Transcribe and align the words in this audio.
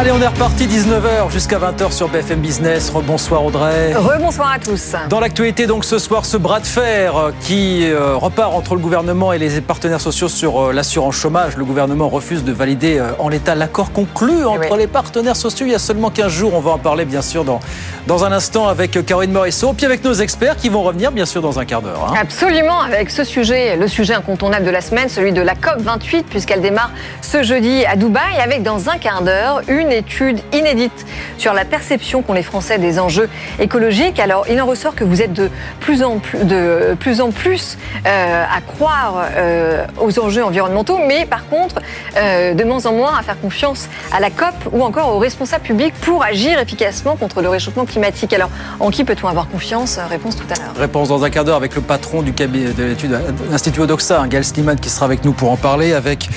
Allez, 0.00 0.12
on 0.12 0.22
est 0.22 0.28
reparti 0.28 0.68
19h 0.68 1.28
jusqu'à 1.32 1.58
20h 1.58 1.90
sur 1.90 2.08
BFM 2.08 2.38
Business. 2.38 2.88
Rebonsoir 2.88 3.44
Audrey. 3.44 3.94
Rebonsoir 3.94 4.52
à 4.52 4.60
tous. 4.60 4.94
Dans 5.08 5.18
l'actualité, 5.18 5.66
donc 5.66 5.84
ce 5.84 5.98
soir, 5.98 6.24
ce 6.24 6.36
bras 6.36 6.60
de 6.60 6.66
fer 6.66 7.16
euh, 7.16 7.32
qui 7.40 7.84
euh, 7.90 8.14
repart 8.14 8.54
entre 8.54 8.76
le 8.76 8.80
gouvernement 8.80 9.32
et 9.32 9.38
les 9.38 9.60
partenaires 9.60 10.00
sociaux 10.00 10.28
sur 10.28 10.66
euh, 10.68 10.72
l'assurance 10.72 11.16
chômage. 11.16 11.56
Le 11.56 11.64
gouvernement 11.64 12.08
refuse 12.08 12.44
de 12.44 12.52
valider 12.52 13.02
en 13.18 13.28
l'état 13.28 13.56
l'accord 13.56 13.90
conclu 13.90 14.44
entre 14.44 14.70
oui. 14.70 14.78
les 14.78 14.86
partenaires 14.86 15.34
sociaux 15.34 15.66
il 15.66 15.72
y 15.72 15.74
a 15.74 15.80
seulement 15.80 16.10
15 16.10 16.30
jours. 16.30 16.54
On 16.54 16.60
va 16.60 16.70
en 16.70 16.78
parler 16.78 17.04
bien 17.04 17.20
sûr 17.20 17.42
dans, 17.42 17.58
dans 18.06 18.24
un 18.24 18.30
instant 18.30 18.68
avec 18.68 19.04
Caroline 19.04 19.32
Morisseau, 19.32 19.72
puis 19.72 19.84
avec 19.84 20.04
nos 20.04 20.14
experts 20.14 20.58
qui 20.58 20.68
vont 20.68 20.84
revenir 20.84 21.10
bien 21.10 21.26
sûr 21.26 21.42
dans 21.42 21.58
un 21.58 21.64
quart 21.64 21.82
d'heure. 21.82 22.12
hein. 22.12 22.20
Absolument, 22.22 22.82
avec 22.82 23.10
ce 23.10 23.24
sujet, 23.24 23.74
le 23.74 23.88
sujet 23.88 24.14
incontournable 24.14 24.64
de 24.64 24.70
la 24.70 24.80
semaine, 24.80 25.08
celui 25.08 25.32
de 25.32 25.42
la 25.42 25.54
COP28, 25.54 26.22
puisqu'elle 26.30 26.60
démarre 26.60 26.92
ce 27.20 27.42
jeudi 27.42 27.84
à 27.84 27.96
Dubaï, 27.96 28.38
avec 28.40 28.62
dans 28.62 28.88
un 28.88 28.98
quart 28.98 29.22
d'heure 29.22 29.62
une 29.66 29.87
étude 29.90 30.40
inédite 30.52 31.06
sur 31.36 31.52
la 31.52 31.64
perception 31.64 32.22
qu'ont 32.22 32.32
les 32.32 32.42
Français 32.42 32.78
des 32.78 32.98
enjeux 32.98 33.28
écologiques. 33.58 34.20
Alors, 34.20 34.46
il 34.50 34.60
en 34.60 34.66
ressort 34.66 34.94
que 34.94 35.04
vous 35.04 35.22
êtes 35.22 35.32
de 35.32 35.50
plus 35.80 36.02
en 36.02 36.18
plus, 36.18 36.44
de 36.44 36.96
plus, 36.98 37.20
en 37.20 37.30
plus 37.30 37.78
euh, 38.06 38.44
à 38.44 38.60
croire 38.60 39.26
euh, 39.36 39.84
aux 40.00 40.18
enjeux 40.18 40.44
environnementaux, 40.44 40.98
mais 41.06 41.26
par 41.26 41.46
contre, 41.48 41.80
euh, 42.16 42.54
de 42.54 42.64
moins 42.64 42.84
en 42.86 42.92
moins 42.92 43.18
à 43.18 43.22
faire 43.22 43.40
confiance 43.40 43.88
à 44.12 44.20
la 44.20 44.30
COP 44.30 44.54
ou 44.72 44.82
encore 44.82 45.14
aux 45.14 45.18
responsables 45.18 45.64
publics 45.64 45.94
pour 46.00 46.24
agir 46.24 46.58
efficacement 46.58 47.16
contre 47.16 47.42
le 47.42 47.48
réchauffement 47.48 47.84
climatique. 47.84 48.32
Alors, 48.32 48.50
en 48.80 48.90
qui 48.90 49.04
peut-on 49.04 49.28
avoir 49.28 49.48
confiance? 49.48 49.98
Réponse 50.10 50.36
tout 50.36 50.46
à 50.50 50.58
l'heure. 50.58 50.74
Réponse 50.78 51.08
dans 51.08 51.24
un 51.24 51.30
quart 51.30 51.44
d'heure 51.44 51.56
avec 51.56 51.74
le 51.74 51.80
patron 51.80 52.22
du 52.22 52.32
cabinet 52.32 52.72
de 52.72 52.84
l'étude 52.84 53.10
de 53.10 53.50
l'Institut 53.50 53.80
Odoxa, 53.80 54.20
hein, 54.20 54.28
Gaël 54.28 54.44
Sliman, 54.44 54.78
qui 54.78 54.90
sera 54.90 55.06
avec 55.06 55.24
nous 55.24 55.32
pour 55.32 55.50
en 55.50 55.56
parler, 55.56 55.92
avec 55.92 56.28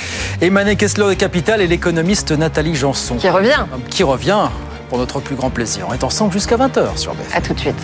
Emmanuel 0.41 0.77
Kessler 0.77 1.09
de 1.09 1.13
Capital 1.13 1.61
et 1.61 1.67
l'économiste 1.67 2.31
Nathalie 2.31 2.75
Janson. 2.75 3.15
Qui 3.15 3.29
revient. 3.31 3.65
Qui 3.89 4.03
revient 4.03 4.49
pour 4.89 4.97
notre 4.97 5.19
plus 5.19 5.35
grand 5.35 5.49
plaisir. 5.49 5.85
On 5.89 5.93
est 5.93 6.03
ensemble 6.03 6.33
jusqu'à 6.33 6.57
20h 6.57 6.97
sur 6.97 7.13
BFM. 7.13 7.37
À 7.37 7.41
tout 7.41 7.53
de 7.53 7.59
suite. 7.59 7.75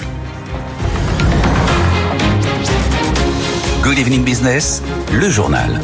Good 3.82 4.00
evening 4.00 4.24
business, 4.24 4.84
le 5.14 5.30
journal. 5.30 5.80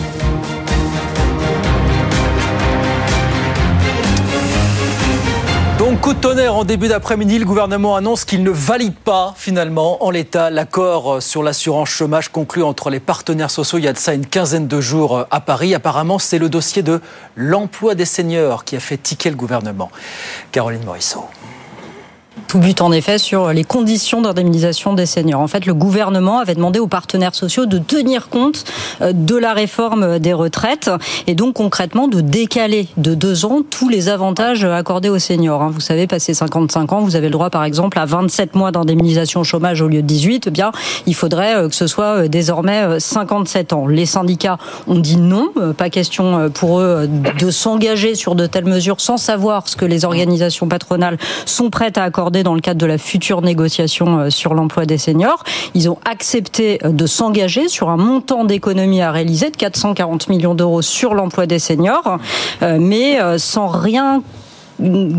Coup 6.04 6.14
de 6.14 6.20
tonnerre 6.20 6.58
en 6.58 6.66
début 6.66 6.90
d'après-midi, 6.90 7.40
le 7.40 7.46
gouvernement 7.46 7.96
annonce 7.96 8.26
qu'il 8.26 8.44
ne 8.44 8.50
valide 8.50 8.94
pas 8.94 9.34
finalement 9.38 10.04
en 10.04 10.10
l'état 10.10 10.50
l'accord 10.50 11.24
sur 11.24 11.44
l'assurance 11.44 11.88
chômage 11.88 12.28
conclu 12.28 12.62
entre 12.62 12.90
les 12.90 13.00
partenaires 13.00 13.50
sociaux 13.50 13.78
il 13.78 13.86
y 13.86 13.88
a 13.88 13.94
de 13.94 13.98
ça 13.98 14.14
une 14.14 14.26
quinzaine 14.26 14.68
de 14.68 14.82
jours 14.82 15.26
à 15.32 15.40
Paris. 15.40 15.74
Apparemment, 15.74 16.20
c'est 16.20 16.40
le 16.40 16.50
dossier 16.50 16.82
de 16.82 17.00
l'emploi 17.38 17.96
des 17.96 18.04
seniors 18.04 18.66
qui 18.66 18.76
a 18.76 18.82
fait 18.82 18.98
tiquer 18.98 19.30
le 19.30 19.38
gouvernement. 19.38 19.90
Caroline 20.52 20.84
Morisseau. 20.84 21.24
Tout 22.48 22.60
but 22.60 22.82
en 22.82 22.92
effet 22.92 23.18
sur 23.18 23.52
les 23.52 23.64
conditions 23.64 24.22
d'indemnisation 24.22 24.94
des 24.94 25.08
seniors. 25.08 25.42
En 25.42 25.48
fait, 25.48 25.66
le 25.66 25.74
gouvernement 25.74 26.40
avait 26.40 26.54
demandé 26.54 26.80
aux 26.80 26.88
partenaires 26.88 27.34
sociaux 27.34 27.66
de 27.66 27.80
tenir 27.80 28.30
compte 28.30 28.66
euh, 29.02 29.12
de 29.12 29.36
la 29.36 29.54
réforme 29.54 30.20
des 30.20 30.34
retraites 30.34 30.92
et 31.26 31.34
donc 31.34 31.56
concrètement 31.56 32.08
de 32.08 32.22
décaler 32.22 32.88
de 32.98 33.16
deux 33.16 33.46
ans 33.46 33.62
tous 33.68 33.90
les 33.90 34.08
avantages 34.08 34.66
accordés 34.66 35.10
aux 35.10 35.20
seniors. 35.20 35.64
hein. 35.64 35.72
Vous 35.74 35.80
savez, 35.80 36.06
passé 36.06 36.34
55 36.34 36.94
ans, 36.94 37.00
vous 37.02 37.16
avez 37.16 37.28
le 37.28 37.32
droit 37.32 37.50
par 37.50 37.64
exemple 37.64 37.98
à 37.98 38.06
27 38.06 38.56
mois 38.56 38.72
d'indemnisation 38.72 39.42
au 39.42 39.44
chômage 39.44 39.82
au 39.82 39.88
lieu 39.88 40.02
de 40.02 40.08
18. 40.08 40.46
Eh 40.48 40.52
bien, 40.52 40.72
il 41.08 41.16
faudrait 41.16 41.56
euh, 41.56 41.70
que 41.70 41.76
ce 41.76 41.88
soit 41.88 42.24
euh, 42.24 42.28
désormais 42.28 43.00
57 43.00 43.74
ans. 43.74 43.88
Les 43.88 44.06
syndicats 44.06 44.58
ont 44.88 45.00
dit 45.00 45.18
non, 45.18 45.50
pas 45.78 45.90
question 45.90 46.50
pour 46.52 46.80
eux 46.80 47.08
de 47.08 47.52
s'engager 47.52 48.16
sur 48.16 48.36
de 48.36 48.46
telles 48.46 48.66
mesures 48.66 49.00
sans 49.02 49.18
savoir 49.18 49.68
ce 49.68 49.76
que 49.76 49.86
les 49.86 50.06
organisations 50.06 50.68
patronales 50.68 51.18
sont 51.46 51.70
prêtes 51.70 51.98
à 51.98 52.04
accorder 52.04 52.33
dans 52.42 52.56
le 52.56 52.62
cadre 52.62 52.80
de 52.80 52.88
la 52.88 52.98
future 52.98 53.44
négociation 53.44 54.18
euh, 54.18 54.30
sur 54.32 54.56
l'emploi 54.56 54.88
des 54.88 54.98
seniors. 54.98 55.44
Ils 55.76 55.90
ont 55.90 56.00
accepté 56.06 56.80
euh, 56.84 56.90
de 56.90 57.06
s'engager 57.06 57.68
sur 57.68 57.90
un 57.90 57.98
montant 57.98 58.46
d'économie 58.46 59.02
à 59.02 59.12
réaliser 59.12 59.52
de 59.52 59.58
440 59.58 60.30
millions 60.30 60.56
d'euros 60.56 60.82
sur 60.82 61.14
l'emploi 61.14 61.46
des 61.46 61.60
seniors, 61.60 62.18
euh, 62.64 62.78
mais 62.80 63.20
sans 63.38 63.68
rien 63.68 64.24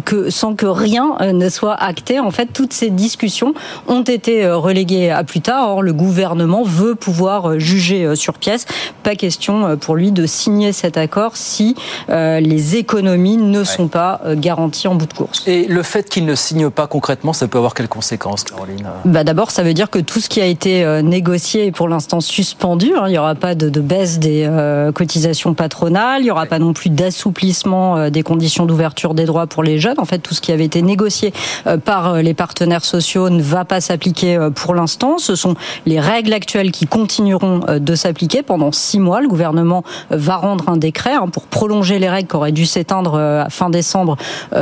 que 0.05 0.31
sans 0.31 0.55
que 0.55 0.67
rien 0.67 1.17
euh, 1.21 1.33
ne 1.33 1.49
soit 1.49 1.75
acté. 1.75 2.19
En 2.21 2.31
fait, 2.31 2.47
toutes 2.53 2.73
ces 2.73 2.91
discussions 2.91 3.55
ont 3.89 4.03
été 4.03 4.45
euh, 4.45 4.57
reléguées 4.57 5.11
à 5.11 5.25
plus 5.25 5.41
tard. 5.41 5.69
Or, 5.71 5.83
le 5.83 5.93
gouvernement 5.93 6.63
veut 6.63 6.95
pouvoir 6.95 7.51
euh, 7.51 7.59
juger 7.59 8.15
sur 8.17 8.35
pièce. 8.35 8.67
Pas 9.03 9.15
question 9.15 9.77
pour 9.77 9.97
lui 9.97 10.13
de 10.13 10.27
signer 10.27 10.73
cet 10.73 10.97
accord 10.97 11.37
si 11.37 11.75
les 12.09 12.77
économies 12.77 13.37
ne 13.37 13.65
sont 13.65 13.89
pas 13.89 14.21
garanties 14.35 14.89
en 14.89 14.95
bout 14.95 15.07
de 15.07 15.13
course. 15.13 15.43
Et 15.47 15.67
le 15.67 15.83
fait 15.83 16.09
qu'il 16.09 16.25
ne 16.25 16.35
signe 16.35 16.71
pas 16.71 16.87
concrètement, 16.87 17.33
ça 17.33 17.47
peut 17.49 17.59
avoir 17.59 17.75
quelles 17.75 17.89
conséquences, 17.89 18.45
Caroline? 18.45 18.87
Bah 19.05 19.25
D'abord, 19.25 19.51
ça 19.51 19.63
veut 19.63 19.75
dire 19.75 19.91
que 19.91 19.99
tout 19.99 20.21
ce 20.21 20.29
qui 20.29 20.41
a 20.41 20.47
été 20.47 20.85
négocié 21.03 21.67
est 21.67 21.73
pour 21.73 21.89
l'instant 21.89 22.21
suspendu. 22.21 22.93
hein. 22.97 23.05
Il 23.07 23.11
n'y 23.11 23.19
aura 23.19 23.35
pas 23.35 23.55
de, 23.55 23.69
de 23.69 23.81
baisse 23.81 24.19
des 24.19 24.45
euh, 24.49 24.93
cotisations 24.93 25.55
patronales, 25.55 26.23
il 26.23 26.25
n'y 26.25 26.31
aura 26.31 26.47
pas 26.47 26.59
non 26.59 26.73
plus 26.73 26.91
d'assouplissement 26.91 28.11
des 28.11 28.23
conditions 28.23 28.67
d'ouverture 28.67 29.15
des 29.15 29.25
droits 29.25 29.44
pour 29.47 29.63
les 29.63 29.79
jeunes. 29.79 29.99
En 29.99 30.05
fait, 30.05 30.19
tout 30.19 30.35
ce 30.35 30.41
qui 30.41 30.53
avait 30.53 30.65
été 30.65 30.83
négocié 30.83 31.33
euh, 31.67 31.79
par 31.79 32.15
euh, 32.15 32.23
les 32.23 32.35
partenaires 32.35 32.85
sociaux 32.85 33.31
ne 33.31 33.43
va 33.43 33.65
pas 33.65 33.81
s'appliquer 33.81 34.37
euh, 34.37 34.51
pour 34.51 34.75
l'instant. 34.75 35.19
Ce 35.19 35.35
sont 35.35 35.55
les 35.87 36.01
règles 36.01 36.33
actuelles 36.33 36.71
qui 36.71 36.87
continueront 36.87 37.61
de 37.79 37.95
s'appliquer 37.95 38.43
pendant 38.43 38.73
six 38.73 38.99
mois. 38.99 39.21
Le 39.21 39.29
gouvernement 39.29 39.85
va 40.11 40.37
rendre 40.37 40.69
un 40.69 40.77
décret 40.77 41.15
hein, 41.15 41.29
pour 41.29 41.45
prolonger 41.45 41.99
les 41.99 42.09
règles 42.09 42.29
qui 42.29 42.37
auraient 42.37 42.53
dû 42.53 42.67
s'éteindre 42.67 43.47
fin 43.51 43.71
décembre 43.71 44.17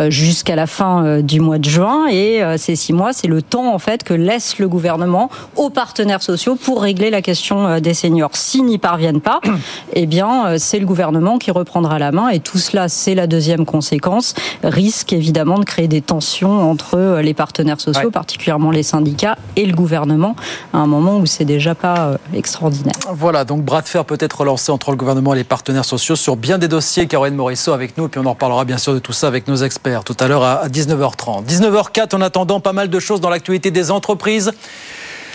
jusqu'à 0.09 0.57
la 0.57 0.67
fin 0.67 1.21
du 1.21 1.41
mois 1.41 1.59
de 1.59 1.69
juin. 1.69 2.07
Et 2.11 2.43
ces 2.57 2.77
six 2.77 2.93
mois, 2.93 3.13
c'est 3.13 3.29
le 3.29 3.43
temps 3.43 3.73
en 3.73 3.79
fait 3.79 4.03
que 4.05 4.15
laisse 4.15 4.59
le 4.59 4.69
gouvernement 4.69 5.31
aux 5.57 5.71
partenaires 5.71 6.23
sociaux 6.23 6.57
pour 6.57 6.83
régler 6.83 7.11
la 7.11 7.23
question 7.23 7.81
des 7.81 7.95
seniors. 7.95 8.37
S'ils 8.37 8.65
n'y 8.65 8.79
parviennent 8.79 9.21
pas, 9.21 9.41
eh 9.95 10.07
bien, 10.07 10.59
c'est 10.59 10.79
le 10.79 10.87
gouvernement 10.87 11.39
qui 11.39 11.51
reprendra 11.51 11.99
la 11.99 12.13
main. 12.13 12.29
Et 12.29 12.41
tout 12.41 12.59
cela, 12.59 12.89
c'est 12.89 13.15
la 13.15 13.27
deuxième 13.27 13.65
conséquence, 13.65 14.35
risque 14.73 15.13
évidemment 15.13 15.59
de 15.59 15.65
créer 15.65 15.87
des 15.87 16.01
tensions 16.01 16.71
entre 16.71 16.97
euh, 16.99 17.23
les 17.23 17.35
partenaires 17.35 17.81
sociaux, 17.81 18.07
Ouais. 18.07 18.11
particulièrement 18.11 18.71
les 18.71 18.83
syndicats 18.83 19.37
et 19.57 19.67
le 19.67 19.75
gouvernement, 19.75 20.35
à 20.73 20.79
un 20.79 20.87
moment 20.87 21.19
où 21.19 21.27
c'est 21.27 21.45
déjà 21.45 21.75
pas 21.75 22.09
euh, 22.09 22.17
extraordinaire. 22.35 22.95
Voilà, 23.13 23.45
donc 23.45 23.63
bras 23.63 23.83
de 23.83 23.89
fer 23.89 24.05
peut 24.05 24.17
être 24.19 24.41
relancé 24.41 24.73
entre 24.73 24.91
le 24.91 24.97
gouvernement 24.97 25.35
et 25.35 25.37
les 25.37 25.45
partenaires 25.45 25.85
sociaux 25.85 26.17
sur 26.17 26.37
bien 26.37 26.59
des 26.59 26.69
dossiers. 26.69 27.07
Caroline 27.07 27.37
Morisseau 27.37 27.73
avec 27.73 27.97
nous, 27.99 28.07
et 28.07 28.09
puis 28.09 28.21
on 28.21 28.27
en 28.27 28.31
reparlera 28.33 28.65
bien 28.65 28.79
sûr 28.79 28.95
de 28.95 28.99
tout 28.99 29.13
ça 29.13 29.29
avec 29.29 29.47
nos 29.47 29.57
experts 29.57 30.05
tout 30.05 30.17
à 30.19 30.27
l'heure 30.29 30.43
à 30.43 30.69
19h30. 30.69 31.45
19h04, 31.47 32.17
en 32.17 32.21
attendant, 32.23 32.61
pas 32.61 32.73
mal 32.73 32.89
de 32.89 32.99
choses 32.99 33.21
dans 33.21 33.31
l'actualité 33.31 33.71
des 33.71 33.91
entreprises. 33.91 34.53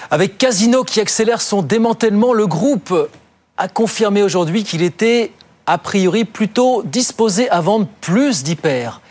Avec 0.10 0.38
Casino 0.38 0.84
qui 0.84 1.00
accélère 1.02 1.42
son 1.42 1.62
démantèlement, 1.62 2.34
le 2.34 2.48
groupe 2.48 2.94
a 3.58 3.68
confirmé 3.68 4.24
aujourd'hui 4.24 4.64
qu'il 4.64 4.82
était 4.82 5.32
a 5.66 5.78
priori 5.78 6.24
plutôt 6.24 6.82
disposé 6.86 7.50
à 7.50 7.60
vendre 7.60 7.88
plus 8.00 8.44
d'hyper 8.44 9.02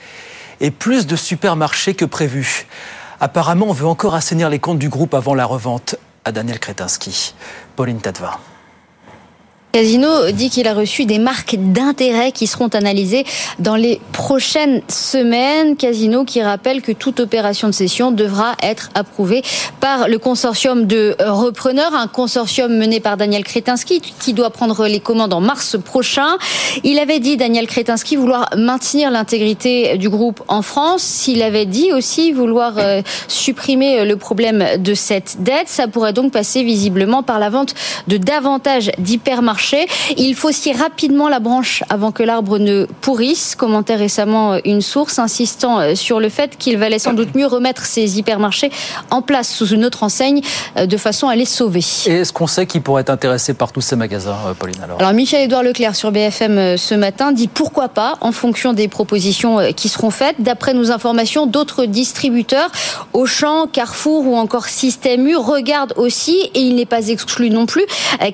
et 0.60 0.70
plus 0.70 1.06
de 1.06 1.16
supermarchés 1.16 1.94
que 1.94 2.04
prévu. 2.04 2.66
Apparemment, 3.20 3.66
on 3.68 3.72
veut 3.72 3.86
encore 3.86 4.14
assainir 4.14 4.50
les 4.50 4.58
comptes 4.58 4.78
du 4.78 4.88
groupe 4.88 5.14
avant 5.14 5.34
la 5.34 5.46
revente 5.46 5.96
à 6.24 6.32
Daniel 6.32 6.58
Kretinsky. 6.58 7.34
Pauline 7.76 8.00
Tadeva. 8.00 8.38
Casino 9.76 10.30
dit 10.32 10.48
qu'il 10.48 10.66
a 10.68 10.72
reçu 10.72 11.04
des 11.04 11.18
marques 11.18 11.56
d'intérêt 11.58 12.32
qui 12.32 12.46
seront 12.46 12.68
analysées 12.68 13.26
dans 13.58 13.76
les 13.76 14.00
prochaines 14.12 14.80
semaines. 14.88 15.76
Casino 15.76 16.24
qui 16.24 16.40
rappelle 16.40 16.80
que 16.80 16.92
toute 16.92 17.20
opération 17.20 17.68
de 17.68 17.74
cession 17.74 18.10
devra 18.10 18.54
être 18.62 18.88
approuvée 18.94 19.42
par 19.78 20.08
le 20.08 20.16
consortium 20.16 20.86
de 20.86 21.14
repreneurs, 21.20 21.92
un 21.94 22.06
consortium 22.06 22.74
mené 22.74 23.00
par 23.00 23.18
Daniel 23.18 23.44
Kretinsky 23.44 24.00
qui 24.00 24.32
doit 24.32 24.48
prendre 24.48 24.86
les 24.86 25.00
commandes 25.00 25.34
en 25.34 25.42
mars 25.42 25.76
prochain. 25.84 26.38
Il 26.82 26.98
avait 26.98 27.20
dit, 27.20 27.36
Daniel 27.36 27.66
Kretinsky, 27.66 28.16
vouloir 28.16 28.48
maintenir 28.56 29.10
l'intégrité 29.10 29.98
du 29.98 30.08
groupe 30.08 30.42
en 30.48 30.62
France. 30.62 31.28
Il 31.28 31.42
avait 31.42 31.66
dit 31.66 31.92
aussi 31.92 32.32
vouloir 32.32 32.78
euh, 32.78 33.02
supprimer 33.28 34.06
le 34.06 34.16
problème 34.16 34.64
de 34.78 34.94
cette 34.94 35.42
dette. 35.42 35.68
Ça 35.68 35.86
pourrait 35.86 36.14
donc 36.14 36.32
passer 36.32 36.62
visiblement 36.62 37.22
par 37.22 37.38
la 37.38 37.50
vente 37.50 37.74
de 38.08 38.16
davantage 38.16 38.90
d'hypermarchés 38.96 39.65
marché. 39.66 39.88
Il 40.16 40.34
faut 40.34 40.52
scier 40.52 40.72
rapidement 40.72 41.28
la 41.28 41.40
branche 41.40 41.82
avant 41.88 42.12
que 42.12 42.22
l'arbre 42.22 42.58
ne 42.58 42.86
pourrisse. 43.00 43.56
Commentait 43.56 43.96
récemment 43.96 44.58
une 44.64 44.80
source 44.80 45.18
insistant 45.18 45.94
sur 45.96 46.20
le 46.20 46.28
fait 46.28 46.56
qu'il 46.56 46.76
valait 46.78 46.98
sans 46.98 47.14
doute 47.14 47.34
mieux 47.34 47.46
remettre 47.46 47.84
ces 47.84 48.18
hypermarchés 48.18 48.70
en 49.10 49.22
place 49.22 49.48
sous 49.48 49.66
une 49.68 49.84
autre 49.84 50.04
enseigne 50.04 50.40
de 50.76 50.96
façon 50.96 51.28
à 51.28 51.34
les 51.34 51.46
sauver. 51.46 51.84
Et 52.06 52.12
est-ce 52.12 52.32
qu'on 52.32 52.46
sait 52.46 52.66
qui 52.66 52.80
pourrait 52.80 53.00
être 53.02 53.10
intéressé 53.10 53.54
par 53.54 53.72
tous 53.72 53.80
ces 53.80 53.96
magasins, 53.96 54.36
Pauline 54.58 54.80
alors, 54.82 55.00
alors 55.00 55.12
Michel-Édouard 55.12 55.62
Leclerc 55.62 55.96
sur 55.96 56.12
BFM 56.12 56.76
ce 56.76 56.94
matin 56.94 57.32
dit 57.32 57.48
pourquoi 57.48 57.88
pas 57.88 58.18
en 58.20 58.32
fonction 58.32 58.72
des 58.72 58.88
propositions 58.88 59.58
qui 59.74 59.88
seront 59.88 60.10
faites. 60.10 60.36
D'après 60.38 60.74
nos 60.74 60.92
informations, 60.92 61.46
d'autres 61.46 61.86
distributeurs, 61.86 62.70
Auchan, 63.12 63.66
Carrefour 63.66 64.26
ou 64.26 64.36
encore 64.36 64.66
Système 64.66 65.26
U 65.26 65.36
regardent 65.36 65.94
aussi, 65.96 66.50
et 66.54 66.60
il 66.60 66.76
n'est 66.76 66.86
pas 66.86 67.08
exclu 67.08 67.50
non 67.50 67.66
plus, 67.66 67.84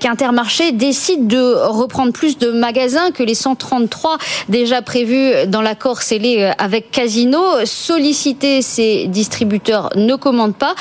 qu'Intermarché 0.00 0.73
décide 0.73 1.22
de 1.23 1.55
reprendre 1.67 2.13
plus 2.13 2.39
de 2.39 2.51
magasins 2.51 3.11
que 3.13 3.23
les 3.23 3.35
133 3.35 4.19
déjà 4.49 4.83
prévus 4.83 5.47
dans 5.47 5.63
l'accord 5.63 6.03
scellé 6.03 6.51
avec 6.59 6.91
Casino. 6.91 7.41
Solliciter 7.65 8.63
ces 8.63 9.07
distributeurs 9.07 9.91
ne 9.97 10.15
commandent 10.17 10.57
pas, 10.57 10.75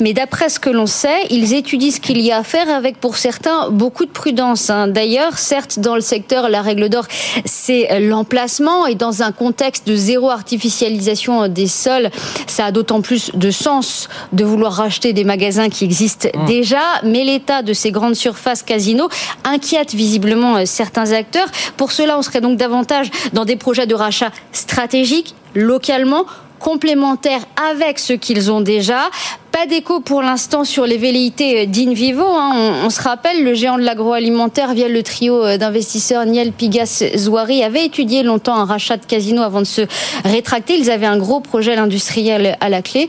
mais 0.00 0.12
d'après 0.12 0.48
ce 0.48 0.60
que 0.60 0.70
l'on 0.70 0.86
sait, 0.86 1.26
ils 1.30 1.54
étudient 1.54 1.90
ce 1.90 2.00
qu'il 2.00 2.20
y 2.20 2.32
a 2.32 2.38
à 2.38 2.42
faire 2.42 2.68
avec 2.70 3.00
pour 3.00 3.16
certains 3.16 3.70
beaucoup 3.70 4.04
de 4.04 4.10
prudence. 4.10 4.70
Hein. 4.70 4.88
D'ailleurs, 4.88 5.38
certes, 5.38 5.78
dans 5.80 5.94
le 5.94 6.00
secteur, 6.00 6.48
la 6.48 6.62
règle 6.62 6.88
d'or, 6.88 7.06
c'est 7.44 8.00
l'emplacement 8.00 8.86
et 8.86 8.94
dans 8.94 9.22
un 9.22 9.32
contexte 9.32 9.86
de 9.86 9.96
zéro 9.96 10.30
artificialisation 10.30 11.48
des 11.48 11.66
sols, 11.66 12.10
ça 12.46 12.66
a 12.66 12.72
d'autant 12.72 13.00
plus 13.00 13.30
de 13.34 13.50
sens 13.50 14.08
de 14.32 14.44
vouloir 14.44 14.72
racheter 14.72 15.12
des 15.12 15.24
magasins 15.24 15.68
qui 15.68 15.84
existent 15.84 16.28
mmh. 16.32 16.46
déjà, 16.46 16.82
mais 17.02 17.24
l'état 17.24 17.62
de 17.62 17.72
ces 17.72 17.90
grandes 17.90 18.14
surfaces 18.14 18.62
casinos 18.62 19.08
inquiète 19.44 19.77
visiblement 19.94 20.56
euh, 20.56 20.62
certains 20.64 21.12
acteurs. 21.12 21.48
Pour 21.76 21.92
cela, 21.92 22.18
on 22.18 22.22
serait 22.22 22.40
donc 22.40 22.56
davantage 22.56 23.10
dans 23.32 23.44
des 23.44 23.56
projets 23.56 23.86
de 23.86 23.94
rachat 23.94 24.30
stratégiques, 24.52 25.34
localement, 25.54 26.24
complémentaires 26.58 27.42
avec 27.70 27.98
ce 27.98 28.12
qu'ils 28.12 28.50
ont 28.50 28.60
déjà. 28.60 29.10
Pas 29.52 29.66
d'écho 29.66 30.00
pour 30.00 30.22
l'instant 30.22 30.64
sur 30.64 30.86
les 30.86 30.98
velléités 30.98 31.66
d'Invivo. 31.66 32.24
Hein. 32.24 32.52
On, 32.84 32.90
se 32.90 33.00
rappelle, 33.00 33.42
le 33.42 33.54
géant 33.54 33.76
de 33.76 33.82
l'agroalimentaire, 33.82 34.74
via 34.74 34.88
le 34.88 35.02
trio 35.02 35.44
euh, 35.44 35.56
d'investisseurs 35.56 36.26
Niel 36.26 36.52
Pigas 36.52 37.04
Zouari, 37.16 37.62
avait 37.62 37.86
étudié 37.86 38.22
longtemps 38.22 38.56
un 38.56 38.64
rachat 38.64 38.96
de 38.96 39.06
casino 39.06 39.42
avant 39.42 39.60
de 39.60 39.66
se 39.66 39.82
rétracter. 40.24 40.76
Ils 40.76 40.90
avaient 40.90 41.06
un 41.06 41.18
gros 41.18 41.40
projet 41.40 41.76
industriel 41.76 42.56
à 42.60 42.68
la 42.68 42.82
clé 42.82 43.08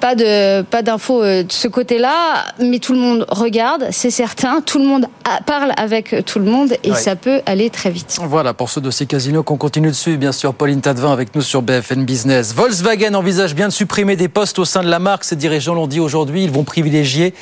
pas 0.00 0.14
de 0.14 0.62
pas 0.62 0.82
d'infos 0.82 1.22
euh, 1.22 1.42
de 1.42 1.52
ce 1.52 1.68
côté-là, 1.68 2.44
mais 2.58 2.78
tout 2.78 2.92
le 2.92 2.98
monde 2.98 3.26
regarde, 3.28 3.88
c'est 3.90 4.10
certain. 4.10 4.60
Tout 4.60 4.78
le 4.78 4.86
monde 4.86 5.06
parle 5.46 5.72
avec 5.76 6.24
tout 6.24 6.38
le 6.38 6.46
monde 6.46 6.72
et 6.82 6.94
ça 6.94 7.16
peut 7.16 7.40
aller 7.46 7.70
très 7.70 7.90
vite. 7.90 8.18
Voilà 8.22 8.54
pour 8.54 8.70
ce 8.70 8.80
dossier 8.80 9.06
casino 9.06 9.42
qu'on 9.42 9.56
continue 9.56 9.88
de 9.88 9.94
suivre, 9.94 10.18
bien 10.18 10.32
sûr. 10.32 10.54
Pauline 10.54 10.80
Tadevin 10.80 11.12
avec 11.12 11.34
nous 11.34 11.42
sur 11.42 11.62
BFN 11.62 12.04
Business. 12.04 12.54
Volkswagen 12.54 13.14
envisage 13.14 13.54
bien 13.54 13.68
de 13.68 13.72
supprimer 13.72 14.16
des 14.16 14.28
postes 14.28 14.58
au 14.58 14.64
sein 14.64 14.82
de 14.82 14.88
la 14.88 14.98
marque. 14.98 15.24
Ses 15.24 15.36
dirigeants 15.36 15.74
l'ont 15.74 15.86
dit 15.86 16.00
aujourd'hui. 16.00 16.44
Ils 16.44 16.50
vont 16.50 16.64
privilégier, 16.64 17.34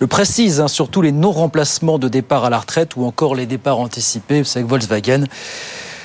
le 0.00 0.06
précise, 0.06 0.60
hein, 0.60 0.68
surtout 0.68 1.02
les 1.02 1.12
non-remplacements 1.12 1.98
de 1.98 2.08
départ 2.08 2.44
à 2.44 2.50
la 2.50 2.58
retraite 2.58 2.96
ou 2.96 3.04
encore 3.04 3.34
les 3.34 3.46
départs 3.46 3.78
anticipés. 3.78 4.38
Vous 4.38 4.44
savez 4.44 4.64
que 4.64 4.70
Volkswagen 4.70 5.24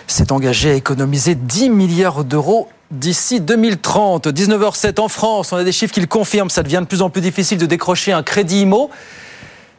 s'est 0.08 0.32
engagé 0.32 0.72
à 0.72 0.74
économiser 0.74 1.36
10 1.36 1.70
milliards 1.70 2.24
d'euros 2.24 2.68
d'ici 2.92 3.40
2030. 3.40 4.28
19h07 4.28 5.00
en 5.00 5.08
France, 5.08 5.52
on 5.52 5.58
a 5.58 5.64
des 5.64 5.72
chiffres 5.72 5.94
qui 5.94 6.02
le 6.02 6.08
confirment, 6.08 6.50
ça 6.50 6.64
devient 6.64 6.80
de 6.82 6.86
plus 6.86 7.02
en 7.02 7.10
plus 7.10 7.22
difficile 7.22 7.58
de 7.58 7.66
décrocher 7.66 8.12
un 8.12 8.24
crédit 8.24 8.62
IMO. 8.62 8.90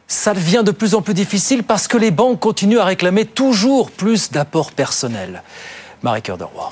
Ça 0.07 0.33
devient 0.33 0.63
de 0.65 0.71
plus 0.71 0.95
en 0.95 1.01
plus 1.01 1.13
difficile 1.13 1.63
parce 1.63 1.87
que 1.87 1.97
les 1.97 2.11
banques 2.11 2.39
continuent 2.39 2.79
à 2.79 2.85
réclamer 2.85 3.25
toujours 3.25 3.89
plus 3.89 4.31
d'apports 4.31 4.71
personnels. 4.71 5.43
Marie-Cœur 6.01 6.37
de 6.37 6.43
Roy. 6.43 6.71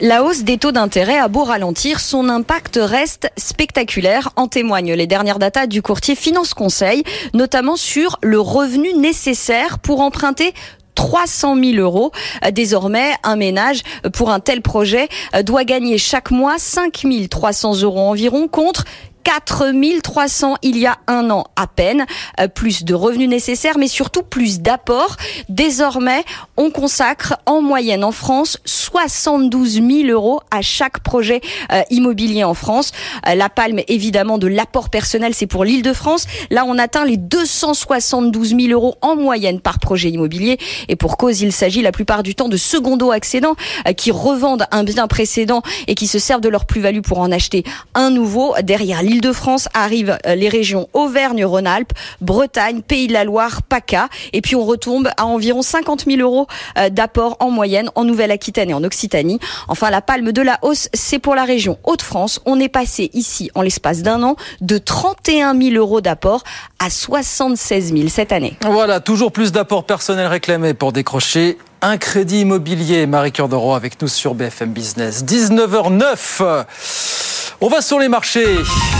La 0.00 0.24
hausse 0.24 0.42
des 0.42 0.58
taux 0.58 0.72
d'intérêt 0.72 1.18
a 1.18 1.28
beau 1.28 1.44
ralentir, 1.44 2.00
son 2.00 2.28
impact 2.28 2.80
reste 2.82 3.30
spectaculaire, 3.36 4.30
en 4.34 4.48
témoignent 4.48 4.92
les 4.92 5.06
dernières 5.06 5.38
datas 5.38 5.68
du 5.68 5.82
courtier 5.82 6.16
Finance 6.16 6.52
Conseil, 6.52 7.04
notamment 7.32 7.76
sur 7.76 8.18
le 8.20 8.40
revenu 8.40 8.92
nécessaire 8.94 9.78
pour 9.78 10.00
emprunter 10.00 10.52
300 10.94 11.56
000 11.56 11.76
euros. 11.76 12.12
Désormais, 12.52 13.12
un 13.22 13.36
ménage 13.36 13.82
pour 14.12 14.30
un 14.30 14.40
tel 14.40 14.62
projet 14.62 15.08
doit 15.44 15.64
gagner 15.64 15.98
chaque 15.98 16.30
mois 16.30 16.58
5 16.58 17.04
300 17.30 17.82
euros 17.82 18.00
environ 18.00 18.48
contre 18.48 18.84
4300 19.24 20.56
il 20.62 20.78
y 20.78 20.86
a 20.86 20.98
un 21.06 21.30
an 21.30 21.44
à 21.56 21.66
peine. 21.66 22.06
Euh, 22.40 22.48
plus 22.48 22.84
de 22.84 22.94
revenus 22.94 23.28
nécessaires, 23.28 23.78
mais 23.78 23.88
surtout 23.88 24.22
plus 24.22 24.60
d'apports. 24.60 25.16
Désormais, 25.48 26.24
on 26.56 26.70
consacre 26.70 27.34
en 27.46 27.60
moyenne 27.60 28.04
en 28.04 28.12
France 28.12 28.58
72 28.64 29.82
000 29.82 30.08
euros 30.08 30.40
à 30.50 30.62
chaque 30.62 31.00
projet 31.00 31.40
euh, 31.72 31.82
immobilier 31.90 32.44
en 32.44 32.54
France. 32.54 32.92
Euh, 33.26 33.34
la 33.34 33.48
palme, 33.48 33.80
évidemment, 33.88 34.38
de 34.38 34.46
l'apport 34.46 34.90
personnel, 34.90 35.34
c'est 35.34 35.46
pour 35.46 35.64
l'Île-de-France. 35.64 36.26
Là, 36.50 36.64
on 36.66 36.78
atteint 36.78 37.04
les 37.04 37.16
272 37.16 38.50
000 38.50 38.60
euros 38.68 38.96
en 39.00 39.16
moyenne 39.16 39.60
par 39.60 39.78
projet 39.78 40.10
immobilier. 40.10 40.58
Et 40.88 40.96
pour 40.96 41.16
cause, 41.16 41.40
il 41.40 41.52
s'agit 41.52 41.82
la 41.82 41.92
plupart 41.92 42.22
du 42.22 42.34
temps 42.34 42.48
de 42.48 42.56
secondo-accédants 42.56 43.56
qui 43.96 44.10
revendent 44.10 44.66
un 44.70 44.84
bien 44.84 45.08
précédent 45.08 45.62
et 45.86 45.94
qui 45.94 46.06
se 46.06 46.18
servent 46.18 46.40
de 46.40 46.48
leur 46.48 46.66
plus-value 46.66 47.00
pour 47.00 47.18
en 47.18 47.32
acheter 47.32 47.64
un 47.94 48.10
nouveau. 48.10 48.54
Derrière 48.62 49.02
de 49.02 49.13
france 49.32 49.68
arrivent 49.74 50.18
euh, 50.26 50.34
les 50.34 50.48
régions 50.48 50.88
Auvergne-Rhône-Alpes, 50.92 51.92
Bretagne, 52.20 52.82
Pays 52.82 53.06
de 53.06 53.12
la 53.12 53.24
Loire, 53.24 53.62
PACA. 53.62 54.08
Et 54.32 54.40
puis 54.40 54.56
on 54.56 54.64
retombe 54.64 55.10
à 55.16 55.26
environ 55.26 55.62
50 55.62 56.04
000 56.06 56.20
euros 56.20 56.46
euh, 56.78 56.88
d'apport 56.88 57.36
en 57.40 57.50
moyenne 57.50 57.90
en 57.94 58.04
Nouvelle-Aquitaine 58.04 58.70
et 58.70 58.74
en 58.74 58.84
Occitanie. 58.84 59.38
Enfin, 59.68 59.90
la 59.90 60.00
palme 60.00 60.32
de 60.32 60.42
la 60.42 60.58
hausse, 60.62 60.88
c'est 60.94 61.18
pour 61.18 61.34
la 61.34 61.44
région 61.44 61.78
Hauts-de-France. 61.84 62.40
On 62.46 62.60
est 62.60 62.68
passé 62.68 63.10
ici, 63.14 63.50
en 63.54 63.62
l'espace 63.62 64.02
d'un 64.02 64.22
an, 64.22 64.36
de 64.60 64.78
31 64.78 65.58
000 65.58 65.74
euros 65.76 66.00
d'apport 66.00 66.44
à 66.78 66.90
76 66.90 67.94
000 67.94 68.08
cette 68.08 68.32
année. 68.32 68.56
Voilà, 68.62 69.00
toujours 69.00 69.32
plus 69.32 69.52
d'apports 69.52 69.84
personnels 69.84 70.26
réclamés 70.26 70.74
pour 70.74 70.92
décrocher 70.92 71.58
un 71.82 71.98
crédit 71.98 72.40
immobilier. 72.40 73.06
Marie-Cœur 73.06 73.48
avec 73.74 74.00
nous 74.00 74.08
sur 74.08 74.34
BFM 74.34 74.72
Business. 74.72 75.24
19h09. 75.24 76.64
On 77.60 77.68
va 77.68 77.80
sur 77.80 78.00
les 78.00 78.08
marchés. 78.08 78.56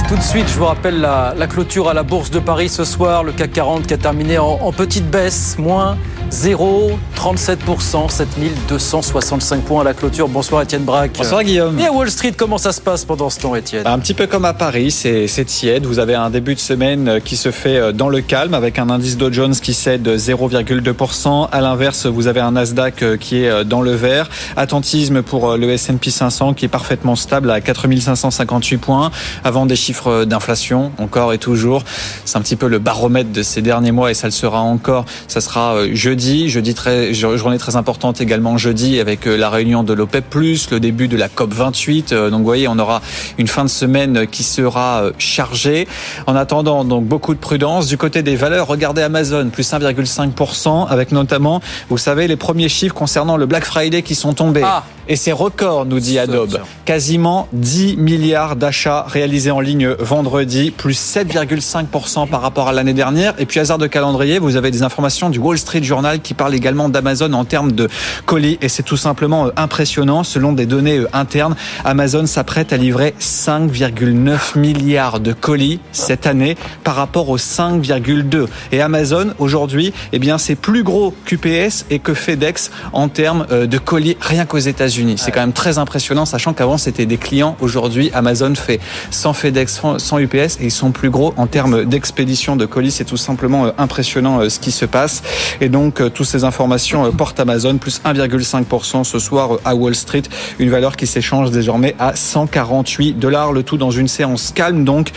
Tout 0.08 0.16
de 0.16 0.22
suite, 0.22 0.46
je 0.48 0.58
vous 0.58 0.64
rappelle 0.66 1.00
la, 1.00 1.46
clôture 1.48 1.88
à 1.88 1.94
la 1.94 2.02
Bourse 2.04 2.30
de 2.30 2.38
Paris 2.38 2.68
ce 2.68 2.84
soir. 2.84 3.24
Le 3.24 3.32
CAC 3.32 3.52
40 3.52 3.86
qui 3.86 3.94
a 3.94 3.98
terminé 3.98 4.38
en, 4.38 4.70
petite 4.72 5.10
baisse, 5.10 5.56
moins 5.58 5.96
0,37%, 6.30 8.10
7265 8.10 9.62
points 9.62 9.80
à 9.80 9.84
la 9.84 9.94
clôture. 9.94 10.28
Bonsoir 10.28 10.62
Étienne 10.62 10.84
Braque. 10.84 11.12
Bonsoir 11.18 11.42
Guillaume. 11.42 11.78
Et 11.78 11.86
à 11.86 11.92
Wall 11.92 12.10
Street, 12.10 12.32
comment 12.36 12.58
ça 12.58 12.72
se 12.72 12.80
passe 12.80 13.04
pendant 13.04 13.28
ce 13.28 13.40
temps 13.40 13.54
Étienne? 13.54 13.86
Un 13.86 13.98
petit 13.98 14.14
peu 14.14 14.26
comme 14.26 14.44
à 14.44 14.52
Paris, 14.54 14.90
c'est 14.90 15.44
tiède. 15.44 15.86
Vous 15.86 15.98
avez 15.98 16.14
un 16.14 16.30
début 16.30 16.54
de 16.54 16.60
semaine 16.60 17.20
qui 17.24 17.36
se 17.36 17.50
fait 17.50 17.76
euh, 17.76 17.92
dans 17.92 18.08
le 18.08 18.20
calme 18.20 18.54
avec 18.54 18.78
un 18.78 18.88
indice 18.88 19.16
Dow 19.16 19.32
Jones 19.32 19.54
qui 19.54 19.74
cède 19.74 20.06
0,2%. 20.08 21.48
À 21.50 21.60
l'inverse, 21.60 22.06
vous 22.06 22.26
avez 22.26 22.40
un 22.40 22.52
Nasdaq 22.52 23.02
euh, 23.02 23.16
qui 23.16 23.42
est 23.42 23.48
euh, 23.48 23.64
dans 23.64 23.82
le 23.82 23.92
vert. 23.92 24.28
Attentisme 24.56 25.22
pour 25.22 25.56
le 25.56 25.70
S&P 25.70 26.10
500 26.10 26.54
qui 26.54 26.66
est 26.66 26.68
parfaitement 26.68 27.16
stable 27.16 27.50
à 27.50 27.60
4550 27.60 28.43
58 28.44 28.76
points, 28.76 29.10
avant 29.42 29.64
des 29.64 29.76
chiffres 29.76 30.24
d'inflation, 30.24 30.92
encore 30.98 31.32
et 31.32 31.38
toujours. 31.38 31.82
C'est 32.24 32.36
un 32.36 32.42
petit 32.42 32.56
peu 32.56 32.68
le 32.68 32.78
baromètre 32.78 33.32
de 33.32 33.42
ces 33.42 33.62
derniers 33.62 33.92
mois 33.92 34.10
et 34.10 34.14
ça 34.14 34.26
le 34.26 34.32
sera 34.32 34.60
encore. 34.60 35.06
Ça 35.28 35.40
sera 35.40 35.76
euh, 35.76 35.94
jeudi, 35.94 36.50
jeudi 36.50 36.74
très, 36.74 37.14
journée 37.14 37.58
très 37.58 37.76
importante 37.76 38.20
également 38.20 38.58
jeudi 38.58 39.00
avec 39.00 39.26
euh, 39.26 39.36
la 39.36 39.48
réunion 39.48 39.82
de 39.82 39.94
l'OPEP+, 39.94 40.24
le 40.34 40.78
début 40.78 41.08
de 41.08 41.16
la 41.16 41.28
COP 41.28 41.54
28. 41.54 42.12
Euh, 42.12 42.30
donc 42.30 42.40
vous 42.40 42.44
voyez, 42.44 42.68
on 42.68 42.78
aura 42.78 43.00
une 43.38 43.48
fin 43.48 43.64
de 43.64 43.70
semaine 43.70 44.26
qui 44.26 44.42
sera 44.42 45.04
chargée. 45.18 45.88
En 46.26 46.36
attendant, 46.36 46.84
donc 46.84 47.04
beaucoup 47.04 47.34
de 47.34 47.40
prudence. 47.40 47.86
Du 47.86 47.96
côté 47.96 48.22
des 48.22 48.36
valeurs, 48.36 48.66
regardez 48.66 49.02
Amazon, 49.02 49.48
plus 49.50 49.72
1,5% 49.72 50.86
avec 50.88 51.12
notamment, 51.12 51.60
vous 51.88 51.98
savez, 51.98 52.28
les 52.28 52.36
premiers 52.36 52.68
chiffres 52.68 52.94
concernant 52.94 53.36
le 53.36 53.46
Black 53.46 53.64
Friday 53.64 54.02
qui 54.02 54.14
sont 54.14 54.34
tombés. 54.34 54.62
Ah. 54.64 54.84
Et 55.06 55.16
c'est 55.16 55.32
record, 55.32 55.84
nous 55.84 56.00
dit 56.00 56.18
Adobe. 56.18 56.58
Quasiment 56.86 57.46
10 57.52 57.98
milliards 57.98 58.56
d'achats 58.56 59.04
réalisés 59.06 59.50
en 59.50 59.60
ligne 59.60 59.88
vendredi, 59.98 60.70
plus 60.70 60.98
7,5% 60.98 62.26
par 62.26 62.40
rapport 62.40 62.68
à 62.68 62.72
l'année 62.72 62.94
dernière. 62.94 63.34
Et 63.38 63.44
puis, 63.44 63.60
hasard 63.60 63.76
de 63.76 63.86
calendrier, 63.86 64.38
vous 64.38 64.56
avez 64.56 64.70
des 64.70 64.82
informations 64.82 65.28
du 65.28 65.38
Wall 65.38 65.58
Street 65.58 65.82
Journal 65.82 66.20
qui 66.20 66.32
parle 66.32 66.54
également 66.54 66.88
d'Amazon 66.88 67.34
en 67.34 67.44
termes 67.44 67.72
de 67.72 67.88
colis. 68.24 68.58
Et 68.62 68.70
c'est 68.70 68.82
tout 68.82 68.96
simplement 68.96 69.46
euh, 69.46 69.50
impressionnant. 69.56 70.24
Selon 70.24 70.52
des 70.52 70.64
données 70.64 70.98
euh, 70.98 71.08
internes, 71.12 71.54
Amazon 71.84 72.24
s'apprête 72.24 72.72
à 72.72 72.78
livrer 72.78 73.14
5,9 73.20 74.58
milliards 74.58 75.20
de 75.20 75.34
colis 75.34 75.80
cette 75.92 76.26
année 76.26 76.56
par 76.82 76.94
rapport 76.94 77.28
aux 77.28 77.38
5,2. 77.38 78.46
Et 78.72 78.80
Amazon, 78.80 79.34
aujourd'hui, 79.38 79.92
eh 80.12 80.18
bien, 80.18 80.38
c'est 80.38 80.54
plus 80.54 80.82
gros 80.82 81.14
qu'UPS 81.26 81.84
et 81.90 81.98
que 81.98 82.14
FedEx 82.14 82.70
en 82.94 83.08
termes 83.08 83.46
euh, 83.50 83.66
de 83.66 83.76
colis 83.76 84.16
rien 84.20 84.46
qu'aux 84.46 84.56
États-Unis. 84.56 84.93
États-Unis. 84.94 85.14
C'est 85.18 85.30
quand 85.30 85.40
même 85.40 85.52
très 85.52 85.78
impressionnant, 85.78 86.24
sachant 86.24 86.52
qu'avant 86.52 86.78
c'était 86.78 87.06
des 87.06 87.16
clients. 87.16 87.56
Aujourd'hui, 87.60 88.10
Amazon 88.14 88.54
fait 88.54 88.80
sans 89.10 89.32
FedEx, 89.32 89.82
sans 89.98 90.18
UPS, 90.18 90.60
et 90.60 90.64
ils 90.64 90.70
sont 90.70 90.92
plus 90.92 91.10
gros 91.10 91.34
en 91.36 91.46
termes 91.46 91.84
d'expédition 91.84 92.56
de 92.56 92.66
colis. 92.66 92.90
C'est 92.90 93.04
tout 93.04 93.16
simplement 93.16 93.66
euh, 93.66 93.70
impressionnant 93.78 94.40
euh, 94.40 94.48
ce 94.48 94.58
qui 94.58 94.70
se 94.70 94.84
passe. 94.84 95.22
Et 95.60 95.68
donc, 95.68 96.00
euh, 96.00 96.10
toutes 96.10 96.26
ces 96.26 96.44
informations 96.44 97.10
portent 97.12 97.40
Amazon 97.40 97.78
plus 97.78 98.00
1,5% 98.04 99.04
ce 99.04 99.18
soir 99.18 99.58
à 99.64 99.74
Wall 99.74 99.94
Street, 99.94 100.22
une 100.58 100.70
valeur 100.70 100.96
qui 100.96 101.06
s'échange 101.06 101.50
désormais 101.50 101.94
à 101.98 102.14
148 102.14 103.14
dollars, 103.14 103.52
le 103.52 103.62
tout 103.62 103.76
dans 103.76 103.90
une 103.90 104.08
séance 104.08 104.52
calme. 104.54 104.84
Donc, 104.84 105.10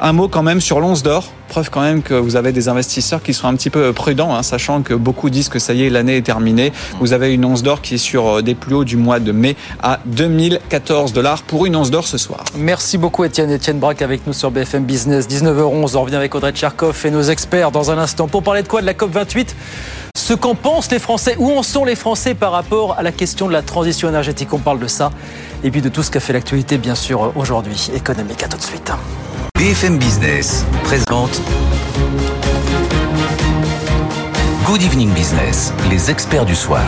un 0.00 0.12
mot 0.12 0.28
quand 0.28 0.42
même 0.42 0.60
sur 0.60 0.80
l'once 0.80 1.02
d'or. 1.02 1.32
Preuve 1.48 1.70
quand 1.70 1.80
même 1.80 2.02
que 2.02 2.14
vous 2.14 2.36
avez 2.36 2.52
des 2.52 2.68
investisseurs 2.68 3.22
qui 3.22 3.32
sont 3.32 3.46
un 3.46 3.54
petit 3.54 3.70
peu 3.70 3.92
prudents, 3.92 4.34
hein, 4.34 4.42
sachant 4.42 4.82
que 4.82 4.94
beaucoup 4.94 5.30
disent 5.30 5.48
que 5.48 5.58
ça 5.58 5.74
y 5.74 5.84
est, 5.84 5.90
l'année 5.90 6.16
est 6.16 6.22
terminée. 6.22 6.72
Vous 7.00 7.12
avez 7.12 7.32
une 7.32 7.44
once 7.44 7.62
d'or 7.62 7.80
qui 7.82 7.94
est 7.94 7.98
sur 7.98 8.42
des 8.42 8.54
plus 8.54 8.74
hauts 8.74 8.84
du 8.84 8.96
mois 8.96 9.20
de 9.20 9.32
mai 9.32 9.56
à 9.82 10.00
2014 10.06 11.12
dollars 11.12 11.42
pour 11.42 11.66
une 11.66 11.76
once 11.76 11.90
d'or 11.90 12.06
ce 12.06 12.18
soir. 12.18 12.44
Merci 12.56 12.98
beaucoup 12.98 13.24
Étienne. 13.24 13.50
Étienne 13.50 13.78
Braque 13.78 14.02
avec 14.02 14.26
nous 14.26 14.32
sur 14.32 14.50
BFM 14.50 14.84
Business. 14.84 15.28
19h11, 15.28 15.96
on 15.96 16.02
revient 16.02 16.16
avec 16.16 16.34
Audrey 16.34 16.52
Tcherkov 16.52 17.00
et 17.04 17.10
nos 17.10 17.22
experts 17.22 17.70
dans 17.70 17.90
un 17.90 17.98
instant. 17.98 18.26
Pour 18.26 18.42
parler 18.42 18.62
de 18.62 18.68
quoi? 18.68 18.80
De 18.80 18.86
la 18.86 18.94
COP28 18.94 19.48
ce 20.26 20.34
qu'en 20.34 20.56
pensent 20.56 20.90
les 20.90 20.98
Français, 20.98 21.36
où 21.38 21.52
en 21.52 21.62
sont 21.62 21.84
les 21.84 21.94
Français 21.94 22.34
par 22.34 22.50
rapport 22.50 22.98
à 22.98 23.04
la 23.04 23.12
question 23.12 23.46
de 23.46 23.52
la 23.52 23.62
transition 23.62 24.08
énergétique? 24.08 24.52
On 24.52 24.58
parle 24.58 24.80
de 24.80 24.88
ça 24.88 25.12
et 25.62 25.70
puis 25.70 25.82
de 25.82 25.88
tout 25.88 26.02
ce 26.02 26.10
qu'a 26.10 26.18
fait 26.18 26.32
l'actualité, 26.32 26.78
bien 26.78 26.96
sûr, 26.96 27.32
aujourd'hui 27.36 27.90
économique. 27.94 28.42
À 28.42 28.48
tout 28.48 28.56
de 28.56 28.62
suite. 28.62 28.90
BFM 29.58 29.96
Business 29.96 30.66
présente 30.84 31.40
Good 34.66 34.82
Evening 34.82 35.10
Business, 35.14 35.72
les 35.88 36.10
experts 36.10 36.44
du 36.44 36.54
soir. 36.54 36.82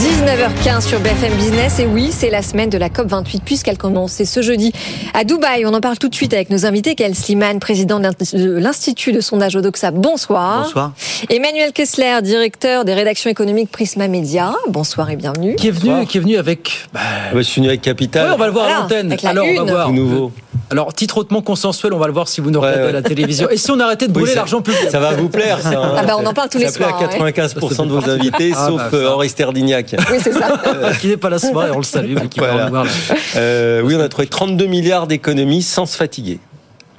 19h15 0.00 0.88
sur 0.88 0.98
BFM 0.98 1.32
Business 1.34 1.78
et 1.78 1.86
oui, 1.86 2.10
c'est 2.10 2.30
la 2.30 2.42
semaine 2.42 2.68
de 2.68 2.78
la 2.78 2.88
COP28 2.88 3.42
puisqu'elle 3.44 3.78
commence. 3.78 4.10
C'est 4.10 4.24
ce 4.24 4.42
jeudi 4.42 4.72
à 5.14 5.22
Dubaï. 5.22 5.66
On 5.66 5.72
en 5.72 5.80
parle 5.80 5.96
tout 5.96 6.08
de 6.08 6.14
suite 6.16 6.34
avec 6.34 6.50
nos 6.50 6.66
invités. 6.66 6.96
Kel 6.96 7.14
Sliman, 7.14 7.60
président 7.60 8.00
de 8.00 8.58
l'Institut 8.58 9.12
de 9.12 9.20
sondage 9.20 9.54
Odoxa. 9.54 9.92
Bonsoir. 9.92 10.64
Bonsoir. 10.64 10.92
Emmanuel 11.30 11.72
Kessler, 11.72 12.22
directeur 12.22 12.84
des 12.84 12.94
rédactions 12.94 13.30
économiques 13.30 13.70
Prisma 13.70 14.08
Media. 14.08 14.52
Bonsoir 14.66 15.10
et 15.10 15.16
bienvenue. 15.16 15.54
Qui 15.54 15.68
est 15.68 15.70
venu, 15.70 16.06
qui 16.06 16.18
est 16.18 16.20
venu 16.20 16.38
avec. 16.38 16.88
Bah... 16.92 17.00
je 17.32 17.40
suis 17.42 17.60
venu 17.60 17.68
avec 17.68 17.82
Capital. 17.82 18.26
Oui, 18.26 18.32
on 18.34 18.38
va 18.38 18.46
le 18.46 18.52
voir 18.52 18.66
à 18.66 18.80
l'antenne. 18.80 19.16
Alors, 19.22 19.46
on 19.46 19.64
va 19.64 19.72
voir. 19.72 19.86
Tout 19.86 19.92
nouveau. 19.92 20.32
Alors, 20.70 20.92
titre 20.94 21.18
hautement 21.18 21.42
consensuel, 21.42 21.92
on 21.92 21.98
va 21.98 22.06
le 22.06 22.12
voir 22.12 22.28
si 22.28 22.40
vous 22.40 22.50
nous 22.50 22.60
regardez 22.60 22.80
ouais, 22.80 22.84
ouais. 22.84 22.90
à 22.90 22.92
la 22.92 23.02
télévision. 23.02 23.48
Et 23.50 23.56
si 23.56 23.70
on 23.70 23.78
arrêtait 23.80 24.08
de 24.08 24.12
brûler 24.12 24.30
oui, 24.30 24.36
l'argent 24.36 24.62
public 24.62 24.90
Ça 24.90 24.98
va 24.98 25.12
vous 25.12 25.28
plaire, 25.28 25.60
ça. 25.60 25.70
Hein. 25.70 25.94
Ah 25.98 26.02
bah 26.04 26.16
on 26.18 26.26
en 26.26 26.34
parle 26.34 26.48
tous 26.48 26.58
les 26.58 26.68
soirs. 26.68 26.98
Ça 26.98 27.06
plaît 27.08 27.16
à 27.16 27.30
95% 27.30 27.80
ouais. 27.80 27.86
de 27.86 27.92
vos 27.92 28.10
invités, 28.10 28.52
ah 28.56 28.66
sauf 28.68 28.90
bah, 28.90 29.14
Henri 29.14 29.28
Sterdignac. 29.28 29.94
Oui, 30.10 30.18
c'est 30.22 30.32
ça. 30.32 30.60
qui 31.00 31.08
n'est 31.08 31.16
pas 31.16 31.30
là 31.30 31.38
ce 31.38 31.48
soir 31.48 31.66
et 31.66 31.70
on 31.70 31.78
le 31.78 31.82
salue, 31.82 32.14
mais 32.20 32.28
qui 32.28 32.38
voilà. 32.38 32.56
va 32.56 32.64
nous 32.64 32.70
voir. 32.70 32.84
Là. 32.84 32.90
Euh, 33.36 33.82
oui, 33.82 33.94
on 33.96 34.00
a 34.00 34.08
trouvé 34.08 34.26
32 34.26 34.66
milliards 34.66 35.06
d'économies 35.06 35.62
sans 35.62 35.86
se 35.86 35.96
fatiguer. 35.96 36.38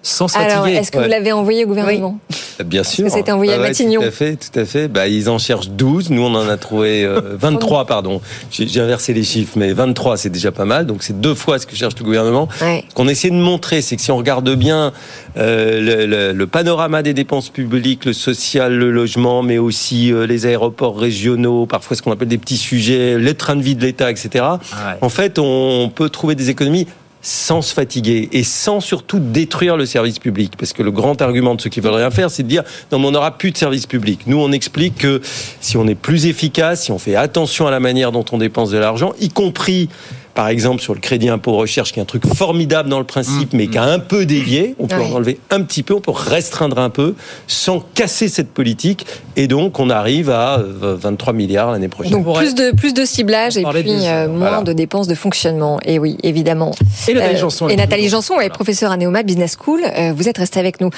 Sans 0.05 0.27
se 0.27 0.37
Alors, 0.37 0.63
fatiguer. 0.65 0.77
est-ce 0.77 0.91
que 0.91 0.99
vous 0.99 1.09
l'avez 1.09 1.31
envoyé 1.31 1.65
au 1.65 1.67
gouvernement 1.67 2.19
oui. 2.29 2.35
Bien 2.63 2.83
sûr. 2.83 3.09
C'était 3.09 3.31
envoyé 3.31 3.53
ah 3.53 3.55
à 3.55 3.59
Matignon. 3.59 4.01
Tout 4.01 4.07
à 4.07 4.11
fait, 4.11 4.35
tout 4.35 4.59
à 4.59 4.65
fait. 4.65 4.87
Bah, 4.87 5.07
ils 5.07 5.29
en 5.29 5.39
cherchent 5.39 5.69
12. 5.69 6.11
Nous, 6.11 6.21
on 6.21 6.35
en 6.35 6.47
a 6.47 6.57
trouvé 6.57 7.03
euh, 7.03 7.19
23, 7.39 7.85
pardon. 7.85 8.21
J'ai 8.51 8.79
inversé 8.79 9.13
les 9.13 9.23
chiffres, 9.23 9.53
mais 9.55 9.73
23, 9.73 10.17
c'est 10.17 10.29
déjà 10.29 10.51
pas 10.51 10.65
mal. 10.65 10.85
Donc, 10.85 11.01
c'est 11.01 11.19
deux 11.19 11.33
fois 11.33 11.57
ce 11.57 11.65
que 11.65 11.75
cherche 11.75 11.95
le 11.97 12.05
gouvernement. 12.05 12.47
Ouais. 12.61 12.85
Ce 12.87 12.93
qu'on 12.93 13.07
essaie 13.07 13.31
de 13.31 13.35
montrer, 13.35 13.81
c'est 13.81 13.95
que 13.95 14.01
si 14.03 14.11
on 14.11 14.17
regarde 14.17 14.47
bien 14.55 14.93
euh, 15.37 15.81
le, 15.81 16.05
le, 16.05 16.33
le, 16.33 16.47
panorama 16.47 17.01
des 17.01 17.15
dépenses 17.15 17.49
publiques, 17.49 18.05
le 18.05 18.13
social, 18.13 18.75
le 18.75 18.91
logement, 18.91 19.41
mais 19.41 19.57
aussi 19.57 20.13
euh, 20.13 20.27
les 20.27 20.45
aéroports 20.45 20.99
régionaux, 20.99 21.65
parfois 21.65 21.97
ce 21.97 22.03
qu'on 22.03 22.11
appelle 22.11 22.27
des 22.27 22.37
petits 22.37 22.57
sujets, 22.57 23.17
les 23.17 23.33
trains 23.33 23.55
de 23.55 23.63
vie 23.63 23.75
de 23.75 23.81
l'État, 23.81 24.11
etc. 24.11 24.29
Ouais. 24.35 24.93
En 25.01 25.09
fait, 25.09 25.39
on 25.39 25.91
peut 25.93 26.09
trouver 26.09 26.35
des 26.35 26.51
économies 26.51 26.87
sans 27.25 27.63
se 27.63 27.73
fatiguer 27.73 28.29
et 28.33 28.43
sans 28.43 28.79
surtout 28.79 29.17
détruire 29.17 29.77
le 29.77 29.87
service 29.87 30.19
public. 30.19 30.53
Parce 30.59 30.73
que 30.73 30.83
le 30.83 30.91
grand 30.91 31.19
argument 31.23 31.55
de 31.55 31.61
ceux 31.61 31.71
qui 31.71 31.79
veulent 31.79 31.95
rien 31.95 32.11
faire, 32.11 32.29
c'est 32.29 32.43
de 32.43 32.47
dire 32.47 32.63
non, 32.91 32.99
mais 32.99 33.07
on 33.07 33.11
n'aura 33.11 33.35
plus 33.35 33.49
de 33.49 33.57
service 33.57 33.87
public. 33.87 34.21
Nous, 34.27 34.37
on 34.37 34.51
explique 34.51 34.99
que 34.99 35.21
si 35.59 35.75
on 35.75 35.87
est 35.87 35.95
plus 35.95 36.27
efficace, 36.27 36.83
si 36.83 36.91
on 36.91 36.99
fait 36.99 37.15
attention 37.15 37.65
à 37.65 37.71
la 37.71 37.79
manière 37.79 38.11
dont 38.11 38.25
on 38.31 38.37
dépense 38.37 38.69
de 38.69 38.77
l'argent, 38.77 39.13
y 39.19 39.29
compris 39.29 39.89
par 40.35 40.49
exemple 40.49 40.81
sur 40.81 40.93
le 40.93 40.99
crédit 40.99 41.29
impôt 41.29 41.53
recherche, 41.53 41.91
qui 41.93 41.99
est 41.99 42.01
un 42.03 42.05
truc 42.05 42.27
formidable 42.27 42.89
dans 42.89 42.99
le 42.99 43.05
principe, 43.05 43.53
mmh, 43.53 43.57
mais 43.57 43.67
qui 43.67 43.77
a 43.77 43.83
un 43.85 43.99
peu 43.99 44.25
dévié. 44.25 44.75
On 44.79 44.85
peut 44.87 44.95
Ouais. 44.97 45.05
en 45.11 45.15
enlever 45.15 45.39
un 45.49 45.61
petit 45.63 45.81
peu, 45.81 45.93
on 45.95 46.01
peut 46.01 46.11
restreindre 46.11 46.77
un 46.77 46.89
peu, 46.89 47.15
sans 47.47 47.79
casser 47.95 48.27
cette 48.27 48.51
politique. 48.53 49.05
Et 49.37 49.47
donc, 49.47 49.79
on 49.79 49.89
arrive 49.89 50.29
à 50.29 50.59
euh, 50.59 50.95
23 50.99 51.33
milliards 51.33 51.71
l'année 51.71 51.87
prochaine. 51.87 52.11
Donc 52.11 52.35
plus 52.37 52.53
de 52.53 52.71
plus 52.75 52.93
de 52.93 53.05
ciblage 53.05 53.57
et 53.57 53.63
puis 53.63 53.89
euh, 54.07 54.27
moins 54.27 54.37
Voilà. 54.49 54.61
de 54.61 54.73
dépenses 54.73 55.07
de 55.07 55.15
fonctionnement. 55.15 55.79
Et 55.85 55.97
oui, 55.99 56.17
évidemment. 56.23 56.71
Et 57.07 57.13
Nathalie 57.13 57.35
Euh, 57.35 57.39
Janson. 57.39 57.69
Et 57.69 57.75
Nathalie 57.75 58.09
Janson, 58.09 58.35
ouais, 58.37 58.49
professeure 58.49 58.91
à 58.91 58.97
Neoma 58.97 59.23
Business 59.23 59.55
School. 59.59 59.81
Euh, 59.85 60.11
vous 60.15 60.27
êtes 60.27 60.37
restée 60.37 60.59
avec 60.59 60.81
nous. 60.81 60.89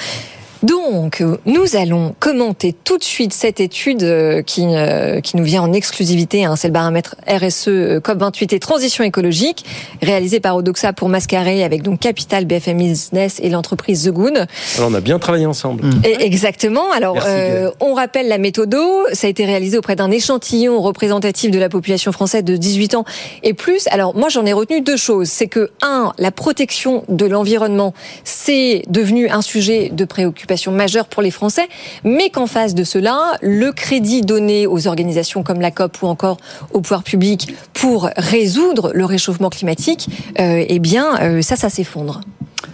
Donc, 0.62 1.22
nous 1.46 1.76
allons 1.76 2.14
commenter 2.18 2.74
tout 2.84 2.98
de 2.98 3.04
suite 3.04 3.32
cette 3.32 3.60
étude 3.60 4.02
euh, 4.02 4.42
qui, 4.42 4.66
euh, 4.66 5.20
qui 5.20 5.36
nous 5.36 5.44
vient 5.44 5.62
en 5.62 5.72
exclusivité. 5.72 6.44
Hein, 6.44 6.56
c'est 6.56 6.68
le 6.68 6.72
baromètre 6.72 7.14
RSE 7.28 7.68
euh, 7.68 8.00
COP28 8.00 8.54
et 8.54 8.58
transition 8.58 9.04
écologique, 9.04 9.64
réalisé 10.02 10.40
par 10.40 10.56
Odoxa 10.56 10.92
pour 10.92 11.08
Mascaré 11.08 11.62
avec 11.62 11.82
donc 11.82 12.00
Capital, 12.00 12.44
BFM 12.44 12.78
Business 12.78 13.38
et 13.40 13.50
l'entreprise 13.50 14.04
The 14.04 14.10
Good. 14.10 14.46
Alors, 14.76 14.90
on 14.90 14.94
a 14.94 15.00
bien 15.00 15.20
travaillé 15.20 15.46
ensemble. 15.46 15.84
Et 16.04 16.24
exactement. 16.24 16.90
Alors, 16.90 17.18
euh, 17.26 17.70
on 17.80 17.94
rappelle 17.94 18.28
la 18.28 18.38
méthode. 18.38 18.74
Ça 19.12 19.28
a 19.28 19.30
été 19.30 19.44
réalisé 19.44 19.78
auprès 19.78 19.94
d'un 19.94 20.10
échantillon 20.10 20.80
représentatif 20.80 21.50
de 21.50 21.58
la 21.58 21.68
population 21.68 22.10
française 22.10 22.44
de 22.44 22.56
18 22.56 22.96
ans 22.96 23.04
et 23.44 23.54
plus. 23.54 23.86
Alors, 23.90 24.16
moi, 24.16 24.28
j'en 24.28 24.44
ai 24.44 24.52
retenu 24.52 24.80
deux 24.80 24.96
choses. 24.96 25.28
C'est 25.28 25.46
que, 25.46 25.70
un, 25.82 26.12
la 26.18 26.32
protection 26.32 27.04
de 27.08 27.26
l'environnement, 27.26 27.94
c'est 28.24 28.82
devenu 28.88 29.28
un 29.28 29.42
sujet 29.42 29.90
de 29.92 30.04
préoccupation 30.04 30.47
majeure 30.70 31.06
pour 31.06 31.22
les 31.22 31.30
Français, 31.30 31.68
mais 32.04 32.30
qu'en 32.30 32.46
face 32.46 32.74
de 32.74 32.84
cela, 32.84 33.36
le 33.42 33.72
crédit 33.72 34.22
donné 34.22 34.66
aux 34.66 34.86
organisations 34.86 35.42
comme 35.42 35.60
la 35.60 35.70
COP 35.70 36.02
ou 36.02 36.06
encore 36.06 36.38
au 36.72 36.80
pouvoir 36.80 37.02
public 37.02 37.54
pour 37.72 38.10
résoudre 38.16 38.92
le 38.94 39.04
réchauffement 39.04 39.50
climatique, 39.50 40.08
euh, 40.40 40.64
eh 40.66 40.78
bien, 40.78 41.20
euh, 41.20 41.42
ça, 41.42 41.56
ça 41.56 41.68
s'effondre. 41.70 42.20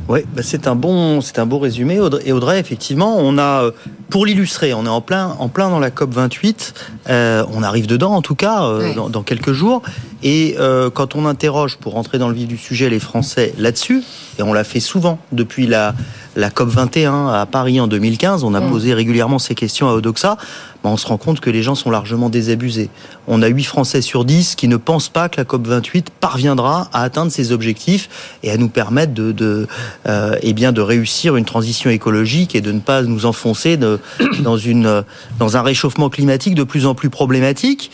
Oui, 0.09 0.21
bah 0.35 0.43
c'est 0.45 0.67
un 0.67 0.75
bon, 0.75 1.23
c'est 1.23 1.39
un 1.39 1.47
beau 1.47 1.59
résumé. 1.59 1.99
Audrey, 1.99 2.23
et 2.27 2.33
Audrey, 2.33 2.59
effectivement, 2.61 3.17
on 3.19 3.39
a, 3.39 3.65
euh, 3.65 3.71
pour 4.11 4.27
l'illustrer, 4.27 4.75
on 4.75 4.85
est 4.85 4.91
en 4.91 5.01
plein, 5.01 5.35
en 5.39 5.49
plein 5.49 5.71
dans 5.71 5.79
la 5.79 5.91
COP 5.91 6.13
28. 6.13 6.75
Euh, 7.09 7.45
on 7.53 7.63
arrive 7.63 7.87
dedans, 7.87 8.13
en 8.13 8.21
tout 8.21 8.35
cas, 8.35 8.65
euh, 8.65 8.95
dans, 8.95 9.09
dans 9.09 9.23
quelques 9.23 9.53
jours. 9.53 9.83
Et 10.23 10.57
euh, 10.59 10.91
quand 10.91 11.17
on 11.17 11.25
interroge, 11.25 11.79
pour 11.79 11.95
rentrer 11.95 12.19
dans 12.19 12.29
le 12.29 12.35
vif 12.35 12.49
du 12.49 12.59
sujet, 12.59 12.91
les 12.91 12.99
Français 12.99 13.55
là-dessus, 13.59 14.03
et 14.39 14.43
on 14.43 14.53
l'a 14.53 14.65
fait 14.65 14.81
souvent 14.81 15.19
depuis 15.33 15.67
la, 15.67 15.95
la 16.37 16.51
COP 16.51 16.69
21 16.69 17.29
à 17.29 17.47
Paris 17.47 17.81
en 17.81 17.87
2015, 17.87 18.45
on 18.45 18.55
a 18.55 18.61
Mm. 18.61 18.71
posé 18.71 18.95
régulièrement 18.95 19.39
ces 19.39 19.55
questions 19.55 19.89
à 19.89 19.93
Odoxa. 19.95 20.37
bah, 20.83 20.91
on 20.93 20.99
se 20.99 21.07
rend 21.07 21.17
compte 21.17 21.41
que 21.41 21.49
les 21.49 21.63
gens 21.63 21.75
sont 21.75 21.91
largement 21.91 22.29
désabusés. 22.29 22.91
On 23.27 23.41
a 23.41 23.47
8 23.47 23.65
Français 23.65 24.03
sur 24.03 24.27
10 24.27 24.55
qui 24.55 24.69
ne 24.69 24.77
pensent 24.77 25.09
pas 25.09 25.31
que 25.31 25.39
la 25.39 25.47
COP 25.47 25.67
28 25.67 26.11
parviendra 26.21 26.89
à 26.93 27.03
atteindre 27.05 27.33
ses 27.33 27.53
objectifs 27.53 28.37
et 28.43 28.51
à 28.51 28.59
nous 28.59 28.69
permettre 28.69 29.15
de, 29.15 29.33
de 29.33 29.67
euh, 30.07 30.37
eh 30.43 30.53
bien 30.53 30.73
de 30.73 30.83
réussir 30.83 31.37
une 31.37 31.47
transition 31.47 31.89
écologique 31.89 32.55
et 32.55 32.61
de 32.61 32.71
ne 32.71 32.81
pas 32.81 33.01
nous 33.01 33.25
enfoncer 33.25 33.79
de- 33.79 33.99
dans 34.43 34.59
une 34.59 35.05
dans 35.39 35.57
un 35.57 35.63
réchauffement 35.63 36.11
climatique 36.11 36.55
de 36.55 36.65
plus 36.65 36.85
en 36.85 36.95
plus 36.95 37.09
problématique. 37.09 37.91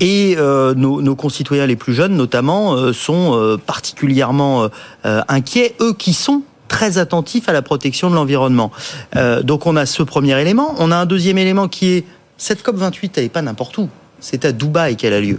Et 0.00 0.36
euh, 0.38 0.72
nos, 0.74 1.02
nos 1.02 1.14
concitoyens 1.16 1.66
les 1.66 1.76
plus 1.76 1.92
jeunes, 1.92 2.14
notamment, 2.16 2.72
euh, 2.74 2.94
sont 2.94 3.34
euh, 3.34 3.58
particulièrement 3.58 4.68
euh, 5.04 5.20
inquiets, 5.28 5.74
eux 5.82 5.92
qui 5.92 6.14
sont 6.14 6.42
très 6.70 6.96
attentifs 6.96 7.48
à 7.48 7.52
la 7.52 7.60
protection 7.60 8.08
de 8.08 8.14
l'environnement. 8.14 8.70
Euh, 9.16 9.42
donc 9.42 9.66
on 9.66 9.76
a 9.76 9.84
ce 9.84 10.02
premier 10.02 10.40
élément. 10.40 10.74
On 10.78 10.90
a 10.90 10.96
un 10.96 11.04
deuxième 11.04 11.36
élément 11.36 11.68
qui 11.68 11.88
est 11.88 12.04
cette 12.38 12.62
COP 12.62 12.76
28, 12.76 13.18
elle 13.18 13.24
n'est 13.24 13.28
pas 13.28 13.42
n'importe 13.42 13.76
où. 13.76 13.90
C'est 14.20 14.44
à 14.44 14.52
Dubaï 14.52 14.96
qu'elle 14.96 15.12
a 15.12 15.20
lieu. 15.20 15.38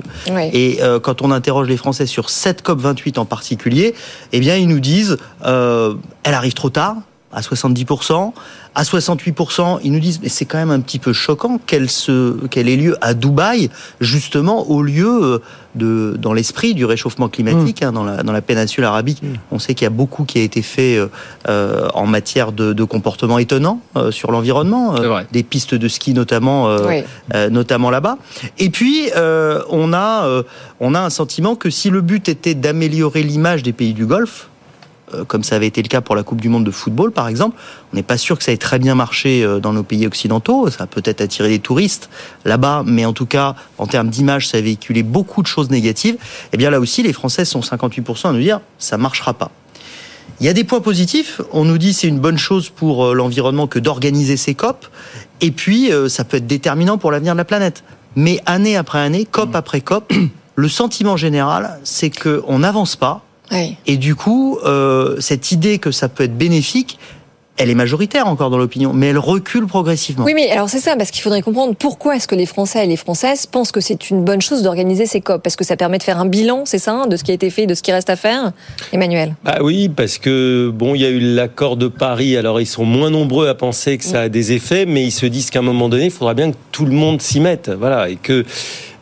Et 0.53 0.79
euh, 0.81 0.99
quand 0.99 1.21
on 1.21 1.31
interroge 1.31 1.67
les 1.67 1.77
Français 1.77 2.05
sur 2.05 2.29
cette 2.29 2.61
COP 2.61 2.79
28 2.79 3.17
en 3.17 3.25
particulier, 3.25 3.95
eh 4.33 4.39
bien 4.39 4.57
ils 4.57 4.67
nous 4.67 4.79
disent 4.79 5.17
euh, 5.45 5.95
elle 6.23 6.33
arrive 6.33 6.53
trop 6.53 6.69
tard 6.69 6.97
à 7.33 7.41
70%. 7.41 8.33
À 8.73 8.83
68%, 8.83 9.79
ils 9.83 9.91
nous 9.91 9.99
disent 9.99 10.19
mais 10.23 10.29
c'est 10.29 10.45
quand 10.45 10.57
même 10.57 10.71
un 10.71 10.79
petit 10.79 10.97
peu 10.99 11.11
choquant 11.11 11.59
qu'elle 11.65 11.89
se 11.89 12.37
qu'elle 12.47 12.69
ait 12.69 12.77
lieu 12.77 12.95
à 13.01 13.13
Dubaï, 13.13 13.69
justement 13.99 14.69
au 14.69 14.81
lieu 14.81 15.09
euh, 15.09 15.39
de 15.75 16.15
dans 16.17 16.31
l'esprit 16.31 16.73
du 16.73 16.85
réchauffement 16.85 17.27
climatique 17.27 17.83
hein, 17.83 17.91
dans 17.91 18.05
la 18.05 18.23
dans 18.23 18.31
la 18.31 18.41
péninsule 18.41 18.85
arabique. 18.85 19.21
On 19.51 19.59
sait 19.59 19.73
qu'il 19.73 19.83
y 19.83 19.87
a 19.87 19.89
beaucoup 19.91 20.23
qui 20.23 20.39
a 20.39 20.41
été 20.43 20.61
fait 20.61 20.95
euh, 20.95 21.07
euh, 21.49 21.87
en 21.93 22.05
matière 22.05 22.53
de, 22.53 22.71
de 22.71 22.83
comportements 22.85 23.39
étonnants 23.39 23.81
euh, 23.97 24.09
sur 24.11 24.31
l'environnement, 24.31 24.93
vrai. 24.93 25.27
des 25.33 25.43
pistes 25.43 25.75
de 25.75 25.87
ski 25.89 26.13
notamment 26.13 26.69
euh, 26.69 26.87
Oui. 26.87 27.03
euh, 27.33 27.49
notamment 27.49 27.89
là-bas. 27.89 28.17
Et 28.57 28.69
puis, 28.69 29.09
euh, 29.17 29.61
on, 29.69 29.91
a, 29.93 30.25
euh, 30.27 30.43
on 30.79 30.95
a 30.95 30.99
un 31.01 31.09
sentiment 31.09 31.55
que 31.55 31.69
si 31.69 31.89
le 31.89 31.99
but 32.01 32.29
était 32.29 32.53
d'améliorer 32.55 33.23
l'image 33.23 33.63
des 33.63 33.73
pays 33.73 33.93
du 33.93 34.05
Golfe, 34.05 34.47
euh, 34.47 34.50
comme 35.27 35.43
ça 35.43 35.55
avait 35.55 35.67
été 35.67 35.81
le 35.81 35.87
cas 35.87 36.01
pour 36.01 36.15
la 36.15 36.23
Coupe 36.23 36.41
du 36.41 36.49
Monde 36.49 36.63
de 36.63 36.71
football, 36.71 37.11
par 37.11 37.27
exemple. 37.27 37.57
On 37.91 37.95
n'est 37.95 38.03
pas 38.03 38.17
sûr 38.17 38.37
que 38.37 38.43
ça 38.43 38.51
ait 38.51 38.57
très 38.57 38.79
bien 38.79 38.95
marché 38.95 39.43
euh, 39.43 39.59
dans 39.59 39.73
nos 39.73 39.83
pays 39.83 40.07
occidentaux. 40.07 40.69
Ça 40.69 40.83
a 40.83 40.87
peut-être 40.87 41.21
attiré 41.21 41.49
des 41.49 41.59
touristes 41.59 42.09
là-bas, 42.45 42.83
mais 42.85 43.05
en 43.05 43.13
tout 43.13 43.25
cas, 43.25 43.55
en 43.77 43.87
termes 43.87 44.09
d'image, 44.09 44.47
ça 44.47 44.57
a 44.57 44.61
véhiculé 44.61 45.03
beaucoup 45.03 45.41
de 45.41 45.47
choses 45.47 45.69
négatives. 45.69 46.17
Et 46.53 46.57
bien 46.57 46.69
là 46.69 46.79
aussi, 46.79 47.03
les 47.03 47.13
Français 47.13 47.45
sont 47.45 47.61
58% 47.61 48.29
à 48.29 48.31
nous 48.33 48.39
dire 48.39 48.61
ça 48.77 48.97
marchera 48.97 49.33
pas. 49.33 49.51
Il 50.39 50.45
y 50.45 50.49
a 50.49 50.53
des 50.53 50.63
points 50.63 50.81
positifs. 50.81 51.41
On 51.51 51.65
nous 51.65 51.77
dit 51.77 51.93
c'est 51.93 52.07
une 52.07 52.19
bonne 52.19 52.37
chose 52.37 52.69
pour 52.69 53.05
euh, 53.05 53.13
l'environnement 53.13 53.67
que 53.67 53.79
d'organiser 53.79 54.37
ces 54.37 54.55
COP. 54.55 54.87
Et 55.39 55.51
puis, 55.51 55.91
euh, 55.91 56.09
ça 56.09 56.23
peut 56.23 56.37
être 56.37 56.47
déterminant 56.47 56.97
pour 56.97 57.11
l'avenir 57.11 57.33
de 57.33 57.37
la 57.37 57.45
planète. 57.45 57.83
Mais 58.15 58.39
année 58.45 58.75
après 58.75 58.99
année, 58.99 59.25
COP 59.25 59.55
après 59.55 59.81
COP, 59.81 60.11
le 60.55 60.69
sentiment 60.69 61.17
général, 61.17 61.79
c'est 61.83 62.09
qu'on 62.09 62.59
n'avance 62.59 62.95
pas. 62.95 63.23
Et 63.85 63.97
du 63.97 64.15
coup, 64.15 64.57
euh, 64.65 65.19
cette 65.19 65.51
idée 65.51 65.77
que 65.77 65.91
ça 65.91 66.09
peut 66.09 66.23
être 66.23 66.37
bénéfique, 66.37 66.97
elle 67.57 67.69
est 67.69 67.75
majoritaire 67.75 68.27
encore 68.27 68.49
dans 68.49 68.57
l'opinion, 68.57 68.91
mais 68.93 69.07
elle 69.07 69.17
recule 69.17 69.67
progressivement. 69.67 70.25
Oui, 70.25 70.33
mais 70.33 70.49
alors 70.49 70.69
c'est 70.69 70.79
ça, 70.79 70.95
parce 70.95 71.11
qu'il 71.11 71.21
faudrait 71.21 71.41
comprendre 71.41 71.75
pourquoi 71.77 72.15
est-ce 72.15 72.27
que 72.27 72.33
les 72.33 72.45
Français 72.47 72.85
et 72.85 72.87
les 72.87 72.95
Françaises 72.95 73.45
pensent 73.45 73.71
que 73.71 73.81
c'est 73.81 74.09
une 74.09 74.23
bonne 74.23 74.41
chose 74.41 74.63
d'organiser 74.63 75.05
ces 75.05 75.21
COP. 75.21 75.43
Parce 75.43 75.55
que 75.55 75.63
ça 75.63 75.75
permet 75.75 75.97
de 75.97 76.03
faire 76.03 76.17
un 76.17 76.25
bilan, 76.25 76.63
c'est 76.65 76.79
ça, 76.79 77.05
de 77.07 77.15
ce 77.17 77.23
qui 77.23 77.31
a 77.31 77.33
été 77.33 77.49
fait, 77.49 77.67
de 77.67 77.75
ce 77.75 77.83
qui 77.83 77.91
reste 77.91 78.09
à 78.09 78.15
faire 78.15 78.51
Emmanuel? 78.93 79.35
Bah 79.43 79.57
oui, 79.61 79.89
parce 79.89 80.17
que 80.17 80.71
bon, 80.73 80.95
il 80.95 81.01
y 81.01 81.05
a 81.05 81.09
eu 81.09 81.19
l'accord 81.19 81.77
de 81.77 81.87
Paris, 81.87 82.35
alors 82.37 82.59
ils 82.61 82.65
sont 82.65 82.85
moins 82.85 83.11
nombreux 83.11 83.47
à 83.47 83.53
penser 83.53 83.97
que 83.97 84.05
ça 84.05 84.21
a 84.21 84.29
des 84.29 84.53
effets, 84.53 84.85
mais 84.85 85.03
ils 85.03 85.11
se 85.11 85.25
disent 85.25 85.51
qu'à 85.51 85.59
un 85.59 85.63
moment 85.63 85.89
donné, 85.89 86.05
il 86.05 86.11
faudra 86.11 86.33
bien 86.33 86.51
que 86.51 86.57
tout 86.71 86.85
le 86.85 86.93
monde 86.93 87.21
s'y 87.21 87.41
mette, 87.41 87.69
voilà, 87.69 88.09
et 88.09 88.15
que 88.15 88.43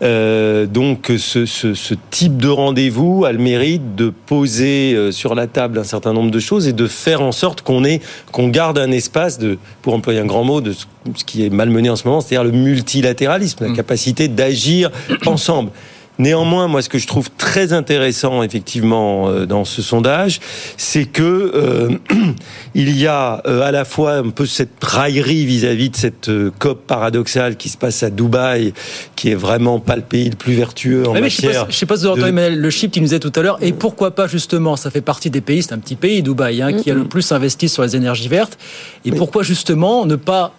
euh, 0.01 0.65
donc 0.65 1.11
ce, 1.17 1.45
ce, 1.45 1.73
ce, 1.73 1.93
type 2.09 2.37
de 2.37 2.47
rendez-vous 2.47 3.25
a 3.25 3.33
le 3.33 3.37
mérite 3.37 3.95
de 3.95 4.13
poser 4.25 4.93
euh, 4.93 5.11
sur 5.11 5.35
la 5.35 5.45
table 5.45 5.77
un 5.77 5.83
certain 5.83 6.13
nombre 6.13 6.31
de 6.31 6.39
choses 6.39 6.69
et 6.69 6.73
de 6.73 6.87
faire 6.87 7.21
en 7.21 7.33
sorte 7.33 7.61
qu'on 7.61 7.83
ait 7.83 7.99
qu'on 8.31 8.47
garde 8.47 8.77
un 8.77 8.91
espace 8.91 9.39
de, 9.39 9.57
pour 9.81 9.93
employer 9.93 10.19
un 10.19 10.25
grand 10.25 10.45
mot, 10.45 10.61
de 10.61 10.71
ce 10.71 10.85
qui 11.25 11.45
est 11.45 11.49
malmené 11.49 11.89
en 11.89 11.97
ce 11.97 12.07
moment, 12.07 12.21
c'est-à-dire 12.21 12.49
le 12.49 12.57
multilatéralisme, 12.57 13.67
la 13.67 13.73
capacité 13.73 14.29
d'agir 14.29 14.89
ensemble. 15.25 15.71
Néanmoins, 16.19 16.67
moi, 16.67 16.81
ce 16.81 16.89
que 16.89 16.97
je 16.97 17.07
trouve 17.07 17.29
très 17.37 17.71
intéressant, 17.71 18.43
effectivement, 18.43 19.29
euh, 19.29 19.45
dans 19.45 19.63
ce 19.63 19.81
sondage, 19.81 20.41
c'est 20.75 21.05
que 21.05 21.23
euh, 21.23 21.89
il 22.75 22.97
y 22.97 23.07
a 23.07 23.41
euh, 23.47 23.61
à 23.61 23.71
la 23.71 23.85
fois 23.85 24.15
un 24.15 24.29
peu 24.29 24.45
cette 24.45 24.83
raillerie 24.83 25.45
vis-à-vis 25.45 25.89
de 25.89 25.95
cette 25.95 26.27
euh, 26.27 26.51
COP 26.59 26.85
paradoxale 26.85 27.55
qui 27.55 27.69
se 27.69 27.77
passe 27.77 28.03
à 28.03 28.09
Dubaï, 28.09 28.73
qui 29.15 29.29
est 29.29 29.35
vraiment 29.35 29.79
pas 29.79 29.95
le 29.95 30.01
pays 30.01 30.29
le 30.29 30.35
plus 30.35 30.53
vertueux 30.55 31.07
en 31.07 31.13
Ouais, 31.13 31.21
mais 31.21 31.27
matière. 31.27 31.51
je 31.51 31.55
sais 31.55 31.63
pas, 31.63 31.67
je 31.69 31.75
sais 31.77 31.85
pas 31.85 31.95
si 31.95 32.01
vous 32.01 32.09
avez 32.09 32.21
entendu, 32.21 32.33
mais 32.33 32.49
le 32.49 32.69
chip 32.69 32.91
qui 32.91 32.99
nous 32.99 33.05
disait 33.05 33.19
tout 33.19 33.31
à 33.35 33.41
l'heure, 33.41 33.57
et 33.61 33.71
pourquoi 33.71 34.11
pas 34.11 34.27
justement, 34.27 34.75
ça 34.75 34.91
fait 34.91 35.01
partie 35.01 35.29
des 35.29 35.41
pays, 35.41 35.63
c'est 35.63 35.73
un 35.73 35.79
petit 35.79 35.95
pays, 35.95 36.21
Dubaï, 36.21 36.61
hein, 36.61 36.73
qui 36.73 36.91
a 36.91 36.95
le 36.95 37.05
plus 37.05 37.31
investi 37.31 37.69
sur 37.69 37.83
les 37.83 37.95
énergies 37.95 38.27
vertes, 38.27 38.57
et 39.05 39.11
pourquoi 39.11 39.43
justement 39.43 40.05
ne 40.05 40.17
pas 40.17 40.53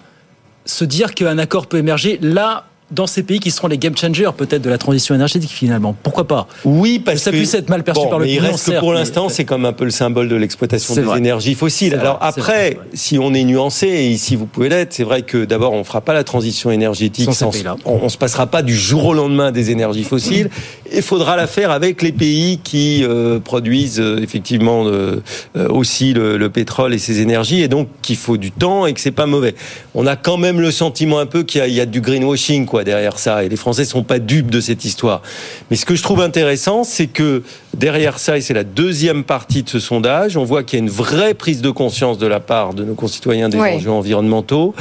se 0.65 0.85
dire 0.85 1.15
qu'un 1.15 1.37
accord 1.39 1.67
peut 1.67 1.79
émerger 1.79 2.19
là 2.23 2.65
dans 2.91 3.07
ces 3.07 3.23
pays 3.23 3.41
qui 3.41 3.51
seront 3.51 3.69
les 3.69 3.79
game 3.79 3.97
changers 3.97 4.31
peut-être 4.37 4.63
de 4.63 4.71
la 4.71 4.79
transition 4.79 5.15
énergétique 5.15 5.51
finalement. 5.51 5.95
Pourquoi 6.03 6.27
pas 6.27 6.47
Oui, 6.65 6.99
parce 6.99 7.19
ça 7.19 7.31
que 7.31 7.37
puisse 7.37 7.55
être 7.55 7.69
mal 7.69 7.85
perçu 7.85 8.03
Bon, 8.03 8.09
par 8.09 8.19
le 8.19 8.25
mais 8.25 8.33
il 8.33 8.39
reste 8.41 8.73
que 8.73 8.79
pour 8.79 8.93
l'instant, 8.93 9.29
c'est 9.29 9.45
comme 9.45 9.65
un 9.65 9.73
peu 9.73 9.85
le 9.85 9.91
symbole 9.91 10.29
de 10.29 10.37
l'exploitation 10.37 10.95
des 10.95 11.03
vrai. 11.03 11.19
énergies 11.19 11.55
fossiles. 11.55 11.93
Vrai, 11.95 12.01
Alors 12.01 12.19
après, 12.21 12.41
vrai, 12.43 12.79
si 12.95 13.19
on 13.19 13.33
est 13.35 13.45
nuancé, 13.45 13.87
et 13.87 14.09
ici 14.09 14.37
vous 14.37 14.47
pouvez 14.47 14.69
l'être, 14.69 14.93
c'est 14.93 15.05
vrai 15.05 15.23
que 15.23 15.45
d'abord 15.45 15.73
on 15.73 15.85
fera 15.85 16.01
pas 16.01 16.13
la 16.15 16.25
transition 16.25 16.71
énergétique 16.71 17.27
Sans 17.33 17.53
sans, 17.53 17.75
on, 17.85 18.01
on 18.03 18.09
se 18.09 18.19
passera 18.19 18.47
pas 18.47 18.63
du 18.63 18.77
jour 18.77 19.07
au 19.07 19.15
lendemain 19.15 19.53
des 19.53 19.71
énergies 19.71 20.05
fossiles. 20.05 20.51
Il 20.93 21.03
faudra 21.03 21.37
la 21.37 21.47
faire 21.47 21.71
avec 21.71 22.03
les 22.03 22.11
pays 22.11 22.59
qui 22.63 23.05
euh, 23.05 23.39
produisent 23.39 24.01
euh, 24.01 24.21
effectivement 24.23 24.85
euh, 24.87 25.21
aussi 25.69 26.13
le, 26.13 26.37
le 26.37 26.51
pétrole 26.51 26.93
et 26.95 26.99
ces 26.99 27.21
énergies, 27.21 27.63
et 27.63 27.69
donc 27.69 27.89
qu'il 28.03 28.17
faut 28.17 28.37
du 28.37 28.51
temps 28.51 28.87
et 28.87 28.93
que 28.93 29.01
c'est 29.01 29.11
pas 29.11 29.27
mauvais. 29.27 29.55
On 29.95 30.07
a 30.07 30.17
quand 30.17 30.37
même 30.37 30.61
le 30.61 30.71
sentiment 30.71 31.19
un 31.19 31.27
peu 31.27 31.45
qu'il 31.45 31.61
y 31.61 31.63
a, 31.63 31.69
il 31.69 31.75
y 31.75 31.81
a 31.81 31.87
du 31.87 32.01
greenwashing 32.01 32.67
quoi 32.67 32.83
derrière 32.83 33.19
ça, 33.19 33.45
et 33.45 33.49
les 33.49 33.57
Français 33.57 33.85
sont 33.85 34.03
pas 34.03 34.19
dupes 34.19 34.51
de 34.51 34.61
cette 34.61 34.85
histoire. 34.85 35.23
Mais 35.71 35.77
ce 35.77 35.87
que 35.87 35.95
je 35.95 36.03
trouve 36.03 36.21
intéressant, 36.21 36.83
c'est 36.83 37.07
que 37.07 37.43
derrière 37.75 38.19
ça, 38.19 38.37
et 38.37 38.41
c'est 38.41 38.55
la 38.55 38.65
deuxième 38.65 39.23
partie 39.23 39.63
de 39.63 39.69
ce 39.69 39.79
sondage, 39.79 40.37
on 40.37 40.45
voit 40.45 40.65
qu'il 40.65 40.79
y 40.79 40.83
a 40.83 40.85
une 40.85 40.91
vraie 40.91 41.35
prise 41.35 41.63
de 41.63 41.71
conscience 41.71 42.19
de 42.19 42.27
la 42.27 42.41
part 42.41 42.75
de 42.75 42.85
nos 42.85 42.95
concitoyens 42.95 43.49
des 43.49 43.59
enjeux 43.59 43.91
environnementaux. 43.91 44.75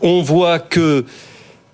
On 0.00 0.22
voit 0.22 0.58
que 0.58 1.04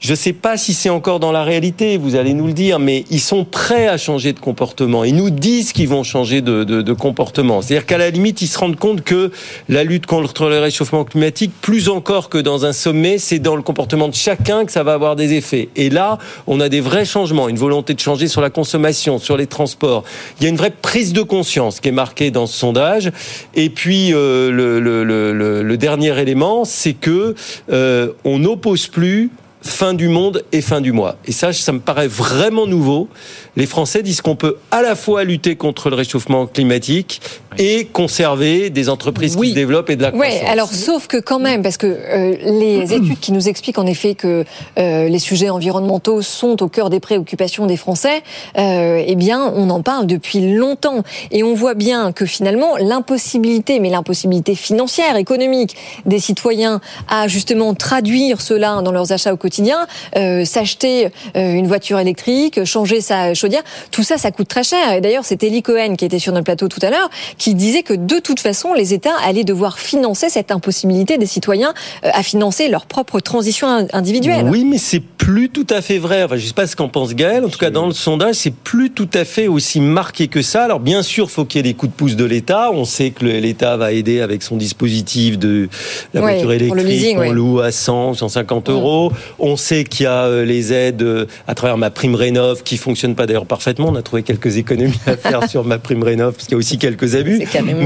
je 0.04 0.10
ne 0.10 0.16
sais 0.16 0.34
pas 0.34 0.58
si 0.58 0.74
c'est 0.74 0.90
encore 0.90 1.18
dans 1.18 1.32
la 1.32 1.44
réalité, 1.44 1.96
vous 1.96 2.14
allez 2.14 2.34
nous 2.34 2.46
le 2.46 2.52
dire, 2.52 2.78
mais 2.78 3.06
ils 3.10 3.20
sont 3.22 3.46
prêts 3.46 3.88
à 3.88 3.96
changer 3.96 4.34
de 4.34 4.38
comportement. 4.38 5.02
Ils 5.02 5.16
nous 5.16 5.30
disent 5.30 5.72
qu'ils 5.72 5.88
vont 5.88 6.02
changer 6.02 6.42
de, 6.42 6.62
de- 6.62 6.82
de 6.82 6.92
comportement. 6.92 7.62
C'est-à-dire 7.62 7.86
qu'à 7.86 7.96
la 7.96 8.10
limite, 8.10 8.42
ils 8.42 8.46
se 8.46 8.58
rendent 8.58 8.76
compte 8.78 9.00
que 9.02 9.30
la 9.70 9.82
lutte 9.82 10.04
contre 10.04 10.50
le 10.50 10.58
réchauffement 10.58 11.04
climatique, 11.04 11.52
plus 11.62 11.88
encore 11.88 12.28
que 12.28 12.36
dans 12.36 12.66
un 12.66 12.74
sommet, 12.74 13.16
c'est 13.16 13.38
dans 13.38 13.56
le 13.56 13.62
comportement 13.62 14.08
de 14.08 14.14
chacun 14.14 14.66
que 14.66 14.72
ça 14.72 14.82
va 14.82 14.92
avoir 14.92 15.16
des 15.16 15.32
effets. 15.32 15.70
Et 15.74 15.88
là, 15.88 16.18
on 16.46 16.60
a 16.60 16.68
des 16.68 16.82
vrais 16.82 17.06
changements, 17.06 17.48
une 17.48 17.56
volonté 17.56 17.94
de 17.94 18.00
changer 18.00 18.28
sur 18.28 18.42
la 18.42 18.50
consommation, 18.50 19.18
sur 19.18 19.38
les 19.38 19.46
transports. 19.46 20.04
Il 20.38 20.42
y 20.44 20.46
a 20.46 20.50
une 20.50 20.56
vraie 20.58 20.70
prise 20.82 21.14
de 21.14 21.22
conscience 21.22 21.80
qui 21.80 21.88
est 21.88 21.92
marquée 21.92 22.30
dans 22.30 22.46
ce 22.46 22.58
sondage. 22.58 23.10
Et 23.54 23.70
puis, 23.70 24.12
euh, 24.12 24.50
le, 24.50 24.80
le- 24.80 25.02
le- 25.02 25.62
le- 25.62 25.76
dernier 25.78 26.18
élément, 26.20 26.66
c'est 26.66 26.92
que 26.92 27.34
euh, 27.72 28.10
on 28.26 28.40
n'oppose 28.40 28.86
plus 28.88 29.30
fin 29.64 29.94
du 29.94 30.08
monde 30.08 30.44
et 30.52 30.60
fin 30.60 30.80
du 30.80 30.92
mois. 30.92 31.16
Et 31.26 31.32
ça, 31.32 31.52
ça 31.52 31.72
me 31.72 31.80
paraît 31.80 32.06
vraiment 32.06 32.66
nouveau. 32.66 33.08
Les 33.56 33.66
Français 33.66 34.02
disent 34.02 34.20
qu'on 34.20 34.36
peut 34.36 34.58
à 34.70 34.82
la 34.82 34.94
fois 34.94 35.24
lutter 35.24 35.56
contre 35.56 35.88
le 35.88 35.96
réchauffement 35.96 36.46
climatique 36.46 37.20
et 37.58 37.86
conserver 37.86 38.70
des 38.70 38.88
entreprises 38.88 39.36
qui 39.36 39.50
se 39.50 39.54
développent 39.54 39.90
et 39.90 39.96
de 39.96 40.02
la 40.02 40.10
Oui, 40.14 40.28
croissance. 40.28 40.48
alors 40.48 40.68
sauf 40.68 41.06
que 41.06 41.16
quand 41.18 41.38
même, 41.38 41.62
parce 41.62 41.76
que 41.76 41.86
euh, 41.86 42.36
les 42.44 42.92
études 42.94 43.20
qui 43.20 43.32
nous 43.32 43.48
expliquent 43.48 43.78
en 43.78 43.86
effet 43.86 44.14
que 44.14 44.44
euh, 44.78 45.08
les 45.08 45.18
sujets 45.18 45.50
environnementaux 45.50 46.22
sont 46.22 46.62
au 46.62 46.68
cœur 46.68 46.90
des 46.90 47.00
préoccupations 47.00 47.66
des 47.66 47.76
Français, 47.76 48.22
euh, 48.58 49.02
eh 49.06 49.14
bien, 49.14 49.52
on 49.54 49.70
en 49.70 49.82
parle 49.82 50.06
depuis 50.06 50.54
longtemps. 50.54 51.02
Et 51.30 51.42
on 51.42 51.54
voit 51.54 51.74
bien 51.74 52.12
que 52.12 52.26
finalement, 52.26 52.76
l'impossibilité, 52.78 53.80
mais 53.80 53.90
l'impossibilité 53.90 54.54
financière, 54.54 55.16
économique 55.16 55.76
des 56.06 56.18
citoyens 56.18 56.80
à 57.08 57.28
justement 57.28 57.74
traduire 57.74 58.40
cela 58.40 58.82
dans 58.82 58.92
leurs 58.92 59.12
achats 59.12 59.32
au 59.32 59.36
quotidien, 59.36 59.86
euh, 60.16 60.44
s'acheter 60.44 61.06
euh, 61.36 61.52
une 61.52 61.66
voiture 61.66 61.98
électrique, 61.98 62.64
changer 62.64 63.00
sa 63.00 63.34
chaudière, 63.34 63.62
tout 63.90 64.02
ça, 64.02 64.18
ça 64.18 64.30
coûte 64.30 64.48
très 64.48 64.62
cher. 64.62 64.92
Et 64.92 65.00
d'ailleurs, 65.00 65.24
c'est 65.24 65.42
Eli 65.42 65.62
Cohen 65.62 65.94
qui 65.96 66.04
était 66.04 66.18
sur 66.18 66.32
notre 66.32 66.44
plateau 66.44 66.68
tout 66.68 66.80
à 66.82 66.90
l'heure, 66.90 67.08
qui 67.44 67.54
disait 67.54 67.82
que 67.82 67.92
de 67.92 68.18
toute 68.20 68.40
façon, 68.40 68.72
les 68.72 68.94
États 68.94 69.14
allaient 69.22 69.44
devoir 69.44 69.78
financer 69.78 70.30
cette 70.30 70.50
impossibilité 70.50 71.18
des 71.18 71.26
citoyens 71.26 71.74
euh, 72.02 72.08
à 72.14 72.22
financer 72.22 72.68
leur 72.68 72.86
propre 72.86 73.20
transition 73.20 73.68
in- 73.68 73.86
individuelle. 73.92 74.46
Oui, 74.48 74.64
mais 74.64 74.78
c'est 74.78 75.00
plus 75.02 75.50
tout 75.50 75.66
à 75.68 75.82
fait 75.82 75.98
vrai. 75.98 76.22
Enfin, 76.22 76.36
je 76.38 76.46
sais 76.46 76.54
pas 76.54 76.66
ce 76.66 76.74
qu'en 76.74 76.88
pense 76.88 77.14
Gaël. 77.14 77.44
En 77.44 77.50
tout 77.50 77.58
cas, 77.58 77.68
dans 77.68 77.86
le 77.86 77.92
sondage, 77.92 78.36
c'est 78.36 78.54
plus 78.54 78.90
tout 78.90 79.10
à 79.12 79.26
fait 79.26 79.46
aussi 79.46 79.80
marqué 79.82 80.28
que 80.28 80.40
ça. 80.40 80.64
Alors, 80.64 80.80
bien 80.80 81.02
sûr, 81.02 81.30
faut 81.30 81.44
qu'il 81.44 81.58
y 81.58 81.60
ait 81.60 81.70
des 81.70 81.74
coups 81.74 81.92
de 81.92 81.96
pouce 81.96 82.16
de 82.16 82.24
l'État. 82.24 82.70
On 82.72 82.86
sait 82.86 83.10
que 83.10 83.26
l'État 83.26 83.76
va 83.76 83.92
aider 83.92 84.22
avec 84.22 84.42
son 84.42 84.56
dispositif 84.56 85.38
de 85.38 85.68
la 86.14 86.22
voiture 86.22 86.50
électrique. 86.52 86.82
leasing, 86.86 87.18
on 87.18 87.30
loue 87.30 87.60
à 87.60 87.72
100, 87.72 88.14
150 88.14 88.70
euros. 88.70 89.12
On 89.38 89.58
sait 89.58 89.84
qu'il 89.84 90.04
y 90.04 90.06
a 90.06 90.24
euh, 90.24 90.46
les 90.46 90.72
aides 90.72 91.02
euh, 91.02 91.26
à 91.46 91.54
travers 91.54 91.76
ma 91.76 91.90
prime 91.90 92.14
rénov 92.14 92.62
qui 92.62 92.78
fonctionne 92.78 93.14
pas 93.14 93.26
d'ailleurs 93.26 93.44
parfaitement. 93.46 93.88
On 93.90 93.96
a 93.96 94.02
trouvé 94.02 94.22
quelques 94.22 94.56
économies 94.64 94.94
à 95.06 95.18
faire 95.18 95.46
sur 95.48 95.64
ma 95.64 95.78
prime 95.78 96.02
rénov 96.02 96.32
parce 96.32 96.44
qu'il 96.46 96.52
y 96.52 96.56
a 96.56 96.58
aussi 96.58 96.78
quelques 96.78 97.14
abus. 97.16 97.33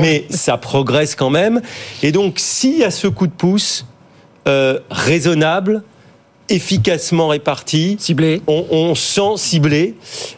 Mais 0.01 0.25
ça 0.31 0.57
progresse 0.57 1.15
quand 1.15 1.31
même. 1.31 1.61
Et 2.03 2.13
donc, 2.13 2.35
s'il 2.39 2.79
y 2.79 2.85
a 2.85 2.91
ce 2.91 3.07
coup 3.09 3.27
de 3.27 3.33
pouce 3.33 3.87
euh, 4.47 4.79
raisonnable, 4.91 5.83
efficacement 6.49 7.29
réparti, 7.29 7.97
ciblé, 8.01 8.41
on, 8.47 8.65
on 8.71 8.95
sent 8.95 9.37
ciblé, 9.37 9.95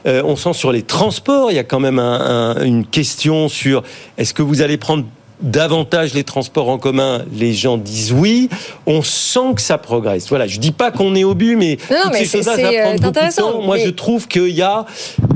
Euh, 0.06 0.22
on 0.24 0.34
sent 0.34 0.54
sur 0.54 0.72
les 0.72 0.82
transports, 0.82 1.50
il 1.52 1.54
y 1.54 1.58
a 1.60 1.64
quand 1.64 1.78
même 1.80 1.98
un- 1.98 2.54
un- 2.56 2.64
une 2.64 2.84
question 2.86 3.48
sur 3.48 3.82
est-ce 4.18 4.34
que 4.34 4.42
vous 4.42 4.60
allez 4.62 4.76
prendre 4.76 5.04
davantage 5.42 6.14
les 6.14 6.24
transports 6.24 6.68
en 6.68 6.78
commun, 6.78 7.24
les 7.32 7.52
gens 7.52 7.76
disent 7.76 8.12
oui. 8.12 8.48
On 8.86 9.02
sent 9.02 9.54
que 9.56 9.62
ça 9.62 9.78
progresse. 9.78 10.28
Voilà, 10.28 10.46
je 10.46 10.58
dis 10.58 10.72
pas 10.72 10.90
qu'on 10.90 11.14
est 11.14 11.24
au 11.24 11.34
but, 11.34 11.56
mais 11.56 11.78
Non, 11.90 11.96
non, 12.04 12.10
mais 12.12 12.24
ces 12.24 12.42
c'est- 12.42 12.64
euh, 12.64 12.96
intéressant. 13.02 13.60
Moi, 13.62 13.76
mais- 13.76 13.84
je 13.84 13.90
trouve 13.90 14.28
qu'il 14.28 14.48
y 14.50 14.62
a 14.62 14.84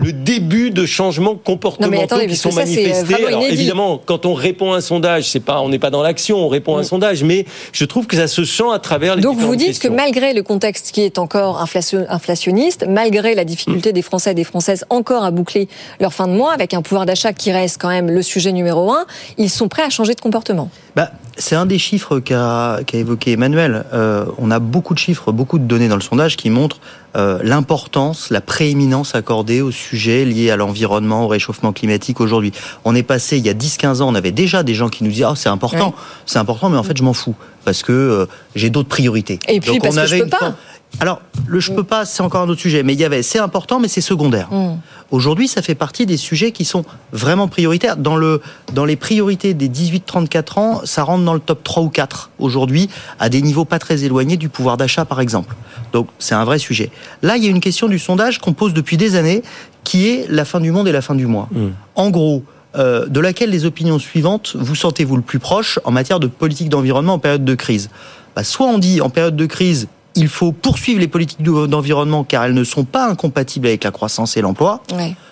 le 0.02 0.12
début 0.12 0.70
de 0.70 0.86
changements 0.86 1.34
comportementaux 1.36 2.02
attendez, 2.02 2.26
qui 2.26 2.36
sont 2.36 2.50
ça, 2.50 2.60
euh, 2.60 2.64
manifestés. 2.64 3.14
Alors, 3.26 3.40
inédit. 3.42 3.54
évidemment, 3.54 4.00
quand 4.04 4.26
on 4.26 4.34
répond 4.34 4.72
à 4.72 4.76
un 4.76 4.80
sondage, 4.80 5.24
c'est 5.30 5.40
pas, 5.40 5.60
on 5.60 5.68
n'est 5.68 5.78
pas 5.78 5.90
dans 5.90 6.02
l'action, 6.02 6.38
on 6.38 6.48
répond 6.48 6.76
à 6.76 6.80
un 6.80 6.84
sondage, 6.84 7.22
mais 7.24 7.46
je 7.72 7.84
trouve 7.84 8.06
que 8.06 8.16
ça 8.16 8.26
se 8.26 8.44
sent 8.44 8.64
à 8.72 8.78
travers 8.78 9.16
les 9.16 9.22
Donc 9.22 9.38
vous 9.38 9.56
dites 9.56 9.68
questions. 9.68 9.90
que 9.90 9.94
malgré 9.94 10.32
le 10.34 10.42
contexte 10.42 10.90
qui 10.92 11.00
est 11.02 11.18
encore 11.18 11.60
inflation- 11.60 12.04
inflationniste, 12.08 12.84
malgré 12.88 13.34
la 13.34 13.44
difficulté 13.44 13.92
des 13.92 14.02
Français 14.02 14.32
et 14.32 14.34
des 14.34 14.44
Françaises 14.44 14.84
encore 14.90 15.24
à 15.24 15.30
boucler 15.30 15.68
leur 16.00 16.12
fin 16.12 16.26
de 16.26 16.32
mois, 16.32 16.52
avec 16.52 16.74
un 16.74 16.82
pouvoir 16.82 17.06
d'achat 17.06 17.32
qui 17.32 17.52
reste 17.52 17.80
quand 17.80 17.88
même 17.88 18.10
le 18.10 18.22
sujet 18.22 18.52
numéro 18.52 18.90
un, 18.92 19.06
ils 19.38 19.50
sont 19.50 19.68
prêts 19.68 19.82
à 19.82 19.90
changer 19.94 20.14
de 20.14 20.20
comportement? 20.20 20.70
Bah, 20.96 21.10
c'est 21.36 21.54
un 21.56 21.66
des 21.66 21.78
chiffres 21.78 22.20
qu'a 22.20 22.80
évoqué 22.92 23.32
Emmanuel. 23.32 23.84
Euh, 23.92 24.26
on 24.38 24.50
a 24.50 24.58
beaucoup 24.58 24.94
de 24.94 24.98
chiffres, 24.98 25.32
beaucoup 25.32 25.58
de 25.58 25.64
données 25.64 25.88
dans 25.88 25.96
le 25.96 26.00
sondage 26.02 26.36
qui 26.36 26.50
montrent 26.50 26.78
euh, 27.16 27.38
l'importance, 27.42 28.30
la 28.30 28.40
prééminence 28.40 29.14
accordée 29.14 29.60
aux 29.60 29.70
sujets 29.70 30.24
liés 30.24 30.50
à 30.50 30.56
l'environnement, 30.56 31.24
au 31.24 31.28
réchauffement 31.28 31.72
climatique 31.72 32.20
aujourd'hui. 32.20 32.52
On 32.84 32.94
est 32.94 33.02
passé, 33.02 33.38
il 33.38 33.46
y 33.46 33.48
a 33.48 33.54
10-15 33.54 34.02
ans, 34.02 34.08
on 34.10 34.14
avait 34.14 34.32
déjà 34.32 34.62
des 34.62 34.74
gens 34.74 34.88
qui 34.88 35.02
nous 35.04 35.10
disaient 35.10 35.24
oh, 35.28 35.34
c'est 35.34 35.48
important, 35.48 35.88
Ouais. 35.88 35.94
c'est 36.26 36.38
important, 36.38 36.68
mais 36.70 36.76
en 36.76 36.82
fait 36.82 36.96
je 36.96 37.02
m'en 37.02 37.14
fous 37.14 37.34
parce 37.64 37.82
que 37.82 37.92
euh, 37.92 38.26
j'ai 38.54 38.68
d'autres 38.70 38.88
priorités. 38.90 39.38
Et 39.48 39.58
puis, 39.60 39.78
parce 39.78 39.96
que 39.96 40.06
je 40.06 40.16
peux 40.16 40.24
une 40.24 40.30
pas. 40.30 40.38
forme- 40.38 40.54
Alors, 41.00 41.20
le 41.46 41.60
je 41.60 41.72
peux 41.72 41.84
pas, 41.84 42.04
c'est 42.04 42.22
encore 42.22 42.42
un 42.42 42.48
autre 42.48 42.60
sujet, 42.60 42.82
mais 42.82 42.94
il 42.94 43.00
y 43.00 43.04
avait, 43.04 43.22
c'est 43.22 43.38
important, 43.38 43.80
mais 43.80 43.88
c'est 43.88 44.00
secondaire. 44.00 44.48
Mm. 44.52 44.78
Aujourd'hui, 45.10 45.48
ça 45.48 45.62
fait 45.62 45.74
partie 45.74 46.06
des 46.06 46.16
sujets 46.16 46.52
qui 46.52 46.64
sont 46.64 46.84
vraiment 47.12 47.48
prioritaires. 47.48 47.96
Dans, 47.96 48.16
le, 48.16 48.40
dans 48.72 48.84
les 48.84 48.96
priorités 48.96 49.54
des 49.54 49.68
18-34 49.68 50.58
ans, 50.58 50.80
ça 50.84 51.02
rentre 51.02 51.24
dans 51.24 51.34
le 51.34 51.40
top 51.40 51.62
3 51.62 51.82
ou 51.82 51.88
4 51.88 52.30
aujourd'hui, 52.38 52.88
à 53.18 53.28
des 53.28 53.42
niveaux 53.42 53.64
pas 53.64 53.78
très 53.78 54.04
éloignés 54.04 54.36
du 54.36 54.48
pouvoir 54.48 54.76
d'achat, 54.76 55.04
par 55.04 55.20
exemple. 55.20 55.54
Donc, 55.92 56.08
c'est 56.18 56.34
un 56.34 56.44
vrai 56.44 56.58
sujet. 56.58 56.90
Là, 57.22 57.36
il 57.36 57.44
y 57.44 57.46
a 57.46 57.50
une 57.50 57.60
question 57.60 57.88
du 57.88 57.98
sondage 57.98 58.38
qu'on 58.38 58.52
pose 58.52 58.74
depuis 58.74 58.96
des 58.96 59.16
années, 59.16 59.42
qui 59.84 60.08
est 60.08 60.26
la 60.30 60.44
fin 60.44 60.60
du 60.60 60.70
monde 60.70 60.88
et 60.88 60.92
la 60.92 61.02
fin 61.02 61.14
du 61.14 61.26
mois. 61.26 61.48
En 61.94 62.10
gros, 62.10 62.42
euh, 62.76 63.06
de 63.06 63.20
laquelle 63.20 63.50
les 63.50 63.66
opinions 63.66 64.00
suivantes 64.00 64.56
vous 64.58 64.74
sentez-vous 64.74 65.14
le 65.14 65.22
plus 65.22 65.38
proche 65.38 65.78
en 65.84 65.92
matière 65.92 66.18
de 66.18 66.26
politique 66.26 66.68
d'environnement 66.68 67.14
en 67.14 67.18
période 67.20 67.44
de 67.44 67.54
crise? 67.54 67.88
Bah, 68.34 68.42
Soit 68.42 68.66
on 68.66 68.78
dit 68.78 69.00
en 69.00 69.10
période 69.10 69.36
de 69.36 69.46
crise, 69.46 69.86
il 70.16 70.28
faut 70.28 70.52
poursuivre 70.52 71.00
les 71.00 71.08
politiques 71.08 71.42
de- 71.42 71.66
d'environnement 71.66 72.24
car 72.24 72.44
elles 72.44 72.54
ne 72.54 72.64
sont 72.64 72.84
pas 72.84 73.06
incompatibles 73.08 73.66
avec 73.66 73.84
la 73.84 73.90
croissance 73.90 74.36
et 74.36 74.40
l'emploi. 74.40 74.82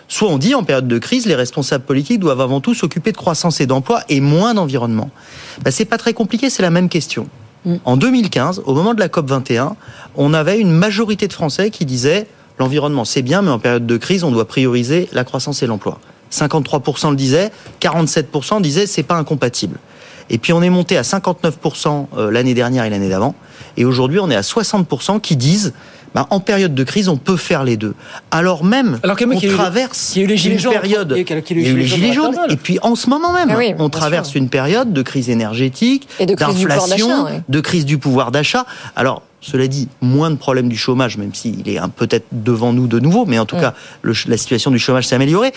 Soit 0.09 0.29
on 0.29 0.39
dit 0.39 0.55
en 0.55 0.63
période 0.63 0.89
de 0.89 0.99
crise, 0.99 1.27
les 1.27 1.35
responsables 1.35 1.85
politiques 1.85 2.21
doivent 2.21 2.41
avant 2.41 2.61
tout 2.61 2.75
s'occuper 2.75 3.13
de 3.13 3.17
croissance 3.17 3.61
et 3.61 3.67
d'emploi 3.67 4.03
et 4.09 4.21
moins 4.21 4.53
d'environnement. 4.55 5.11
Bah, 5.65 5.71
c'est 5.71 5.85
pas 5.87 5.97
très 5.99 6.13
compliqué, 6.13 6.51
c'est 6.51 6.63
la 6.63 6.71
même 6.71 6.89
question. 6.89 7.27
En 7.85 7.97
2015, 7.97 8.63
au 8.67 8.75
moment 8.75 8.93
de 8.93 8.99
la 9.01 9.09
COP 9.09 9.29
21, 9.31 9.77
on 10.17 10.35
avait 10.35 10.59
une 10.59 10.73
majorité 10.73 11.29
de 11.29 11.33
Français 11.33 11.71
qui 11.71 11.87
disaient 11.87 12.27
l'environnement 12.59 13.05
c'est 13.05 13.23
bien, 13.23 13.41
mais 13.41 13.51
en 13.51 13.61
période 13.61 13.87
de 13.87 13.97
crise, 13.97 14.25
on 14.25 14.33
doit 14.33 14.47
prioriser 14.49 15.09
la 15.13 15.23
croissance 15.25 15.63
et 15.63 15.67
l'emploi. 15.69 16.01
53% 16.33 17.11
le 17.11 17.17
disaient, 17.17 17.53
47% 17.81 18.61
disaient 18.63 18.87
c'est 18.87 19.03
pas 19.05 19.15
incompatible. 19.15 19.79
Et 20.29 20.39
puis 20.39 20.53
on 20.53 20.61
est 20.63 20.71
monté 20.71 20.97
à 20.97 21.03
59% 21.03 22.07
euh, 22.17 22.31
l'année 22.31 22.55
dernière 22.55 22.85
et 22.85 22.91
l'année 22.91 23.09
d'avant. 23.09 23.35
Et 23.77 23.85
aujourd'hui, 23.85 24.19
on 24.21 24.31
est 24.31 24.37
à 24.37 24.41
60% 24.43 25.21
qui 25.21 25.37
disent 25.37 25.73
bah, 26.15 26.27
en 26.29 26.41
période 26.41 26.75
de 26.75 26.85
crise, 26.85 27.09
on 27.09 27.17
peut 27.17 27.39
faire 27.39 27.65
les 27.65 27.79
deux. 27.79 27.95
Alors 28.31 28.65
même 28.65 29.01
Alors 29.03 29.17
quand 29.17 29.27
même 29.27 29.35
on 29.37 29.41
qu'il 29.41 29.49
y 29.49 29.53
a 29.53 29.55
eu 29.55 29.57
le- 29.57 29.63
traverse 29.63 30.11
qu'il 30.13 30.21
y 30.21 30.25
a 30.25 30.27
eu 30.27 30.29
les 30.29 30.37
gilets 30.37 30.55
une 30.57 30.61
jaunes, 30.61 30.73
période. 30.75 31.09
il 31.17 31.27
y 31.27 31.33
a 31.33 31.39
eu- 31.39 31.43
qu'il 31.43 31.57
Il 31.57 31.63
y 31.65 31.67
a 31.67 31.71
eu 31.71 31.77
les 31.77 31.87
gilets 31.87 32.13
jaunes. 32.13 32.37
Et 32.51 32.57
puis 32.57 32.79
en 32.83 32.95
ce 32.97 33.09
moment 33.09 33.33
même, 33.33 33.49
Ah 33.51 33.55
oui, 33.57 33.73
on 33.79 33.89
traverse 33.89 34.29
sûr. 34.29 34.37
une 34.43 34.51
période 34.51 34.93
de 34.93 35.01
crise 35.01 35.31
énergétique, 35.31 36.07
Et 36.21 36.27
de 36.27 36.35
crise 36.35 36.55
du 36.57 36.67
pouvoir 36.67 36.81
d'inflation, 36.87 37.27
de 37.49 37.61
crise 37.61 37.87
du 37.87 37.97
pouvoir 37.97 38.31
d'achat. 38.31 38.67
Alors, 38.95 39.23
cela 39.41 39.67
dit, 39.69 39.89
moins 40.03 40.31
de 40.31 40.37
problèmes 40.37 40.69
du 40.69 40.77
chômage, 40.77 41.17
même 41.17 41.33
s'il 41.35 41.67
est 41.67 41.81
peut-être 41.97 42.27
devant 42.31 42.75
nous 42.75 42.87
de 42.87 43.01
nouveau, 43.01 43.25
mais 43.25 43.39
en 43.39 43.47
tout 43.47 43.57
Mm. 43.57 43.61
cas, 43.61 43.75
le 44.03 44.13
la 44.27 44.37
situation 44.37 44.71
du 44.71 44.79
chômage 44.79 45.07
s'est 45.09 45.15
améliorée. 45.15 45.53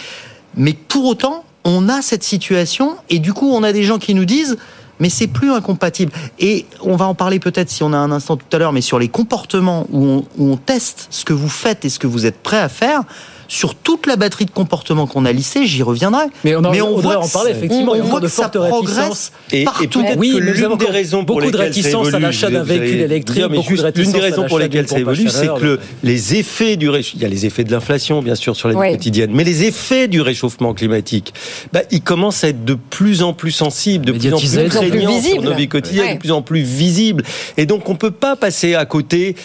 Mais 0.56 0.72
pour 0.72 1.04
autant, 1.06 1.44
on 1.66 1.90
a 1.90 2.02
cette 2.02 2.24
situation, 2.24 2.96
et 3.10 3.20
du 3.20 3.34
coup, 3.34 3.52
on 3.52 3.62
a 3.62 3.74
des 3.74 3.84
gens 3.84 3.98
qui 4.00 4.14
nous 4.16 4.24
disent, 4.26 4.58
mais 5.00 5.10
c'est 5.10 5.28
plus 5.28 5.52
incompatible. 5.52 6.12
Et 6.40 6.66
on 6.82 6.96
va 6.96 7.06
en 7.06 7.16
parler 7.16 7.40
peut-être 7.40 7.70
si 7.70 7.84
on 7.84 7.94
a 7.94 7.98
un 7.98 8.12
instant 8.12 8.38
tout 8.38 8.46
à 8.52 8.58
l'heure, 8.58 8.74
mais 8.74 8.82
sur 8.82 9.00
les 9.00 9.10
comportements 9.10 9.86
où 9.92 10.06
on, 10.06 10.26
où 10.38 10.52
on 10.52 10.58
teste 10.58 11.08
ce 11.10 11.26
que 11.26 11.34
vous 11.34 11.50
faites 11.50 11.86
et 11.86 11.90
ce 11.90 12.00
que 12.00 12.08
vous 12.08 12.26
êtes 12.26 12.42
prêt 12.42 12.60
à 12.60 12.70
faire. 12.70 13.04
Sur 13.48 13.76
toute 13.76 14.08
la 14.08 14.16
batterie 14.16 14.46
de 14.46 14.52
comportements 14.52 15.06
qu'on 15.08 15.26
a 15.26 15.32
lissé, 15.32 15.66
j'y 15.68 15.84
reviendrai. 15.84 16.26
Mais 16.44 16.56
on 16.56 16.60
en- 16.60 16.66
on 16.66 16.72
devrait 16.72 17.02
voit 17.02 17.18
en 17.20 17.28
parler, 17.28 17.52
effectivement. 17.52 17.94
On 17.96 18.02
voit 18.04 18.20
de 18.20 18.26
que 18.26 18.32
ça 18.32 18.44
fortes 18.50 18.58
progresse 18.70 18.96
réticences. 18.98 19.32
Et, 19.52 19.62
et 19.62 19.66
partout. 19.66 20.02
peut-être 20.02 20.18
Oui, 20.18 20.32
que 20.32 20.76
des 20.78 20.86
raisons 20.92 21.26
pour 21.26 21.38
beaucoup 21.38 21.52
de 21.52 21.58
lesquelles 21.58 21.74
ça 21.74 21.80
réticences 21.80 22.06
à 22.08 22.10
évolue, 22.10 22.24
l'achat 22.24 22.50
d'un 22.50 22.64
véhicule 22.64 22.92
dire, 22.96 23.06
électrique, 23.06 23.44
mais 23.50 23.58
beaucoup 23.58 23.72
de 23.72 23.76
juste 23.78 23.82
l'une 23.84 23.86
réticences 23.86 24.14
des 24.14 24.20
à 24.20 24.24
raisons 24.24 24.46
pour 24.48 24.60
lesquelles 24.60 24.88
ça 24.88 25.00
évolue, 25.00 25.30
c'est 25.30 25.48
que 25.48 25.64
le- 25.64 25.78
de- 25.78 25.80
les 26.04 26.36
effets 26.36 26.76
du 26.76 26.90
réch- 26.90 27.12
il 27.16 27.22
y 27.22 27.26
a 27.26 27.28
les 27.28 27.46
effets 27.46 27.64
de 27.64 27.72
l'inflation 27.72 28.22
bien 28.22 28.36
sûr 28.36 28.56
sur 28.56 28.68
la 28.68 28.74
vie 28.74 28.80
Oui. 28.80 28.92
quotidienne, 28.92 29.32
mais 29.34 29.44
les 29.44 29.64
effets 29.64 30.08
du 30.08 30.22
réchauffement 30.22 30.74
climatique, 30.74 31.34
bah, 31.72 31.82
ils 31.92 32.02
commencent 32.02 32.44
à 32.44 32.50
être 32.50 32.66
de 32.66 32.74
plus 32.90 33.22
en 33.24 33.34
plus 33.34 33.52
sensibles, 33.52 34.06
de 34.06 34.12
plus 34.12 34.34
en 34.34 34.38
plus 34.38 34.48
Médiatisés, 34.48 34.64
de 34.64 34.68
plus 34.70 34.78
en 34.78 34.82
plus 34.82 34.90
prégnants 34.90 35.12
sur 35.12 35.22
visibles. 35.22 35.46
nos 35.46 35.54
vies 35.56 35.68
quotidiennes, 35.68 36.14
de 36.16 36.20
plus 36.20 36.32
en 36.32 36.42
plus 36.42 36.62
visibles, 36.62 37.24
et 37.58 37.66
donc 37.66 37.88
on 37.90 37.96
peut 37.96 38.12
pas 38.12 38.36
passer 38.36 38.76
à 38.76 38.86
côté 38.86 39.36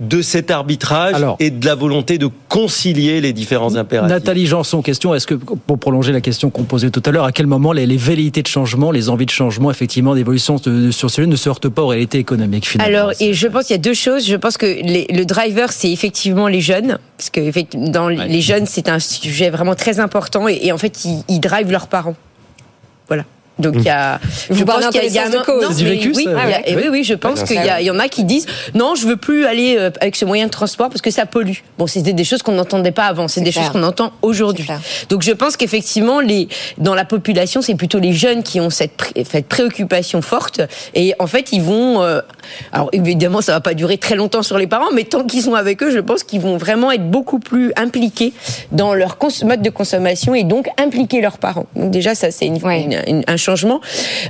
de 0.00 0.22
cet 0.22 0.50
arbitrage 0.52 1.14
Alors. 1.14 1.36
et 1.40 1.50
de 1.50 1.66
la 1.66 1.74
volonté 1.74 2.18
de 2.18 2.28
concilier 2.48 3.20
les 3.20 3.32
différents 3.32 3.74
impératifs. 3.74 4.12
Nathalie 4.14 4.46
Janson, 4.46 4.80
question, 4.80 5.12
est-ce 5.14 5.26
que, 5.26 5.34
pour 5.34 5.78
prolonger 5.78 6.12
la 6.12 6.20
question 6.20 6.50
qu'on 6.50 6.62
posait 6.62 6.90
tout 6.90 7.02
à 7.04 7.10
l'heure, 7.10 7.24
à 7.24 7.32
quel 7.32 7.46
moment 7.48 7.72
les, 7.72 7.84
les 7.86 7.96
velléités 7.96 8.42
de 8.42 8.46
changement, 8.46 8.90
les 8.92 9.08
envies 9.08 9.26
de 9.26 9.30
changement, 9.30 9.70
effectivement, 9.72 10.14
d'évolution 10.14 10.56
de, 10.56 10.86
de- 10.86 10.90
sur 10.92 11.10
ce 11.10 11.20
lieu 11.20 11.26
ne 11.26 11.34
se 11.36 11.48
heurtent 11.48 11.68
pas 11.68 11.82
aux 11.82 11.88
réalités 11.88 12.18
économiques 12.18 12.66
finalement 12.68 12.96
Alors, 12.96 13.12
et 13.20 13.34
je 13.34 13.48
pense 13.48 13.64
qu'il 13.66 13.74
y 13.74 13.78
a 13.78 13.82
deux 13.82 13.94
choses. 13.94 14.24
Je 14.26 14.36
pense 14.36 14.56
que 14.56 14.66
les- 14.66 15.06
le 15.12 15.24
driver, 15.24 15.72
c'est 15.72 15.90
effectivement 15.90 16.46
les 16.46 16.60
jeunes, 16.60 16.98
parce 17.16 17.30
que 17.30 17.90
dans 17.90 18.08
les 18.08 18.40
jeunes, 18.40 18.66
c'est 18.66 18.88
un 18.88 19.00
sujet 19.00 19.50
vraiment 19.50 19.74
très 19.74 19.98
important, 19.98 20.46
et, 20.48 20.60
et 20.62 20.72
en 20.72 20.78
fait, 20.78 21.04
ils, 21.04 21.22
ils 21.28 21.40
drivent 21.40 21.72
leurs 21.72 21.88
parents. 21.88 22.14
Voilà. 23.08 23.24
Donc 23.58 23.74
il 23.76 23.84
y 23.84 23.88
a. 23.88 24.20
Vous 24.50 24.58
je 24.58 24.64
pense 24.64 24.84
en 24.84 24.90
qu'il 24.90 25.00
y 25.02 25.04
a- 25.04 25.06
il 25.06 25.12
y 25.12 25.18
a 25.18 25.22
connaissance 25.24 25.32
de 25.32 25.38
un- 25.38 25.54
cause. 25.54 25.62
non, 25.62 25.68
C'est 25.70 25.76
du 25.78 25.84
mais 25.84 25.90
vécu, 25.96 26.12
oui, 26.14 26.24
ça 26.24 26.30
oui, 26.76 26.88
oui, 26.90 27.04
je 27.04 27.14
pense 27.14 27.42
qu'il 27.42 27.56
y, 27.56 27.68
a- 27.68 27.80
il 27.80 27.86
y 27.86 27.90
en 27.90 27.98
a 27.98 28.08
qui 28.08 28.24
disent 28.24 28.46
non, 28.74 28.94
je 28.94 29.06
veux 29.06 29.16
plus 29.16 29.46
aller 29.46 29.76
euh, 29.78 29.90
avec 30.00 30.16
ce 30.16 30.24
moyen 30.24 30.46
de 30.46 30.50
transport 30.50 30.88
parce 30.88 31.00
que 31.02 31.10
ça 31.10 31.26
pollue. 31.26 31.58
Bon, 31.78 31.86
c'était 31.86 32.12
des 32.12 32.24
choses 32.24 32.42
qu'on 32.42 32.52
n'entendait 32.52 32.92
pas 32.92 33.06
avant, 33.06 33.26
c'est 33.28 33.40
des 33.40 33.50
clair. 33.50 33.64
choses 33.64 33.72
qu'on 33.72 33.82
entend 33.82 34.12
aujourd'hui. 34.22 34.66
Donc 35.08 35.22
je 35.22 35.32
pense 35.32 35.56
qu'effectivement, 35.56 36.20
les 36.20 36.48
dans 36.78 36.94
la 36.94 37.04
population, 37.04 37.62
c'est 37.62 37.74
plutôt 37.74 37.98
les 37.98 38.12
jeunes 38.12 38.42
qui 38.42 38.60
ont 38.60 38.70
cette, 38.70 38.92
pré- 38.96 39.24
cette 39.28 39.46
préoccupation 39.48 40.22
forte 40.22 40.60
et 40.94 41.14
en 41.18 41.26
fait, 41.26 41.52
ils 41.52 41.62
vont. 41.62 42.02
euh, 42.02 42.20
alors 42.72 42.88
évidemment, 42.92 43.40
ça 43.40 43.52
va 43.52 43.60
pas 43.60 43.74
durer 43.74 43.98
très 43.98 44.14
longtemps 44.14 44.42
sur 44.42 44.58
les 44.58 44.66
parents, 44.66 44.90
mais 44.94 45.04
tant 45.04 45.24
qu'ils 45.24 45.42
sont 45.42 45.54
avec 45.54 45.82
eux, 45.82 45.90
je 45.90 45.98
pense 45.98 46.22
qu'ils 46.22 46.40
vont 46.40 46.56
vraiment 46.56 46.90
être 46.92 47.10
beaucoup 47.10 47.38
plus 47.38 47.72
impliqués 47.76 48.32
dans 48.72 48.94
leur 48.94 49.16
mode 49.44 49.62
de 49.62 49.70
consommation 49.70 50.34
et 50.34 50.44
donc 50.44 50.68
impliquer 50.78 51.20
leurs 51.20 51.38
parents. 51.38 51.66
Donc 51.76 51.90
déjà, 51.90 52.14
ça 52.14 52.30
c'est 52.30 52.46
une- 52.46 52.62
Ouais. 52.64 52.82
une- 52.82 53.02
une- 53.06 53.24
un 53.26 53.36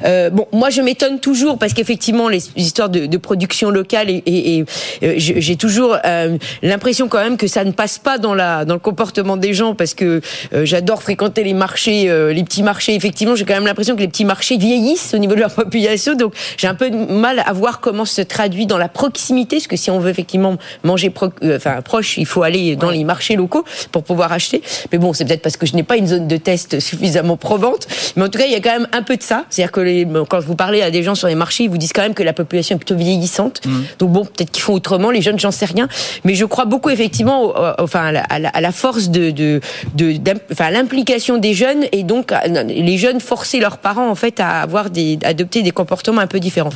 Euh, 0.04 0.30
bon, 0.30 0.46
moi 0.52 0.70
je 0.70 0.80
m'étonne 0.82 1.20
toujours 1.20 1.58
parce 1.58 1.72
qu'effectivement 1.72 2.28
les 2.28 2.42
histoires 2.56 2.88
de, 2.88 3.16
production 3.18 3.70
locale 3.70 4.08
et, 4.10 4.64
euh, 5.02 5.14
j'ai 5.16 5.56
toujours 5.56 5.96
euh, 6.04 6.38
l'impression 6.62 7.08
quand 7.08 7.18
même 7.18 7.36
que 7.36 7.48
ça 7.48 7.64
ne 7.64 7.72
passe 7.72 7.98
pas 7.98 8.16
dans 8.18 8.32
la 8.32 8.64
dans 8.64 8.74
le 8.74 8.80
comportement 8.80 9.36
des 9.36 9.54
gens 9.54 9.74
parce 9.74 9.94
que 9.94 10.20
j'adore 10.62 11.02
fréquenter 11.02 11.42
les 11.42 11.54
marchés, 11.54 12.08
les 12.32 12.44
petits 12.44 12.62
marchés. 12.62 12.94
Effectivement, 12.94 13.34
j'ai 13.34 13.44
quand 13.44 13.54
même 13.54 13.66
l'impression 13.66 13.96
que 13.96 14.00
les 14.00 14.08
petits 14.08 14.24
marchés 14.24 14.56
vieillissent 14.56 15.14
au 15.14 15.18
niveau 15.18 15.34
de 15.34 15.40
leur 15.40 15.52
population, 15.52 16.14
donc 16.14 16.34
j'ai 16.56 16.68
un 16.68 16.74
peu 16.74 16.90
de 16.90 16.96
mal 16.96 17.42
à 17.44 17.52
voir 17.52 17.80
comment 17.80 18.04
se 18.04 18.22
traduit 18.22 18.66
dans 18.66 18.78
la 18.78 18.88
proximité, 18.88 19.56
parce 19.56 19.66
que 19.66 19.76
si 19.76 19.90
on 19.90 19.98
veut 19.98 20.10
effectivement 20.10 20.56
manger 20.84 21.10
proche, 21.10 22.18
il 22.18 22.26
faut 22.26 22.42
aller 22.42 22.76
dans 22.76 22.90
les 22.90 23.04
marchés 23.04 23.36
locaux 23.36 23.64
pour 23.90 24.04
pouvoir 24.04 24.32
acheter. 24.32 24.62
Mais 24.92 24.98
bon, 24.98 25.12
c'est 25.12 25.24
peut-être 25.24 25.42
parce 25.42 25.56
que 25.56 25.66
je 25.66 25.74
n'ai 25.74 25.82
pas 25.82 25.96
une 25.96 26.06
zone 26.06 26.28
de 26.28 26.36
test 26.36 26.80
suffisamment 26.80 27.36
probante. 27.36 27.86
Mais 28.16 28.22
en 28.24 28.28
tout 28.28 28.38
cas, 28.38 28.46
il 28.46 28.52
y 28.52 28.56
a 28.56 28.60
quand 28.60 28.72
même 28.72 28.88
un 28.92 29.02
peu 29.08 29.16
de 29.16 29.22
ça. 29.22 29.44
C'est-à-dire 29.50 29.72
que 29.72 29.80
les, 29.80 30.06
quand 30.28 30.40
vous 30.40 30.54
parlez 30.54 30.82
à 30.82 30.90
des 30.90 31.02
gens 31.02 31.14
sur 31.14 31.28
les 31.28 31.34
marchés, 31.34 31.64
ils 31.64 31.70
vous 31.70 31.78
disent 31.78 31.92
quand 31.94 32.02
même 32.02 32.14
que 32.14 32.22
la 32.22 32.32
population 32.34 32.74
est 32.76 32.78
plutôt 32.78 32.94
vieillissante. 32.96 33.62
Donc 33.98 34.10
bon, 34.10 34.24
peut-être 34.24 34.50
qu'ils 34.50 34.62
font 34.62 34.74
autrement. 34.74 35.10
Les 35.10 35.22
jeunes, 35.22 35.38
j'en 35.38 35.50
sais 35.50 35.64
rien. 35.66 35.88
Mais 36.24 36.34
je 36.34 36.44
crois 36.44 36.66
beaucoup 36.66 36.90
effectivement, 36.90 37.54
enfin, 37.78 38.02
à 38.08 38.12
la, 38.12 38.20
à 38.20 38.38
la- 38.38 38.48
à 38.50 38.60
la 38.60 38.72
force 38.72 39.08
de, 39.08 39.30
de, 39.30 39.60
de 39.94 40.14
enfin, 40.52 40.66
à 40.66 40.70
l'implication 40.70 41.38
des 41.38 41.54
jeunes 41.54 41.84
et 41.92 42.02
donc 42.02 42.32
les 42.66 42.98
jeunes 42.98 43.20
forcer 43.20 43.60
leurs 43.60 43.78
parents 43.78 44.08
en 44.10 44.14
fait 44.14 44.40
à 44.40 44.60
avoir 44.60 44.90
des, 44.90 45.18
adopter 45.24 45.62
des 45.62 45.70
comportements 45.70 46.20
un 46.20 46.26
peu 46.26 46.40
différents. 46.40 46.70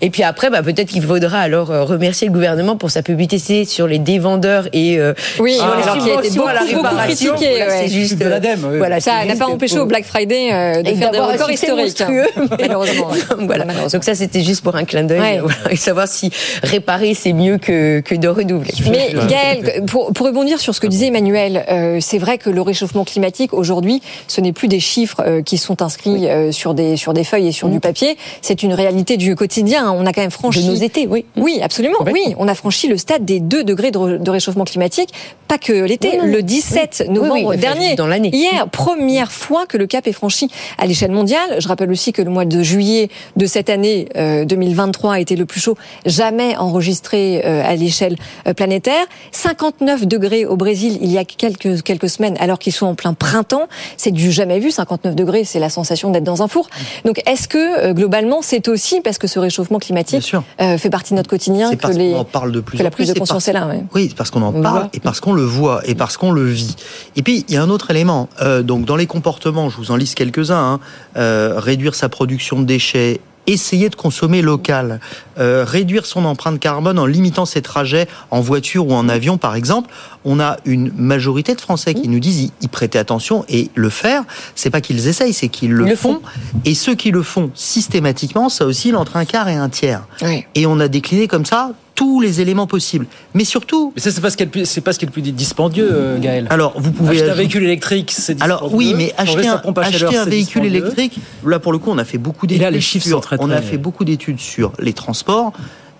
Et 0.00 0.10
puis 0.10 0.22
après, 0.22 0.50
bah, 0.50 0.62
peut-être 0.62 0.88
qu'il 0.88 1.02
faudra 1.02 1.38
alors 1.40 1.70
euh, 1.70 1.84
remercier 1.84 2.26
le 2.26 2.32
gouvernement 2.32 2.76
pour 2.76 2.90
sa 2.90 3.02
publicité 3.02 3.64
sur 3.64 3.86
les 3.86 3.98
dévendeurs 3.98 4.68
et 4.72 4.98
euh, 4.98 5.14
Oui, 5.38 5.54
sur 5.56 5.66
les 5.76 5.82
alors 5.82 5.98
qui 5.98 6.10
a 6.10 6.14
été 6.14 6.30
subventions 6.30 6.46
à 6.46 6.52
la 6.54 6.60
beaucoup, 6.60 6.72
beaucoup 6.76 6.86
réparation. 6.88 7.34
Voilà, 7.36 7.66
ouais. 7.68 7.78
c'est 7.82 7.88
juste 7.94 8.18
de 8.18 8.24
l'ADEME, 8.26 8.64
oui. 8.72 8.78
Voilà, 8.78 9.00
Ça 9.00 9.24
n'a 9.24 9.36
pas 9.36 9.46
empêché 9.46 9.78
au 9.78 9.86
Black 9.86 10.04
Friday 10.04 10.50
euh, 10.52 10.82
de 10.82 10.88
et 10.90 10.94
faire 10.96 11.10
des 11.10 11.18
records 11.18 11.50
historiques. 11.50 11.75
Monstrueux, 11.82 12.26
mais- 12.36 12.56
Malheureusement. 12.60 13.08
voilà. 13.40 13.64
Malheureusement. 13.64 13.98
Donc 13.98 14.04
ça, 14.04 14.14
c'était 14.14 14.42
juste 14.42 14.62
pour 14.62 14.74
un 14.76 14.84
clin 14.84 15.04
d'œil, 15.04 15.20
Ouais. 15.20 15.38
euh, 15.38 15.42
voilà, 15.42 15.72
et 15.72 15.76
savoir 15.76 16.08
si 16.08 16.30
réparer 16.62 17.14
c'est 17.14 17.32
mieux 17.32 17.58
que, 17.58 18.00
que 18.00 18.14
de 18.14 18.28
redoubler. 18.28 18.72
Mais 18.90 19.14
Gaël, 19.28 19.84
pour, 19.86 20.12
pour 20.12 20.26
rebondir 20.26 20.60
sur 20.60 20.74
ce 20.74 20.80
que 20.80 20.86
disait 20.86 21.06
Emmanuel, 21.06 21.64
euh, 21.68 21.98
c'est 22.00 22.18
vrai 22.18 22.38
que 22.38 22.50
le 22.50 22.60
réchauffement 22.62 23.04
climatique 23.04 23.52
aujourd'hui, 23.52 24.02
ce 24.28 24.40
n'est 24.40 24.52
plus 24.52 24.68
des 24.68 24.80
chiffres 24.80 25.22
euh, 25.26 25.42
qui 25.42 25.58
sont 25.58 25.82
inscrits 25.82 26.28
euh, 26.28 26.52
sur 26.52 26.74
des 26.74 26.96
sur 26.96 27.12
des 27.14 27.24
feuilles 27.24 27.48
et 27.48 27.52
sur 27.52 27.68
du 27.68 27.80
papier. 27.80 28.16
C'est 28.42 28.62
une 28.62 28.72
réalité 28.74 29.16
du 29.16 29.34
quotidien. 29.36 29.90
On 29.92 30.06
a 30.06 30.12
quand 30.12 30.20
même 30.22 30.30
franchi 30.30 30.62
de 30.64 30.68
nos 30.70 30.74
étés, 30.74 31.06
oui. 31.08 31.24
Oui, 31.36 31.60
absolument. 31.62 31.98
Oui, 32.12 32.34
on 32.38 32.48
a 32.48 32.54
franchi 32.54 32.88
le 32.88 32.96
stade 32.96 33.24
des 33.24 33.40
2 33.40 33.64
degrés 33.64 33.90
de, 33.90 34.30
réchauffement 34.30 34.64
climatique, 34.64 35.10
pas 35.48 35.58
que 35.58 35.72
l'été, 35.72 36.18
le 36.22 36.40
non. 36.40 36.46
17 36.46 37.04
Oui. 37.08 37.14
novembre 37.14 37.34
Oui, 37.34 37.40
oui, 37.40 37.46
enfin, 37.48 37.56
dernier. 37.74 37.94
dans 37.94 38.06
l'année. 38.06 38.30
Hier, 38.32 38.68
première 38.70 39.32
fois 39.32 39.66
que 39.66 39.76
le 39.76 39.86
cap 39.86 40.06
est 40.06 40.12
franchi 40.12 40.48
à 40.78 40.86
l'échelle 40.86 41.10
mondiale. 41.12 41.56
Je 41.66 41.68
rappelle 41.68 41.90
aussi 41.90 42.12
que 42.12 42.22
le 42.22 42.30
mois 42.30 42.44
de 42.44 42.62
juillet 42.62 43.10
de 43.34 43.44
cette 43.46 43.70
année 43.70 44.08
2023 44.14 45.14
a 45.14 45.20
été 45.20 45.34
le 45.34 45.46
plus 45.46 45.60
chaud 45.60 45.76
jamais 46.04 46.56
enregistré 46.56 47.42
à 47.42 47.74
l'échelle 47.74 48.16
planétaire. 48.56 49.04
59 49.32 50.06
degrés 50.06 50.46
au 50.46 50.56
Brésil 50.56 50.98
il 51.00 51.10
y 51.10 51.18
a 51.18 51.24
quelques, 51.24 51.82
quelques 51.82 52.08
semaines, 52.08 52.36
alors 52.38 52.60
qu'ils 52.60 52.72
sont 52.72 52.86
en 52.86 52.94
plein 52.94 53.14
printemps. 53.14 53.66
C'est 53.96 54.12
du 54.12 54.30
jamais 54.30 54.60
vu. 54.60 54.70
59 54.70 55.16
degrés, 55.16 55.42
c'est 55.42 55.58
la 55.58 55.70
sensation 55.70 56.10
d'être 56.10 56.22
dans 56.22 56.42
un 56.42 56.48
four. 56.48 56.68
Donc, 57.04 57.20
est-ce 57.26 57.48
que 57.48 57.92
globalement, 57.92 58.42
c'est 58.42 58.68
aussi 58.68 59.00
parce 59.00 59.18
que 59.18 59.26
ce 59.26 59.40
réchauffement 59.40 59.80
climatique 59.80 60.32
fait 60.58 60.90
partie 60.90 61.14
de 61.14 61.16
notre 61.16 61.30
quotidien 61.30 61.74
que, 61.74 61.86
les, 61.88 62.14
on 62.14 62.20
en 62.20 62.24
parle 62.24 62.52
de 62.52 62.60
plus 62.60 62.78
que 62.78 62.82
la 62.82 62.90
prise 62.90 63.12
de 63.12 63.18
conscience 63.18 63.48
est 63.48 63.52
là 63.52 63.66
ouais. 63.66 63.82
Oui, 63.94 64.14
parce 64.16 64.30
qu'on 64.30 64.42
en 64.42 64.52
parle 64.52 64.88
et 64.92 65.00
parce 65.00 65.20
qu'on 65.20 65.32
le 65.32 65.42
voit 65.42 65.80
et 65.84 65.94
parce 65.94 66.16
qu'on 66.16 66.32
le 66.32 66.44
vit. 66.44 66.76
Et 67.16 67.22
puis 67.22 67.44
il 67.48 67.54
y 67.54 67.56
a 67.56 67.62
un 67.62 67.70
autre 67.70 67.90
élément. 67.90 68.28
Euh, 68.40 68.62
donc 68.62 68.84
dans 68.84 68.96
les 68.96 69.06
comportements, 69.06 69.68
je 69.68 69.76
vous 69.76 69.90
en 69.90 69.96
liste 69.96 70.14
quelques-uns. 70.14 70.56
Hein, 70.56 70.80
euh, 71.16 71.55
réduire 71.56 71.94
sa 71.94 72.08
production 72.08 72.60
de 72.60 72.66
déchets 72.66 73.20
essayer 73.46 73.88
de 73.88 73.94
consommer 73.94 74.42
local, 74.42 75.00
euh, 75.38 75.64
réduire 75.66 76.06
son 76.06 76.24
empreinte 76.24 76.58
carbone 76.58 76.98
en 76.98 77.06
limitant 77.06 77.46
ses 77.46 77.62
trajets 77.62 78.08
en 78.30 78.40
voiture 78.40 78.88
ou 78.88 78.92
en 78.92 79.08
avion, 79.08 79.38
par 79.38 79.54
exemple. 79.54 79.90
On 80.24 80.40
a 80.40 80.56
une 80.64 80.92
majorité 80.96 81.54
de 81.54 81.60
Français 81.60 81.94
qui 81.94 82.08
nous 82.08 82.18
disent 82.18 82.52
y, 82.60 82.68
prêter 82.68 82.98
attention 82.98 83.44
et 83.48 83.70
le 83.74 83.88
faire. 83.88 84.24
C'est 84.54 84.70
pas 84.70 84.80
qu'ils 84.80 85.06
essayent, 85.08 85.32
c'est 85.32 85.48
qu'ils 85.48 85.72
le, 85.72 85.94
font. 85.94 86.20
Et 86.64 86.74
ceux 86.74 86.94
qui 86.94 87.10
le 87.10 87.22
font 87.22 87.50
systématiquement, 87.54 88.48
ça 88.48 88.66
oscille 88.66 88.96
entre 88.96 89.16
un 89.16 89.24
quart 89.24 89.48
et 89.48 89.54
un 89.54 89.68
tiers. 89.68 90.06
Et 90.54 90.66
on 90.66 90.80
a 90.80 90.88
décliné 90.88 91.28
comme 91.28 91.46
ça 91.46 91.72
tous 91.96 92.20
les 92.20 92.40
éléments 92.40 92.68
possibles. 92.68 93.06
Mais 93.34 93.44
surtout. 93.44 93.92
Mais 93.96 94.02
ça, 94.02 94.12
c'est 94.12 94.20
pas 94.20 94.30
ce 94.30 94.36
qui 94.36 94.44
est 94.44 94.80
pas 94.80 94.92
ce 94.92 94.98
qui 94.98 95.04
est 95.04 95.08
le 95.08 95.12
plus 95.12 95.22
dispendieux, 95.22 95.88
euh, 95.90 96.18
Gaël. 96.18 96.46
Alors, 96.50 96.74
vous 96.76 96.92
pouvez. 96.92 97.16
Acheter 97.16 97.30
un 97.30 97.34
véhicule 97.34 97.64
électrique, 97.64 98.12
c'est 98.12 98.34
dispendieux. 98.34 98.56
Alors, 98.56 98.74
oui, 98.74 98.94
mais 98.96 99.12
acheter 99.18 99.48
un, 99.48 99.60
acheter 99.76 100.16
un 100.16 100.24
véhicule 100.24 100.66
électrique, 100.66 101.18
là, 101.44 101.58
pour 101.58 101.72
le 101.72 101.78
coup, 101.78 101.90
on 101.90 101.98
a 101.98 102.04
fait 102.04 102.18
beaucoup 102.18 102.46
d'études. 102.46 102.62
là, 102.62 102.70
les 102.70 102.80
chiffres 102.80 103.06
sur, 103.06 103.16
sont 103.16 103.22
très, 103.22 103.36
On 103.40 103.50
a 103.50 103.62
fait 103.62 103.78
beaucoup 103.78 104.04
d'études 104.04 104.38
sur 104.38 104.72
les 104.78 104.92
transports. 104.92 105.52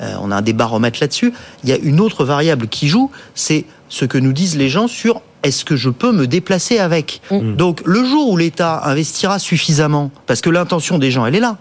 Euh, 0.02 0.14
on 0.20 0.30
a 0.30 0.36
un 0.36 0.42
des 0.42 0.52
baromètres 0.52 0.98
là-dessus. 1.00 1.32
Il 1.64 1.70
y 1.70 1.72
a 1.72 1.78
une 1.78 2.00
autre 2.00 2.24
variable 2.24 2.68
qui 2.68 2.86
joue, 2.86 3.10
c'est 3.34 3.64
ce 3.88 4.04
que 4.04 4.18
nous 4.18 4.34
disent 4.34 4.56
les 4.56 4.68
gens 4.68 4.88
sur 4.88 5.22
est-ce 5.42 5.64
que 5.64 5.76
je 5.76 5.90
peux 5.90 6.12
me 6.12 6.26
déplacer 6.26 6.78
avec 6.78 7.22
mm. 7.30 7.56
Donc 7.56 7.80
le 7.84 8.04
jour 8.04 8.28
où 8.28 8.36
l'État 8.36 8.82
investira 8.84 9.38
suffisamment, 9.38 10.10
parce 10.26 10.40
que 10.40 10.50
l'intention 10.50 10.98
des 10.98 11.10
gens, 11.10 11.24
elle 11.24 11.36
est 11.36 11.40
là, 11.40 11.56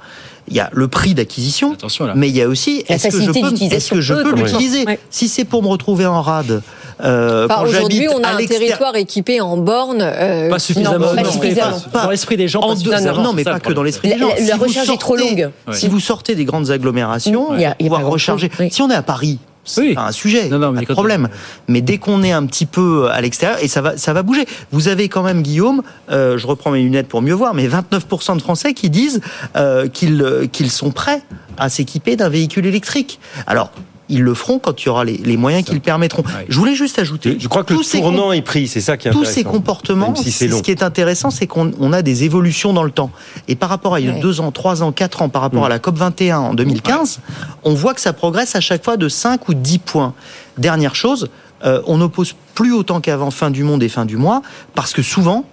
il 0.47 0.55
y 0.55 0.60
a 0.60 0.69
le 0.73 0.88
prix 0.88 1.13
d'acquisition, 1.13 1.75
mais 2.15 2.29
il 2.29 2.36
y 2.36 2.41
a 2.41 2.47
aussi 2.47 2.84
est-ce 2.88 3.10
que 3.10 3.21
je 3.21 3.31
peux, 3.31 3.75
est-ce 3.75 3.89
que 3.89 4.01
je 4.01 4.13
peux 4.13 4.36
l'utiliser 4.36 4.86
Si 5.10 5.27
c'est 5.27 5.45
pour 5.45 5.63
me 5.63 5.67
retrouver 5.67 6.05
en 6.05 6.21
rade. 6.21 6.62
Euh, 7.03 7.47
Aujourd'hui, 7.62 8.08
on 8.10 8.23
a 8.23 8.29
un 8.29 8.45
territoire 8.45 8.95
équipé 8.95 9.41
en 9.41 9.58
borne. 9.58 10.01
Euh, 10.01 10.49
pas 10.49 10.60
suffisamment. 10.60 11.13
Non, 11.13 11.21
pas 11.21 11.29
suffisamment. 11.29 11.81
dans 11.93 12.10
l'esprit 12.10 12.38
des 12.38 12.47
gens. 12.47 12.62
En 12.62 12.75
deux, 12.75 12.91
non, 13.21 13.34
mais 13.34 13.43
pas 13.43 13.60
que 13.60 13.73
dans 13.73 13.84
l'esprit 13.84 14.10
des 14.10 14.17
gens. 14.17 14.29
La, 14.29 14.45
la 14.45 14.55
recharge 14.55 14.89
est 14.89 14.97
trop 14.97 15.15
longue. 15.15 15.49
Si 15.71 15.88
vous 15.88 15.99
sortez 15.99 16.36
des 16.36 16.45
grandes 16.45 16.71
agglomérations, 16.71 17.55
il 17.55 17.62
y 17.62 17.65
a, 17.65 17.75
pouvoir 17.75 18.05
recharger. 18.05 18.49
Si 18.69 18.81
on 18.81 18.89
est 18.89 18.95
à 18.95 19.01
Paris, 19.01 19.39
c'est 19.65 19.93
pas 19.93 20.08
un 20.08 20.12
sujet, 20.12 20.47
non, 20.47 20.60
non, 20.60 20.73
pas 20.73 20.82
de 20.82 20.86
problème. 20.86 21.28
Mais 21.67 21.82
dès 21.82 21.97
qu'on 21.97 22.23
est 22.23 22.32
un 22.32 22.45
petit 22.45 22.67
peu 22.67 23.10
à 23.10 23.19
l'extérieur, 23.19 23.58
et 23.62 23.67
ça 23.67 23.82
va, 23.82 23.97
ça 23.97 24.13
va 24.13 24.23
bouger. 24.23 24.45
Vous 24.71 24.88
avez 24.88 25.10
quand 25.10 25.23
même, 25.23 25.41
Guillaume, 25.41 25.82
euh, 26.12 26.38
je 26.38 26.45
reprends 26.45 26.71
mes 26.71 26.84
lunettes 26.84 27.08
pour 27.08 27.21
mieux 27.21 27.34
voir, 27.34 27.54
mais 27.54 27.67
29% 27.67 28.38
de 28.38 28.41
Français 28.41 28.73
qui 28.73 28.89
disent 28.89 29.21
euh, 29.56 29.88
qu'ils 29.88 30.21
euh, 30.21 30.45
qu'ils 30.45 30.71
sont 30.71 30.91
prêts 30.91 31.23
à 31.58 31.69
s'équiper 31.69 32.15
d'un 32.15 32.30
véhicule 32.30 32.65
électrique. 32.65 33.19
Alors, 33.47 33.71
ils 34.10 34.22
le 34.22 34.34
feront 34.34 34.60
quand 34.60 34.82
il 34.82 34.86
y 34.86 34.89
aura 34.89 35.04
les, 35.04 35.18
les 35.18 35.38
moyens 35.38 35.65
qui 35.65 35.74
le 35.74 35.80
permettront. 35.80 36.24
Je 36.48 36.58
voulais 36.58 36.76
juste 36.76 37.00
ajouter. 37.00 37.38
Je 37.39 37.48
crois 37.48 37.63
que 37.63 37.74
le 37.74 37.80
tournant 37.84 38.32
est 38.32 38.41
pris, 38.41 38.68
c'est 38.68 38.82
ça 38.82 38.98
qui 38.98 39.08
est 39.08 39.12
Tous 39.12 39.26
ces 39.26 39.44
comportements, 39.44 40.15
si 40.15 40.32
ce 40.32 40.62
qui 40.62 40.72
est 40.72 40.84
intéressant, 40.84 41.30
c'est 41.30 41.48
qu'on 41.48 41.94
a 41.94 42.02
des 42.02 42.24
évolutions 42.24 42.74
dans 42.74 42.84
le 42.84 42.91
temps. 42.91 43.12
Et 43.48 43.56
par 43.56 43.70
rapport 43.70 43.96
à 43.96 44.00
il 44.00 44.08
y 44.08 44.10
a 44.10 44.20
deux 44.20 44.41
ans, 44.41 44.52
trois 44.52 44.84
ans, 44.84 44.91
quatre 44.91 45.22
ans, 45.22 45.30
par 45.30 45.41
rapport 45.41 45.63
mm. 45.63 45.65
à 45.65 45.70
la 45.70 45.80
COP 45.80 45.98
21 45.98 46.38
en 46.39 46.54
2015, 46.54 47.20
on 47.63 47.74
voit 47.74 47.94
que 47.94 48.02
ça 48.02 48.13
progresse 48.13 48.56
à 48.56 48.62
chaque 48.62 48.84
fois 48.84 48.98
de 48.98 49.10
5 49.10 49.50
ou 49.50 49.54
10 49.54 49.80
points. 49.80 50.13
Dernière 50.58 50.96
chose, 50.96 51.30
euh, 51.65 51.82
on 51.88 51.98
n'oppose 51.98 52.36
plus 52.54 52.74
autant 52.74 53.02
qu'avant 53.02 53.32
fin 53.32 53.50
du 53.50 53.63
monde 53.63 53.84
et 53.84 53.89
fin 53.89 54.06
du 54.06 54.18
mois, 54.18 54.41
parce 54.74 54.94
que 54.94 55.02
souvent, 55.02 55.46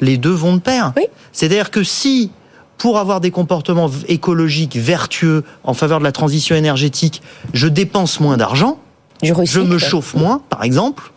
les 0.00 0.16
deux 0.16 0.30
vont 0.30 0.54
de 0.54 0.60
pair. 0.60 0.92
C'est-à-dire 1.32 1.70
que 1.70 1.82
si 1.82 2.30
pour 2.78 2.98
avoir 2.98 3.20
des 3.20 3.30
comportements 3.30 3.90
écologiques 4.08 4.76
vertueux 4.76 5.44
en 5.62 5.74
faveur 5.74 5.98
de 5.98 6.04
la 6.04 6.12
transition 6.12 6.56
énergétique, 6.56 7.22
je 7.52 7.68
dépense 7.68 8.20
moins 8.20 8.36
d'argent, 8.36 8.78
je, 9.22 9.60
me 9.60 9.78
chauffe 9.78 10.14
moins, 10.14 10.42
par 10.50 10.64
exemple. 10.64 11.10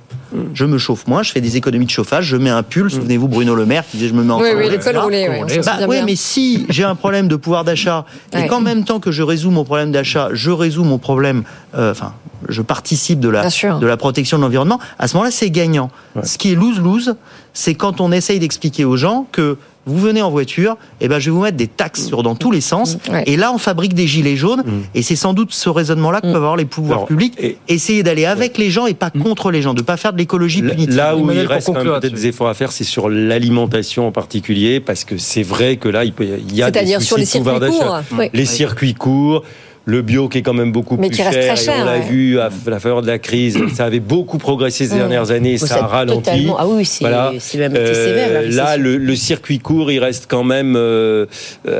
Je 0.54 0.65
me 0.65 0.78
chauffe 0.78 1.08
moins, 1.08 1.24
je 1.24 1.32
fais 1.32 1.39
des 1.39 1.56
économies 1.56 1.86
de 1.86 1.91
chauffage, 1.91 2.26
je 2.26 2.36
mets 2.36 2.50
un 2.50 2.62
pull. 2.62 2.91
Souvenez-vous 2.91 3.30
Bruno 3.30 3.56
Le 3.56 3.65
Maire 3.65 3.86
qui 3.89 3.98
disait 3.98 4.10
je 4.10 4.13
me 4.13 4.24
mets 4.24 4.34
en 4.34 4.41
Oui, 4.41 4.50
oui, 4.56 4.70
les 4.70 4.78
cols 4.78 4.98
roulés. 4.98 5.30
Bah, 5.65 5.78
oui, 5.88 5.98
mais 6.06 6.15
si 6.15 6.65
j'ai 6.70 6.84
un 6.84 6.96
problème 6.96 7.30
de 7.30 7.38
pouvoir 7.38 7.63
d'achat 7.63 8.06
et 8.34 8.48
qu'en 8.48 8.60
même 8.60 8.84
temps 8.84 9.00
que 9.00 9.12
je 9.12 9.24
résous 9.24 9.52
mon 9.52 9.63
problème 9.63 9.91
d'achat, 9.91 10.30
je 10.34 10.52
résous 10.52 10.84
mon 10.84 10.98
problème, 10.98 11.43
euh, 11.76 11.91
enfin, 11.91 12.13
je 12.50 12.62
participe 12.62 13.19
de 13.19 13.30
la, 13.30 13.47
de 13.47 13.86
la 13.86 13.97
protection 13.97 14.38
de 14.38 14.43
l'environnement, 14.43 14.80
à 15.00 15.08
ce 15.08 15.15
moment-là, 15.15 15.32
c'est 15.32 15.50
gagnant. 15.50 15.89
Ce 16.23 16.38
qui 16.38 16.52
est 16.52 16.56
lose-lose, 16.56 17.15
c'est 17.54 17.76
quand 17.76 18.02
on 18.02 18.12
essaye 18.12 18.39
d'expliquer 18.39 18.86
aux 18.86 18.97
gens 18.97 19.28
que 19.32 19.58
vous 19.88 19.97
venez 19.97 20.21
en 20.21 20.30
voiture, 20.30 20.73
et 21.00 21.06
eh 21.06 21.08
ben 21.08 21.17
je 21.17 21.30
vais 21.30 21.36
vous 21.36 21.41
mettre 21.41 21.56
des 21.56 21.67
taxes 21.67 22.06
sur 22.06 22.21
dans 22.21 22.36
tous 22.36 22.52
les 22.52 22.62
sens. 22.62 22.97
Et 23.26 23.38
là, 23.38 23.54
on 23.54 23.58
fabrique 23.58 23.93
des 23.93 24.06
gilets 24.06 24.36
jaunes. 24.36 24.63
Mm. 24.65 24.82
Et 24.95 25.02
c'est 25.02 25.15
sans 25.15 25.34
doute 25.34 25.54
ce 25.54 25.69
raisonnement-là 25.69 26.19
que 26.19 26.28
mm. 26.28 26.34
peuvent 26.34 26.43
avoir 26.43 26.58
les 26.58 26.65
pouvoirs 26.65 27.06
publics. 27.06 27.36
Et... 27.39 27.58
Essayer 27.69 28.04
d'aller 28.04 28.26
avec 28.26 28.58
les 28.58 28.69
gens 28.69 28.86
et 28.86 28.93
pas 28.93 29.10
mm. 29.13 29.23
contre 29.23 29.50
les 29.50 29.62
gens, 29.62 29.73
de 29.73 29.82
pas 29.82 29.95
faire 29.95 30.12
de 30.12 30.17
l'écologie 30.17 30.62
punitive. 30.62 30.95
Là 30.95 31.15
où 31.15 31.32
il 31.32 31.39
reste 31.39 31.73
peut-être 31.73 32.13
des 32.13 32.28
efforts 32.28 32.50
à 32.50 32.54
faire, 32.54 32.73
c'est 32.73 32.84
sur 32.84 33.10
l'alimentation 33.10 34.08
en 34.08 34.12
particulier, 34.12 34.82
parce 34.82 35.06
que 35.06 35.17
c'est 35.17 35.43
vrai 35.43 35.78
que 35.78 35.88
là, 35.88 36.04
il, 36.04 36.12
peut, 36.12 36.26
il 36.26 36.54
y 36.54 36.62
a 36.62 36.69
des 36.69 36.86
soucis 37.00 37.06
sur 37.06 37.17
les 37.17 37.26
de 37.26 37.32
pouvoir 37.32 37.60
d'achat. 37.60 38.04
Les 38.34 38.45
circuits 38.45 38.93
courts 38.93 39.43
le 39.88 40.02
bio 40.02 40.28
qui 40.28 40.39
est 40.39 40.41
quand 40.41 40.54
même 40.54 40.73
beaucoup 40.73 40.97
plus 40.97 41.13
cher, 41.13 41.34
et 41.34 41.50
on 41.69 41.86
l'a 41.86 42.00
vu 42.00 42.38
à 42.39 42.50
la 42.65 42.80
faveur 42.82 43.02
de 43.02 43.08
la 43.08 43.19
crise, 43.19 43.58
ça 43.73 43.86
avait 43.86 44.02
beaucoup 44.02 44.38
progressé 44.38 44.86
ces 44.86 44.95
dernières 44.95 45.32
années, 45.32 45.58
ça 45.58 45.86
a 45.86 45.88
ralenti. 45.88 46.50
Ah 46.58 46.67
oui, 46.67 46.84
c'est 46.84 47.06
voilà. 47.06 47.32
même 47.32 47.76
été 47.76 47.93
sévère. 47.93 48.41
là, 48.52 48.76
le, 48.76 49.15
circuit 49.15 49.60
court, 49.60 49.89
il 49.89 50.00
reste 50.00 50.26
quand 50.28 50.43
même 50.43 50.76
euh, 50.76 51.26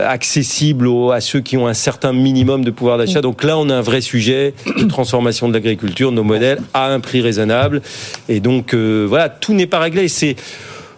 accessible 0.08 0.88
à 1.13 1.20
ceux 1.20 1.41
qui 1.41 1.58
ont 1.58 1.67
un 1.67 1.74
certain 1.74 2.13
minimum 2.13 2.63
de 2.63 2.72
pouvoir 2.72 2.98
d'achat. 2.98 3.20
Donc 3.20 3.43
là, 3.43 3.58
on 3.58 3.70
a 3.70 3.76
un 3.76 3.82
vrai 3.82 4.00
sujet 4.00 4.54
de 4.65 4.86
transformation 4.86 5.50
de 5.50 5.54
l'agriculture, 5.54 6.13
nos 6.13 6.24
modèles 6.24 6.60
à 6.74 6.88
un 6.88 7.02
prix 7.02 7.20
raisonnable. 7.20 7.82
Et 8.30 8.39
donc 8.39 8.74
euh, 8.74 9.06
voilà, 9.08 9.28
tout 9.28 9.54
n'est 9.54 9.67
pas 9.67 9.80
réglé. 9.80 10.08
C'est 10.08 10.38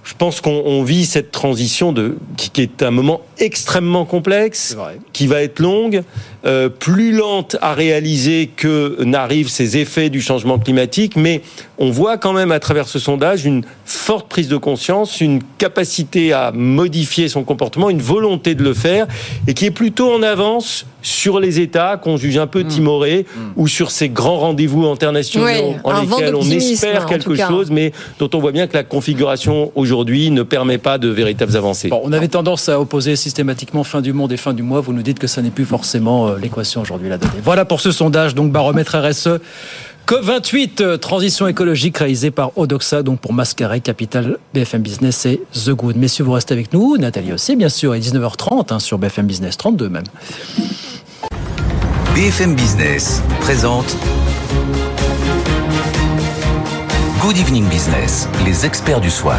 je 0.10 0.16
pense 0.18 0.42
qu'on 0.42 0.84
vit 0.84 1.06
cette 1.06 1.30
transition 1.30 1.92
de, 1.92 2.18
qui, 2.36 2.62
est 2.62 2.82
un 2.82 2.90
moment 2.90 3.22
extrêmement 3.38 4.06
complexe, 4.06 4.76
qui 5.14 5.28
va 5.28 5.44
être 5.44 5.60
longue, 5.60 6.02
euh, 6.46 6.70
plus 6.70 7.12
lente 7.12 7.58
à 7.62 7.74
réaliser 7.74 8.50
que 8.56 9.04
n'arrivent 9.04 9.50
ces 9.50 9.78
effets 9.78 10.10
du 10.10 10.22
changement 10.22 10.58
climatique, 10.58 11.18
mais 11.18 11.42
on 11.78 11.92
voit 11.92 12.18
quand 12.18 12.32
même 12.32 12.52
à 12.52 12.60
travers 12.60 12.88
ce 12.88 12.98
sondage 12.98 13.46
une 13.46 13.64
forte 13.86 14.30
prise 14.30 14.48
de 14.48 14.58
conscience, 14.58 15.20
une 15.20 15.42
capacité 15.58 16.32
à 16.32 16.52
modifier 16.54 17.28
son 17.28 17.44
comportement, 17.44 17.90
une 17.90 18.02
volonté 18.02 18.56
de 18.56 18.64
le 18.64 18.74
faire, 18.74 19.08
et 19.48 19.54
qui 19.54 19.66
est 19.66 19.72
plutôt 19.72 20.14
en 20.14 20.24
avance 20.24 20.86
sur 21.02 21.40
les 21.40 21.60
États 21.60 21.98
qu'on 21.98 22.18
juge 22.18 22.38
un 22.38 22.48
peu 22.48 22.64
mmh. 22.64 22.68
timorés 22.68 23.26
mmh. 23.26 23.40
ou 23.56 23.68
sur 23.68 23.92
ces 23.92 24.10
grands 24.10 24.38
rendez-vous 24.38 24.86
internationaux 24.86 25.76
en 25.84 26.02
lesquels 26.02 26.36
on 26.36 26.50
espère 26.50 27.06
quelque 27.06 27.36
chose, 27.36 27.72
mais 27.72 27.92
dont 28.20 28.30
on 28.34 28.40
voit 28.40 28.52
bien 28.52 28.68
que 28.68 28.76
la 28.76 28.84
configuration 28.84 29.72
aujourd'hui 29.76 30.32
ne 30.32 30.44
permet 30.44 30.78
pas 30.78 30.98
de 30.98 31.10
véritables 31.10 31.56
avancées. 31.56 31.90
on 31.92 32.12
avait 32.12 32.28
tendance 32.28 32.70
à 32.70 32.80
opposer 32.80 33.16
systématiquement 33.16 33.84
fin 33.84 34.02
du 34.02 34.14
monde 34.14 34.32
et 34.32 34.38
fin 34.38 34.54
du 34.54 34.64
mois. 34.64 34.82
Vous 34.82 34.94
nous 34.94 35.04
dites 35.04 35.20
que 35.20 35.28
ça 35.28 35.42
n'est 35.42 35.50
plus 35.50 35.66
forcément 35.66 36.29
euh, 36.30 36.40
l'équation 36.40 36.82
aujourd'hui 36.82 37.10
la 37.10 37.18
donnée. 37.18 37.42
Voilà 37.44 37.66
pour 37.66 37.82
ce 37.82 37.92
sondage, 37.92 38.36
donc 38.36 38.52
baromètre 38.52 38.98
RSE. 38.98 39.40
COP28, 40.08 40.82
euh, 40.82 40.98
transition 40.98 41.48
écologique 41.48 42.00
réalisée 42.00 42.32
par 42.32 42.58
Odoxa, 42.58 43.04
donc 43.04 43.20
pour 43.20 43.32
Mascaret, 43.32 43.80
Capital, 43.80 44.38
BFM 44.56 44.82
Business 44.82 45.26
et 45.28 45.42
The 45.54 45.70
Good. 45.70 45.98
Messieurs, 45.98 46.24
vous 46.24 46.32
restez 46.32 46.56
avec 46.56 46.74
nous, 46.74 46.98
Nathalie 46.98 47.32
aussi, 47.32 47.56
bien 47.56 47.70
sûr, 47.70 47.94
et 47.94 48.00
19h30 48.00 48.74
hein, 48.74 48.80
sur 48.80 48.98
BFM 48.98 49.28
Business, 49.28 49.56
32 49.58 49.90
même. 49.90 50.04
BFM 52.16 52.56
Business 52.56 53.22
présente 53.40 53.96
Good 57.22 57.38
Evening 57.38 57.70
Business, 57.70 58.28
les 58.46 58.66
experts 58.66 59.02
du 59.02 59.12
soir. 59.12 59.38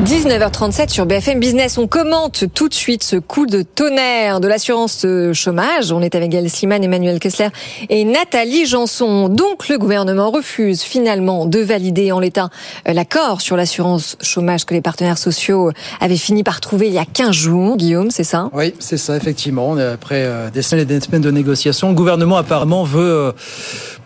19h37 0.00 0.88
sur 0.88 1.04
BFM 1.04 1.38
Business. 1.38 1.76
On 1.76 1.86
commente 1.86 2.46
tout 2.54 2.70
de 2.70 2.74
suite 2.74 3.04
ce 3.04 3.16
coup 3.16 3.44
de 3.44 3.60
tonnerre 3.60 4.40
de 4.40 4.48
l'assurance 4.48 5.04
chômage. 5.34 5.92
On 5.92 6.00
est 6.00 6.14
avec 6.14 6.30
Gaël 6.30 6.48
Sliman, 6.48 6.82
Emmanuel 6.82 7.20
Kessler 7.20 7.48
et 7.90 8.04
Nathalie 8.04 8.64
Janson. 8.64 9.28
Donc 9.28 9.68
le 9.68 9.76
gouvernement 9.76 10.30
refuse 10.30 10.80
finalement 10.80 11.44
de 11.44 11.58
valider 11.58 12.10
en 12.10 12.20
l'état 12.20 12.48
euh, 12.88 12.94
l'accord 12.94 13.42
sur 13.42 13.54
l'assurance 13.54 14.16
chômage 14.22 14.64
que 14.64 14.72
les 14.72 14.80
partenaires 14.80 15.18
sociaux 15.18 15.72
avaient 16.00 16.16
fini 16.16 16.42
par 16.42 16.62
trouver 16.62 16.86
il 16.86 16.94
y 16.94 16.98
a 16.98 17.04
15 17.04 17.30
jours. 17.32 17.76
Guillaume, 17.76 18.10
c'est 18.10 18.24
ça? 18.24 18.48
Oui, 18.54 18.72
c'est 18.78 18.96
ça, 18.96 19.14
effectivement. 19.14 19.76
Après 19.76 20.24
euh, 20.24 20.48
des 20.48 20.62
semaines 20.62 20.84
et 20.84 20.86
des 20.86 21.00
semaines 21.00 21.20
de 21.20 21.30
négociations, 21.30 21.90
le 21.90 21.94
gouvernement 21.94 22.38
apparemment 22.38 22.84
veut 22.84 23.02
euh, 23.02 23.32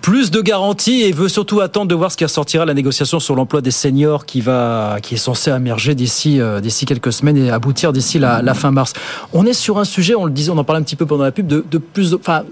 plus 0.01 0.31
de 0.31 0.41
garanties 0.41 1.03
et 1.03 1.13
veut 1.13 1.29
surtout 1.29 1.61
attendre 1.61 1.89
de 1.89 1.95
voir 1.95 2.13
ce 2.13 2.17
qui 2.17 2.25
ressortira 2.25 2.65
la 2.65 2.75
négociation 2.75 3.21
sur 3.21 3.35
l'emploi 3.35 3.61
des 3.61 3.71
seniors 3.71 4.25
qui 4.27 4.41
va, 4.41 4.99
qui 5.03 5.15
est 5.15 5.19
censé 5.19 5.51
émerger 5.51 5.95
d'ici, 5.95 6.41
euh, 6.41 6.61
d'ici 6.61 6.87
quelques 6.87 7.13
semaines 7.13 7.37
et 7.37 7.51
aboutir 7.51 7.93
d'ici 7.93 8.19
la, 8.19 8.43
la, 8.43 8.55
fin 8.55 8.71
mars. 8.71 8.93
On 9.33 9.47
est 9.47 9.53
sur 9.53 9.79
un 9.79 9.85
sujet, 9.85 10.15
on 10.15 10.25
le 10.25 10.31
disait, 10.31 10.51
on 10.51 10.59
en 10.59 10.65
parlait 10.65 10.81
un 10.81 10.85
petit 10.85 10.97
peu 10.97 11.07
pendant 11.07 11.25
la 11.25 11.33
pub, 11.33 11.47
de, 11.47 11.65
de 11.71 11.79
plus, 11.79 12.15
enfin, 12.15 12.45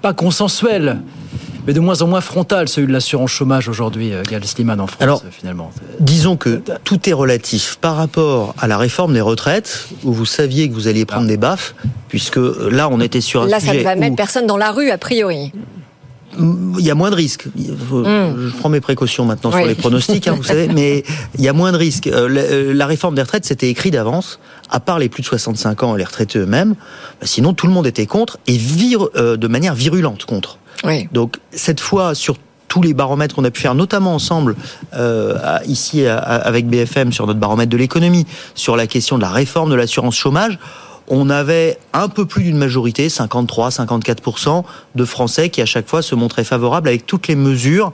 pas 0.00 0.12
consensuel 0.12 1.00
mais 1.68 1.74
de 1.74 1.80
moins 1.80 2.00
en 2.00 2.06
moins 2.06 2.22
frontal, 2.22 2.66
celui 2.66 2.88
de 2.88 2.92
l'assurance 2.94 3.30
chômage 3.30 3.68
aujourd'hui, 3.68 4.14
euh, 4.14 4.22
Gaël 4.22 4.42
Sliman 4.42 4.80
en 4.80 4.86
France, 4.86 5.02
Alors, 5.02 5.22
finalement. 5.30 5.70
Disons 6.00 6.38
que 6.38 6.62
tout 6.82 7.10
est 7.10 7.12
relatif 7.12 7.76
par 7.78 7.96
rapport 7.96 8.54
à 8.56 8.66
la 8.66 8.78
réforme 8.78 9.12
des 9.12 9.20
retraites, 9.20 9.86
où 10.02 10.14
vous 10.14 10.24
saviez 10.24 10.70
que 10.70 10.72
vous 10.72 10.88
alliez 10.88 11.04
prendre 11.04 11.26
des 11.26 11.36
baffes, 11.36 11.74
puisque 12.08 12.38
là, 12.38 12.88
on 12.90 13.02
était 13.02 13.20
sur 13.20 13.42
un 13.42 13.48
là, 13.48 13.60
sujet 13.60 13.72
ça 13.72 13.78
ne 13.78 13.84
va 13.84 13.96
où 13.96 14.00
mettre 14.00 14.16
personne 14.16 14.46
dans 14.46 14.56
la 14.56 14.72
rue, 14.72 14.88
a 14.90 14.96
priori. 14.96 15.52
Il 16.38 16.84
y 16.84 16.90
a 16.90 16.94
moins 16.94 17.10
de 17.10 17.14
risques. 17.16 17.46
Mm. 17.46 18.02
Je 18.38 18.56
prends 18.58 18.68
mes 18.68 18.80
précautions 18.80 19.24
maintenant 19.24 19.50
Oui. 19.52 19.58
sur 19.58 19.66
les 19.66 19.74
pronostics, 19.74 20.28
hein, 20.28 20.34
vous 20.36 20.42
savez, 20.44 20.68
mais 20.74 21.04
il 21.36 21.44
y 21.44 21.48
a 21.48 21.52
moins 21.52 21.72
de 21.72 21.76
risques. 21.76 22.06
Euh, 22.06 22.28
la, 22.28 22.40
euh, 22.42 22.72
la 22.74 22.86
réforme 22.86 23.14
des 23.14 23.22
retraites, 23.22 23.44
c'était 23.44 23.68
écrit 23.68 23.90
d'avance, 23.90 24.38
à 24.70 24.80
part 24.80 24.98
les 24.98 25.08
plus 25.08 25.22
de 25.22 25.26
65 25.26 25.82
ans 25.82 25.94
et 25.94 25.98
les 25.98 26.04
retraités 26.04 26.38
eux-mêmes. 26.38 26.74
Bah, 27.20 27.26
sinon, 27.26 27.54
tout 27.54 27.66
le 27.66 27.72
monde 27.72 27.86
était 27.86 28.06
contre 28.06 28.38
et 28.46 28.56
vir- 28.56 29.08
euh, 29.16 29.36
de 29.36 29.48
manière 29.48 29.74
virulente 29.74 30.24
contre. 30.24 30.58
Oui. 30.84 31.08
Donc 31.12 31.36
cette 31.50 31.80
fois, 31.80 32.14
sur 32.14 32.36
tous 32.68 32.82
les 32.82 32.92
baromètres 32.94 33.34
qu'on 33.34 33.44
a 33.44 33.50
pu 33.50 33.62
faire, 33.62 33.74
notamment 33.74 34.14
ensemble 34.14 34.54
euh, 34.94 35.38
ici 35.66 36.04
avec 36.06 36.68
BFM 36.68 37.12
sur 37.12 37.26
notre 37.26 37.40
baromètre 37.40 37.70
de 37.70 37.76
l'économie, 37.78 38.26
sur 38.54 38.76
la 38.76 38.86
question 38.86 39.16
de 39.16 39.22
la 39.22 39.30
réforme 39.30 39.70
de 39.70 39.74
l'assurance 39.74 40.16
chômage, 40.16 40.58
on 41.08 41.30
avait 41.30 41.78
un 41.92 42.08
peu 42.08 42.26
plus 42.26 42.44
d'une 42.44 42.56
majorité, 42.56 43.08
53-54% 43.08 44.64
de 44.94 45.04
Français 45.04 45.48
qui 45.48 45.60
à 45.62 45.66
chaque 45.66 45.88
fois 45.88 46.02
se 46.02 46.14
montraient 46.14 46.44
favorables 46.44 46.88
avec 46.88 47.06
toutes 47.06 47.28
les 47.28 47.36
mesures 47.36 47.92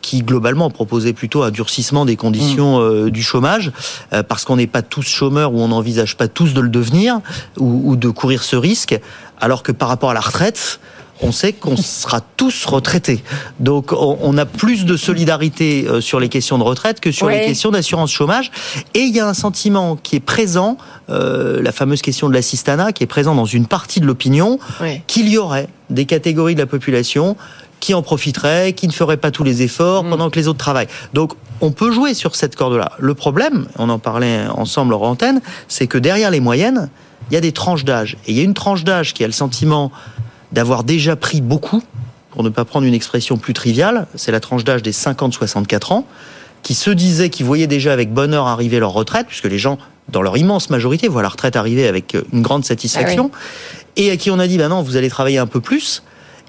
qui 0.00 0.22
globalement 0.22 0.68
proposaient 0.68 1.14
plutôt 1.14 1.42
un 1.42 1.50
durcissement 1.50 2.04
des 2.04 2.16
conditions 2.16 2.78
euh, 2.78 3.10
du 3.10 3.22
chômage, 3.22 3.72
euh, 4.12 4.22
parce 4.22 4.44
qu'on 4.44 4.56
n'est 4.56 4.66
pas 4.66 4.82
tous 4.82 5.06
chômeurs 5.06 5.54
ou 5.54 5.60
on 5.60 5.68
n'envisage 5.68 6.18
pas 6.18 6.28
tous 6.28 6.52
de 6.52 6.60
le 6.60 6.68
devenir 6.68 7.20
ou, 7.58 7.80
ou 7.90 7.96
de 7.96 8.10
courir 8.10 8.42
ce 8.42 8.54
risque, 8.54 9.00
alors 9.40 9.62
que 9.62 9.72
par 9.72 9.88
rapport 9.88 10.10
à 10.10 10.14
la 10.14 10.20
retraite, 10.20 10.78
on 11.24 11.32
sait 11.32 11.52
qu'on 11.54 11.76
sera 11.76 12.20
tous 12.20 12.66
retraités. 12.66 13.22
Donc 13.58 13.92
on, 13.92 14.36
a 14.36 14.44
plus 14.44 14.84
de 14.84 14.96
solidarité 14.96 15.86
euh, 15.88 16.00
sur 16.00 16.20
les 16.20 16.28
questions 16.28 16.58
de 16.58 16.62
retraite 16.62 17.00
que 17.00 17.10
sur 17.10 17.26
Ouais. 17.26 17.40
les 17.40 17.46
questions 17.46 17.70
d'assurance 17.70 18.12
chômage. 18.12 18.50
Et 18.92 19.00
il 19.00 19.14
y 19.14 19.20
a 19.20 19.26
un 19.26 19.34
sentiment 19.34 19.96
qui 19.96 20.16
est 20.16 20.20
présent, 20.20 20.76
euh, 21.08 21.62
la 21.62 21.72
fameuse 21.72 22.02
question 22.02 22.28
de 22.28 22.34
l'assistanat, 22.34 22.92
qui 22.92 23.02
est 23.02 23.06
présent 23.08 23.34
dans 23.34 23.46
une 23.46 23.66
partie 23.66 24.00
de 24.00 24.06
l'opinion, 24.06 24.58
Ouais. 24.80 25.02
qu'il 25.06 25.28
y 25.28 25.38
aurait 25.38 25.68
des 25.88 26.04
catégories 26.04 26.54
de 26.54 26.60
la 26.60 26.66
population 26.66 27.36
qui 27.80 27.94
en 27.94 28.02
profiteraient, 28.02 28.72
qui 28.74 28.86
ne 28.86 28.92
feraient 28.92 29.16
pas 29.16 29.30
tous 29.30 29.44
les 29.44 29.62
efforts 29.62 30.04
pendant 30.04 30.28
que 30.30 30.38
les 30.38 30.46
autres 30.48 30.58
travaillent. 30.58 30.88
Donc 31.14 31.32
on 31.60 31.70
peut 31.70 31.90
jouer 31.92 32.12
sur 32.14 32.36
cette 32.36 32.56
corde-là. 32.56 32.92
Le 32.98 33.14
problème, 33.14 33.66
on 33.78 33.88
en 33.88 33.98
parlait 33.98 34.46
ensemble 34.54 34.92
hors 34.94 35.02
antenne, 35.04 35.40
c'est 35.68 35.86
que 35.86 35.98
derrière 35.98 36.30
les 36.30 36.40
moyennes, 36.40 36.90
il 37.30 37.34
y 37.34 37.36
a 37.36 37.40
des 37.40 37.52
tranches 37.52 37.84
d'âge. 37.84 38.16
Et 38.26 38.32
il 38.32 38.36
y 38.36 38.40
a 38.40 38.44
une 38.44 38.54
tranche 38.54 38.84
d'âge 38.84 39.14
qui 39.14 39.24
a 39.24 39.26
le 39.26 39.32
sentiment 39.32 39.90
d'avoir 40.54 40.84
déjà 40.84 41.16
pris 41.16 41.40
beaucoup, 41.40 41.82
pour 42.30 42.44
ne 42.44 42.48
pas 42.48 42.64
prendre 42.64 42.86
une 42.86 42.94
expression 42.94 43.36
plus 43.36 43.54
triviale, 43.54 44.06
c'est 44.14 44.32
la 44.32 44.40
tranche 44.40 44.64
d'âge 44.64 44.82
des 44.82 44.92
50-64 44.92 45.92
ans, 45.92 46.06
qui 46.62 46.74
se 46.74 46.90
disaient, 46.90 47.28
qui 47.28 47.42
voyaient 47.42 47.66
déjà 47.66 47.92
avec 47.92 48.12
bonheur 48.12 48.46
arriver 48.46 48.78
leur 48.78 48.92
retraite, 48.92 49.26
puisque 49.26 49.46
les 49.46 49.58
gens, 49.58 49.78
dans 50.08 50.22
leur 50.22 50.36
immense 50.36 50.70
majorité, 50.70 51.08
voient 51.08 51.22
la 51.22 51.28
retraite 51.28 51.56
arriver 51.56 51.88
avec 51.88 52.16
une 52.32 52.40
grande 52.40 52.64
satisfaction, 52.64 53.32
et 53.96 54.12
à 54.12 54.16
qui 54.16 54.30
on 54.30 54.38
a 54.38 54.46
dit, 54.46 54.56
ben 54.56 54.68
non, 54.68 54.82
vous 54.82 54.96
allez 54.96 55.10
travailler 55.10 55.38
un 55.38 55.46
peu 55.46 55.60
plus, 55.60 56.04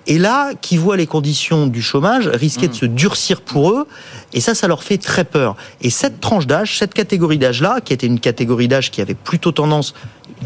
et 0.07 0.17
là, 0.17 0.51
qui 0.59 0.77
voient 0.77 0.97
les 0.97 1.07
conditions 1.07 1.67
du 1.67 1.81
chômage 1.81 2.27
risquer 2.27 2.67
de 2.67 2.73
se 2.73 2.85
durcir 2.85 3.41
pour 3.41 3.71
eux, 3.71 3.87
et 4.33 4.39
ça, 4.39 4.53
ça 4.53 4.67
leur 4.67 4.83
fait 4.83 4.97
très 4.97 5.23
peur. 5.23 5.55
Et 5.81 5.89
cette 5.89 6.21
tranche 6.21 6.45
d'âge, 6.45 6.77
cette 6.77 6.93
catégorie 6.93 7.37
d'âge-là, 7.37 7.79
qui 7.83 7.93
était 7.93 8.07
une 8.07 8.19
catégorie 8.19 8.67
d'âge 8.67 8.91
qui 8.91 9.01
avait 9.01 9.15
plutôt 9.15 9.51
tendance, 9.51 9.93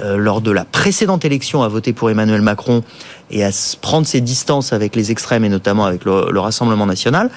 euh, 0.02 0.18
lors 0.18 0.42
de 0.42 0.52
la 0.52 0.66
précédente 0.66 1.26
élection, 1.26 1.64
à 1.64 1.68
voter 1.68 1.94
pour 1.94 2.10
Emmanuel 2.10 2.42
Macron 2.42 2.84
et 3.32 3.44
à 3.44 3.52
se 3.52 3.76
prendre 3.76 4.08
ses 4.08 4.22
distances 4.22 4.72
avec 4.72 4.96
les 4.96 5.12
extrêmes 5.12 5.44
et 5.44 5.50
notamment 5.50 5.86
avec 5.86 6.06
le, 6.06 6.32
le 6.32 6.40
Rassemblement 6.40 6.86
national, 6.86 7.30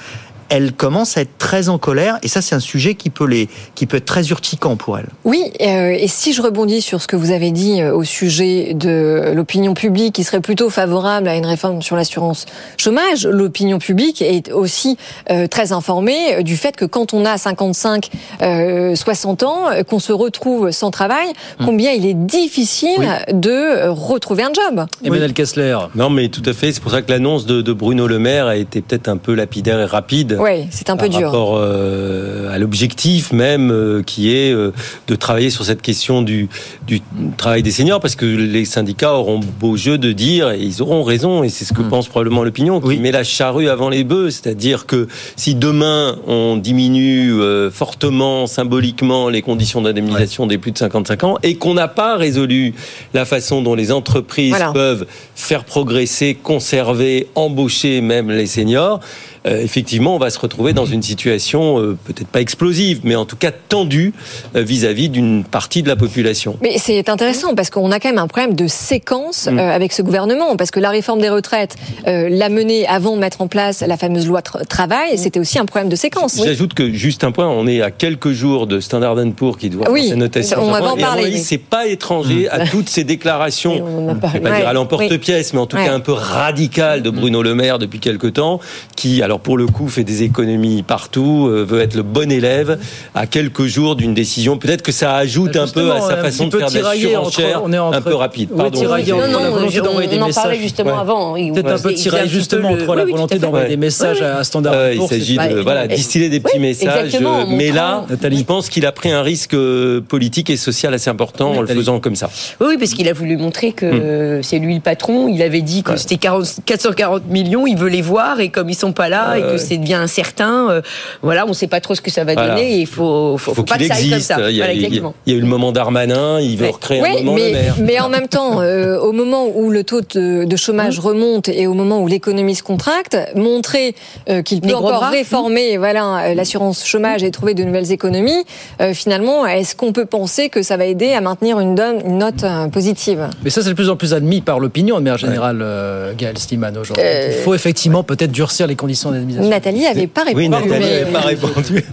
elle 0.49 0.73
commence 0.73 1.17
à 1.17 1.21
être 1.21 1.37
très 1.37 1.69
en 1.69 1.77
colère, 1.77 2.19
et 2.23 2.27
ça, 2.27 2.41
c'est 2.41 2.55
un 2.55 2.59
sujet 2.59 2.95
qui 2.95 3.09
peut 3.09 3.25
les, 3.25 3.49
qui 3.75 3.85
peut 3.85 3.97
être 3.97 4.05
très 4.05 4.27
urticant 4.29 4.75
pour 4.75 4.97
elle. 4.97 5.07
Oui, 5.23 5.51
euh, 5.61 5.95
et 5.97 6.07
si 6.07 6.33
je 6.33 6.41
rebondis 6.41 6.81
sur 6.81 7.01
ce 7.01 7.07
que 7.07 7.15
vous 7.15 7.31
avez 7.31 7.51
dit 7.51 7.81
euh, 7.81 7.93
au 7.93 8.03
sujet 8.03 8.73
de 8.73 9.31
l'opinion 9.35 9.73
publique 9.73 10.15
qui 10.15 10.23
serait 10.23 10.41
plutôt 10.41 10.69
favorable 10.69 11.27
à 11.27 11.35
une 11.35 11.45
réforme 11.45 11.81
sur 11.81 11.95
l'assurance 11.95 12.45
chômage, 12.77 13.25
l'opinion 13.25 13.79
publique 13.79 14.21
est 14.21 14.51
aussi 14.51 14.97
euh, 15.31 15.47
très 15.47 15.71
informée 15.71 16.43
du 16.43 16.57
fait 16.57 16.75
que 16.75 16.85
quand 16.85 17.13
on 17.13 17.25
a 17.25 17.37
55, 17.37 18.09
euh, 18.41 18.95
60 18.95 19.43
ans, 19.43 19.65
qu'on 19.87 19.99
se 19.99 20.11
retrouve 20.11 20.71
sans 20.71 20.91
travail, 20.91 21.27
combien 21.63 21.91
il 21.91 22.05
est 22.05 22.13
difficile 22.13 23.09
de 23.31 23.87
retrouver 23.87 24.43
un 24.43 24.51
job. 24.53 24.85
Emmanuel 25.03 25.33
Kessler. 25.33 25.77
Non, 25.95 26.09
mais 26.09 26.29
tout 26.29 26.43
à 26.45 26.53
fait. 26.53 26.71
C'est 26.71 26.81
pour 26.81 26.91
ça 26.91 27.01
que 27.01 27.11
l'annonce 27.11 27.45
de, 27.45 27.61
de 27.61 27.73
Bruno 27.73 28.07
Le 28.07 28.19
Maire 28.19 28.47
a 28.47 28.55
été 28.55 28.81
peut-être 28.81 29.07
un 29.07 29.17
peu 29.17 29.33
lapidaire 29.33 29.79
et 29.79 29.85
rapide. 29.85 30.32
Oui, 30.39 30.67
c'est 30.71 30.89
un 30.89 30.97
peu 30.97 31.07
par 31.09 31.17
dur. 31.19 31.27
rapport 31.27 31.57
euh, 31.57 32.53
à 32.53 32.57
l'objectif 32.59 33.31
même 33.31 33.71
euh, 33.71 34.01
qui 34.03 34.33
est 34.35 34.51
euh, 34.53 34.71
de 35.07 35.15
travailler 35.15 35.49
sur 35.49 35.65
cette 35.65 35.81
question 35.81 36.21
du, 36.21 36.49
du 36.87 37.01
travail 37.37 37.63
des 37.63 37.71
seniors 37.71 37.99
parce 37.99 38.15
que 38.15 38.25
les 38.25 38.65
syndicats 38.65 39.13
auront 39.13 39.39
beau 39.59 39.77
jeu 39.77 39.97
de 39.97 40.11
dire 40.11 40.51
et 40.51 40.59
ils 40.61 40.81
auront 40.81 41.03
raison 41.03 41.43
et 41.43 41.49
c'est 41.49 41.65
ce 41.65 41.73
que 41.73 41.81
pense 41.81 42.07
probablement 42.07 42.43
l'opinion 42.43 42.79
qui 42.81 42.97
met 42.99 43.11
la 43.11 43.23
charrue 43.23 43.69
avant 43.69 43.89
les 43.89 44.03
bœufs 44.03 44.31
c'est-à-dire 44.31 44.85
que 44.85 45.07
si 45.35 45.55
demain 45.55 46.17
on 46.27 46.57
diminue 46.57 47.33
euh, 47.33 47.69
fortement 47.71 48.47
symboliquement 48.47 49.29
les 49.29 49.41
conditions 49.41 49.81
d'indemnisation 49.81 50.47
des 50.47 50.57
plus 50.57 50.71
de 50.71 50.77
55 50.77 51.23
ans 51.23 51.37
et 51.43 51.55
qu'on 51.55 51.73
n'a 51.73 51.87
pas 51.87 52.15
résolu 52.17 52.73
la 53.13 53.25
façon 53.25 53.61
dont 53.61 53.75
les 53.75 53.91
entreprises 53.91 54.49
Voilà. 54.51 54.71
peuvent 54.71 55.05
faire 55.35 55.63
progresser, 55.63 56.35
conserver, 56.41 57.27
embaucher 57.35 58.01
même 58.01 58.29
les 58.31 58.45
seniors, 58.47 58.99
euh, 59.47 59.61
effectivement, 59.61 60.15
on 60.15 60.19
va 60.19 60.29
se 60.29 60.39
retrouver 60.39 60.73
dans 60.73 60.85
une 60.85 61.01
situation 61.03 61.79
euh, 61.79 61.97
peut-être 62.05 62.27
pas 62.27 62.41
explosive, 62.41 63.01
mais 63.03 63.15
en 63.15 63.25
tout 63.25 63.35
cas 63.35 63.51
tendue 63.51 64.13
euh, 64.55 64.61
vis-à-vis 64.61 65.09
d'une 65.09 65.43
partie 65.43 65.83
de 65.83 65.87
la 65.89 65.95
population. 65.95 66.57
Mais 66.61 66.77
c'est 66.77 67.09
intéressant 67.09 67.55
parce 67.55 67.69
qu'on 67.69 67.91
a 67.91 67.99
quand 67.99 68.09
même 68.09 68.17
un 68.19 68.27
problème 68.27 68.55
de 68.55 68.67
séquence 68.67 69.47
Mm. 69.51 69.59
euh, 69.59 69.71
avec 69.75 69.91
ce 69.93 70.01
gouvernement. 70.01 70.55
Parce 70.55 70.71
que 70.71 70.79
la 70.79 70.89
réforme 70.89 71.19
des 71.21 71.29
retraites 71.29 71.75
euh, 72.07 72.29
l'a 72.29 72.49
menée 72.49 72.87
avant 72.87 73.15
de 73.15 73.19
mettre 73.21 73.41
en 73.41 73.47
place 73.47 73.81
la 73.81 73.97
fameuse 73.97 74.27
loi 74.27 74.41
tra- 74.41 74.65
travail. 74.65 75.13
et 75.13 75.17
C'était 75.17 75.39
aussi 75.39 75.59
un 75.59 75.65
problème 75.65 75.89
de 75.89 75.95
séquence. 75.95 76.35
oui. 76.37 76.43
J'ajoute 76.45 76.73
que 76.73 76.91
juste 76.91 77.23
un 77.23 77.31
point, 77.31 77.47
on 77.47 77.67
est 77.67 77.81
à 77.81 77.91
quelques 77.91 78.31
jours 78.31 78.67
de 78.67 78.79
Standard 78.79 79.15
Poor's 79.35 79.57
qui 79.57 79.69
doit 79.69 79.89
Oui, 79.91 80.01
faire 80.03 80.09
sa 80.11 80.15
notation. 80.15 80.57
on 80.61 80.71
va 80.71 80.83
en 80.83 80.97
parler, 80.97 81.25
avis, 81.25 81.39
c'est 81.39 81.57
pas 81.57 81.87
étranger 81.87 82.47
à 82.49 82.65
toutes 82.67 82.89
ces 82.89 83.03
déclarations. 83.03 83.75
Je 83.85 84.13
vais 84.13 84.39
pas 84.39 84.49
Ouais, 84.51 84.57
dire 84.59 84.67
à 84.67 84.73
l'emporte-pièce, 84.73 85.53
mais 85.53 85.59
en 85.59 85.65
tout 85.65 85.77
Ouais. 85.77 85.85
cas 85.85 85.93
un 85.93 85.99
peu 85.99 86.13
radicales 86.13 87.01
de 87.01 87.09
Bruno 87.09 87.41
Le 87.43 87.55
Maire 87.55 87.79
depuis 87.79 87.99
quelque 87.99 88.27
temps, 88.27 88.59
qui, 88.95 89.21
alors 89.21 89.32
pour 89.39 89.57
le 89.57 89.67
coup, 89.67 89.87
fait 89.89 90.03
des 90.03 90.23
économies 90.23 90.83
partout, 90.83 91.47
euh, 91.49 91.63
veut 91.63 91.81
être 91.81 91.95
le 91.95 92.03
bon 92.03 92.31
élève 92.31 92.77
à 93.15 93.27
quelques 93.27 93.65
jours 93.65 93.95
d'une 93.95 94.13
décision. 94.13 94.57
Peut-être 94.57 94.81
que 94.81 94.91
ça 94.91 95.15
ajoute 95.15 95.55
un 95.55 95.67
peu 95.67 95.91
à 95.91 96.01
sa 96.01 96.17
façon 96.17 96.47
de 96.47 96.57
faire 96.57 96.69
de 96.69 96.73
la 96.75 96.79
tiraillé 96.79 97.15
entre- 97.17 97.31
surenchère 97.31 97.61
on 97.63 97.71
est 97.73 97.77
entre- 97.79 97.97
un 97.97 98.01
peu 98.01 98.15
rapide. 98.15 98.49
Oui, 98.51 98.57
Pardon. 98.57 98.81
la 98.81 98.87
volonté 98.87 99.81
on- 99.81 99.99
des 99.99 100.19
on 100.19 100.21
en 100.21 100.29
parlait 100.31 100.49
messages. 100.51 100.57
justement 100.61 100.93
Ouais. 100.93 100.99
avant. 100.99 101.33
Peut-être 101.33 101.71
un 101.71 101.79
peu 101.79 101.93
tiré 101.93 102.27
justement 102.27 102.69
entre 102.69 102.95
la 102.95 103.03
oui, 103.03 103.07
oui, 103.07 103.11
volonté 103.11 103.39
d'envoyer 103.39 103.63
Ouais. 103.65 103.69
des 103.69 103.77
messages 103.77 104.17
Oui, 104.19 104.25
oui. 104.25 104.39
à 104.39 104.43
Standard 104.43 104.73
Ouais, 104.73 104.95
il 104.95 105.07
s'agit 105.07 105.37
Bah, 105.37 105.47
de 105.47 105.59
voilà, 105.59 105.87
distiller 105.87 106.29
des 106.29 106.39
petits 106.39 106.57
oui, 106.57 106.61
messages. 106.61 107.17
mais 107.49 107.71
là, 107.71 108.05
je 108.09 108.43
pense 108.43 108.69
qu'il 108.69 108.85
a 108.85 108.91
pris 108.91 109.11
un 109.11 109.21
risque 109.21 109.53
euh, 109.53 110.01
politique 110.01 110.49
et 110.49 110.57
social 110.57 110.93
assez 110.93 111.09
important 111.09 111.51
en 111.51 111.61
le 111.61 111.67
faisant 111.67 111.99
comme 111.99 112.15
ça. 112.15 112.29
Oui, 112.61 112.77
parce 112.77 112.93
qu'il 112.93 113.07
a 113.07 113.13
voulu 113.13 113.37
montrer 113.37 113.71
que 113.71 114.39
c'est 114.43 114.59
lui 114.59 114.75
le 114.75 114.81
patron. 114.81 115.27
Il 115.27 115.41
avait 115.41 115.61
dit 115.61 115.83
que 115.83 115.95
c'était 115.97 116.17
40 116.17 116.59
440 116.65 117.27
millions, 117.29 117.65
il 117.67 117.77
veut 117.77 117.89
les 117.89 118.01
voir 118.01 118.39
et 118.39 118.49
comme 118.49 118.69
ils 118.69 118.75
sont 118.75 118.93
pas 118.93 119.09
là 119.09 119.22
et 119.37 119.41
que 119.41 119.57
c'est 119.57 119.77
devient 119.77 119.93
incertain, 119.95 120.69
euh, 120.69 120.81
voilà, 121.21 121.45
on 121.47 121.53
sait 121.53 121.67
pas 121.67 121.81
trop 121.81 121.95
ce 121.95 122.01
que 122.01 122.11
ça 122.11 122.23
va 122.23 122.33
Voilà. 122.33 122.55
donner 122.55 122.75
et 122.75 122.79
il 122.79 122.87
faut, 122.87 123.37
faut, 123.37 123.51
Il 123.51 123.55
faut 123.55 123.61
faut 123.61 123.63
pas 123.63 123.77
qu'il 123.77 123.87
que 123.87 123.93
ça 123.93 123.99
aille 123.99 124.03
comme 124.09 124.13
existe. 124.13 124.27
ça. 124.27 124.49
Il 124.49 124.55
y, 124.55 124.61
a, 124.61 124.65
Voilà, 124.65 124.73
il 124.73 124.81
y 124.81 124.83
a- 124.83 124.87
exactement. 124.87 125.13
il 125.25 125.33
y 125.33 125.35
a 125.35 125.39
eu 125.39 125.41
le 125.41 125.47
moment 125.47 125.71
Darmanin, 125.71 126.39
il 126.39 126.57
veut 126.57 126.65
Ouais. 126.65 126.71
recréer 126.71 126.99
un 126.99 127.03
Oui, 127.03 127.23
moment 127.23 127.37
Le 127.37 127.43
mais, 127.43 127.51
Maire. 127.51 127.75
mais 127.79 127.99
en 127.99 128.09
même 128.09 128.27
temps, 128.27 128.61
euh, 128.61 128.99
au 128.99 129.11
moment 129.11 129.47
où 129.53 129.69
le 129.69 129.83
taux 129.83 130.01
de, 130.01 130.45
de 130.45 130.55
chômage 130.55 130.99
remonte 130.99 131.49
et 131.49 131.67
au 131.67 131.73
moment 131.73 132.01
où 132.01 132.07
l'économie 132.07 132.55
se 132.55 132.63
contracte, 132.63 133.17
montrer 133.35 133.95
euh, 134.29 134.41
qu'il 134.41 134.61
peut 134.61 134.73
encore 134.75 134.91
bras. 134.99 135.09
réformer 135.09 135.77
voilà 135.77 136.25
euh, 136.29 136.33
l'assurance 136.33 136.85
chômage 136.85 137.23
et 137.23 137.31
trouver 137.31 137.53
de 137.53 137.63
nouvelles 137.63 137.91
économies, 137.91 138.43
euh, 138.81 138.93
finalement, 138.93 139.45
est-ce 139.45 139.75
qu'on 139.75 139.91
peut 139.93 140.05
penser 140.05 140.49
que 140.49 140.61
ça 140.61 140.77
va 140.77 140.85
aider 140.85 141.13
à 141.13 141.21
maintenir 141.21 141.59
une, 141.59 141.75
donne- 141.75 142.01
une 142.05 142.17
note 142.17 142.43
euh, 142.43 142.67
positive? 142.67 143.29
Mais 143.43 143.49
ça, 143.49 143.61
c'est 143.61 143.69
de 143.69 143.73
plus 143.75 143.89
en 143.89 143.95
plus 143.95 144.13
admis 144.13 144.41
par 144.41 144.59
l'opinion 144.59 144.97
de 144.97 145.01
manière 145.03 145.17
générale, 145.17 145.59
euh, 145.61 146.13
Gaël 146.17 146.37
Stiman, 146.37 146.77
aujourd'hui. 146.77 147.03
Euh, 147.05 147.29
Il 147.37 147.43
faut 147.43 147.53
effectivement 147.53 148.03
peut-être 148.03 148.31
durcir 148.31 148.67
les 148.67 148.75
conditions 148.75 149.11
Nathalie 149.19 149.85
avait 149.85 150.07
pas 150.07 150.23
répondu. 150.23 150.43
Oui, 150.43 150.49
Nathalie 150.49 150.69
mais- 150.79 150.99
n'avait 151.01 151.11
pas 151.11 151.19
répondu. 151.21 151.83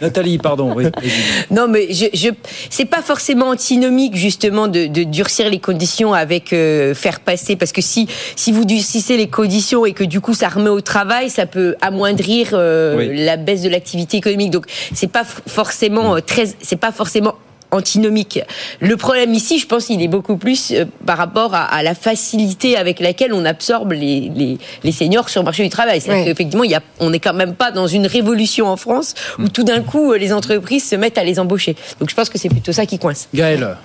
Nathalie, 0.00 0.38
pardon. 0.38 0.72
Oui. 0.76 0.84
Non, 1.50 1.68
mais 1.68 1.92
je, 1.92 2.06
je 2.14 2.28
c'est 2.70 2.84
pas 2.84 3.02
forcément 3.02 3.48
antinomique 3.48 4.16
justement 4.16 4.68
de, 4.68 4.86
de 4.86 5.02
durcir 5.04 5.48
les 5.50 5.58
conditions 5.58 6.12
avec 6.14 6.52
euh, 6.52 6.94
faire 6.94 7.20
passer 7.20 7.56
parce 7.56 7.72
que 7.72 7.82
si 7.82 8.08
si 8.36 8.52
vous 8.52 8.64
durcissez 8.64 9.16
les 9.16 9.28
conditions 9.28 9.84
et 9.86 9.92
que 9.92 10.04
du 10.04 10.20
coup 10.20 10.34
ça 10.34 10.48
remet 10.48 10.70
au 10.70 10.80
travail, 10.80 11.30
ça 11.30 11.46
peut 11.46 11.74
amoindrir 11.80 12.50
euh, 12.52 12.96
Oui. 12.96 13.24
la 13.24 13.36
baisse 13.36 13.62
de 13.62 13.68
l'activité 13.68 14.16
économique. 14.18 14.50
Donc 14.50 14.66
c'est 14.94 15.10
pas 15.10 15.24
forcément 15.24 16.16
euh, 16.16 16.20
très, 16.20 16.44
c'est 16.60 16.76
pas 16.76 16.92
forcément 16.92 17.34
antinomique. 17.70 18.40
Le 18.80 18.96
problème 18.96 19.34
ici, 19.34 19.58
je 19.58 19.66
pense 19.66 19.86
qu'il 19.86 20.02
est 20.02 20.08
beaucoup 20.08 20.36
plus 20.36 20.72
euh, 20.72 20.84
par 21.06 21.18
rapport 21.18 21.54
à, 21.54 21.64
à 21.64 21.82
la 21.82 21.94
facilité 21.94 22.76
avec 22.76 23.00
laquelle 23.00 23.32
on 23.32 23.44
absorbe 23.44 23.92
les, 23.92 24.30
les, 24.34 24.58
les 24.84 24.92
seniors 24.92 25.28
sur 25.28 25.42
le 25.42 25.44
marché 25.44 25.62
du 25.62 25.70
travail. 25.70 26.00
C'est-à-dire 26.00 26.24
qu'effectivement, 26.24 26.64
il 26.64 26.70
y 26.70 26.74
a, 26.74 26.82
on 27.00 27.10
n'est 27.10 27.20
quand 27.20 27.34
même 27.34 27.54
pas 27.54 27.70
dans 27.70 27.86
une 27.86 28.06
révolution 28.06 28.68
en 28.68 28.76
France 28.76 29.14
où 29.38 29.48
tout 29.48 29.64
d'un 29.64 29.82
coup, 29.82 30.12
euh, 30.12 30.18
les 30.18 30.32
entreprises 30.32 30.88
se 30.88 30.96
mettent 30.96 31.18
à 31.18 31.24
les 31.24 31.38
embaucher. 31.38 31.76
Donc 32.00 32.10
je 32.10 32.14
pense 32.14 32.28
que 32.28 32.38
c'est 32.38 32.48
plutôt 32.48 32.72
ça 32.72 32.86
qui 32.86 32.98
coince. 32.98 33.28
Gaël. 33.34 33.76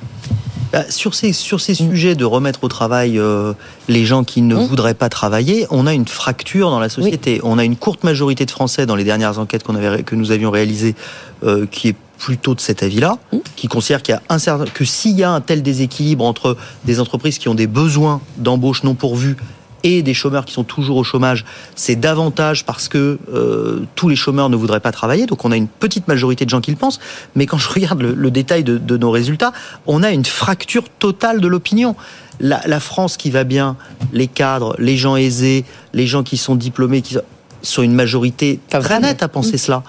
Bah, 0.72 0.90
sur 0.90 1.14
ces, 1.14 1.34
sur 1.34 1.62
ces 1.62 1.76
sujets 1.76 2.16
de 2.16 2.26
remettre 2.26 2.64
au 2.64 2.68
travail 2.68 3.20
euh, 3.20 3.54
les 3.90 4.06
gens 4.06 4.24
qui 4.24 4.42
ne 4.42 4.56
voudraient 4.56 4.96
pas 4.96 5.08
travailler, 5.08 5.68
on 5.70 5.86
a 5.86 5.94
une 5.94 6.08
fracture 6.08 6.72
dans 6.72 6.80
la 6.80 6.90
société. 6.90 7.40
On 7.44 7.60
a 7.60 7.64
une 7.64 7.76
courte 7.76 8.04
majorité 8.04 8.44
de 8.48 8.50
Français 8.50 8.88
dans 8.88 8.96
les 8.96 9.04
dernières 9.04 9.38
enquêtes 9.38 9.62
qu'on 9.62 9.76
avait, 9.76 10.02
que 10.02 10.16
nous 10.16 10.32
avions 10.32 10.50
réalisées 10.50 10.96
euh, 11.44 11.68
qui 11.70 11.90
est 11.90 11.96
plutôt 12.18 12.56
de 12.56 12.62
cet 12.62 12.84
avis-là, 12.84 13.18
qui 13.56 13.68
considère 13.68 14.02
qu'il 14.02 14.14
y 14.14 14.18
a 14.18 14.22
un 14.30 14.40
certain, 14.40 14.66
que 14.66 14.86
s'il 14.86 15.18
y 15.18 15.24
a 15.24 15.32
un 15.32 15.42
tel 15.42 15.62
déséquilibre 15.62 16.24
entre 16.24 16.58
des 16.86 17.00
entreprises 17.00 17.38
qui 17.38 17.50
ont 17.50 17.56
des 17.56 17.68
besoins 17.68 18.22
d'embauche 18.38 18.84
non 18.84 18.96
pourvus 18.96 19.36
et 19.84 20.02
des 20.02 20.14
chômeurs 20.14 20.46
qui 20.46 20.54
sont 20.54 20.64
toujours 20.64 20.96
au 20.96 21.04
chômage, 21.04 21.44
c'est 21.76 21.98
davantage 21.98 22.64
parce 22.64 22.88
que 22.88 23.20
euh, 23.34 23.82
tous 23.96 24.08
les 24.08 24.16
chômeurs 24.16 24.50
ne 24.50 24.56
voudraient 24.56 24.80
pas 24.80 24.94
travailler. 24.94 25.26
Donc 25.26 25.44
on 25.44 25.52
a 25.52 25.58
une 25.58 25.68
petite 25.68 26.08
majorité 26.08 26.46
de 26.46 26.50
gens 26.50 26.62
qui 26.62 26.72
le 26.72 26.78
pensent. 26.78 27.00
Mais 27.36 27.46
quand 27.46 27.58
je 27.58 27.68
regarde 27.68 28.02
le, 28.02 28.14
le 28.14 28.32
détail 28.32 28.64
de, 28.64 28.78
de 28.78 28.96
nos 28.96 29.12
résultats, 29.12 29.52
on 29.86 30.02
a 30.02 30.12
une 30.12 30.24
fracture 30.24 30.86
totale 31.00 31.42
de 31.42 31.48
l'opinion. 31.50 31.98
La, 32.40 32.62
la 32.66 32.80
France 32.80 33.18
qui 33.18 33.30
va 33.30 33.44
bien, 33.44 33.76
les 34.14 34.28
cadres, 34.28 34.76
les 34.80 34.96
gens 34.96 35.18
aisés, 35.18 35.66
les 35.94 36.08
gens 36.08 36.24
qui 36.24 36.38
sont 36.38 36.56
diplômés, 36.56 37.02
qui 37.02 37.18
sont 37.62 37.84
une 37.84 37.94
majorité 37.94 38.60
très 38.70 39.00
nette 39.02 39.22
à 39.22 39.28
penser 39.28 39.58
cela. 39.58 39.84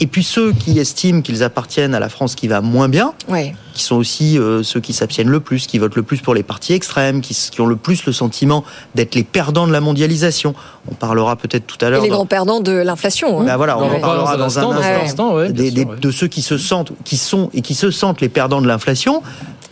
Et 0.00 0.06
puis 0.06 0.24
ceux 0.24 0.52
qui 0.52 0.78
estiment 0.78 1.20
qu'ils 1.22 1.42
appartiennent 1.44 1.94
à 1.94 2.00
la 2.00 2.08
France 2.08 2.34
qui 2.34 2.48
va 2.48 2.60
moins 2.60 2.88
bien, 2.88 3.12
Ouais. 3.28 3.54
qui 3.74 3.82
sont 3.84 3.94
aussi 3.96 4.38
euh, 4.38 4.62
ceux 4.64 4.80
qui 4.80 4.92
s'abstiennent 4.92 5.28
le 5.30 5.40
plus, 5.40 5.66
qui 5.68 5.78
votent 5.78 5.94
le 5.94 6.02
plus 6.02 6.20
pour 6.20 6.34
les 6.34 6.42
partis 6.42 6.72
extrêmes, 6.72 7.20
qui, 7.20 7.34
qui 7.34 7.60
ont 7.60 7.66
le 7.66 7.76
plus 7.76 8.04
le 8.04 8.12
sentiment 8.12 8.64
d'être 8.96 9.14
les 9.14 9.22
perdants 9.22 9.66
de 9.68 9.72
la 9.72 9.80
mondialisation. 9.80 10.54
On 10.90 10.94
parlera 10.94 11.36
peut-être 11.36 11.66
tout 11.66 11.78
à 11.80 11.86
Et 11.86 11.90
l'heure. 11.90 12.02
les 12.02 12.08
dans- 12.08 12.16
grands 12.16 12.26
perdants 12.26 12.60
de 12.60 12.72
l'inflation. 12.72 13.40
hein. 13.40 13.44
Bah 13.44 13.56
voilà, 13.56 13.78
on 13.78 13.82
en 13.90 14.00
parlera 14.00 14.36
dans 14.36 14.58
un 14.58 14.62
dans 14.62 14.72
un 14.72 15.00
instant, 15.04 15.34
ouais, 15.36 15.52
Des- 15.52 15.66
sûr, 15.66 15.74
des- 15.74 15.84
ouais. 15.84 15.96
de 16.00 16.10
ceux 16.10 16.26
qui 16.26 16.42
se 16.42 16.58
sentent, 16.58 16.92
qui 17.04 17.16
sont 17.16 17.50
et 17.54 17.62
qui 17.62 17.74
se 17.74 17.90
sentent 17.92 18.20
les 18.20 18.28
perdants 18.28 18.60
de 18.60 18.66
l'inflation. 18.66 19.22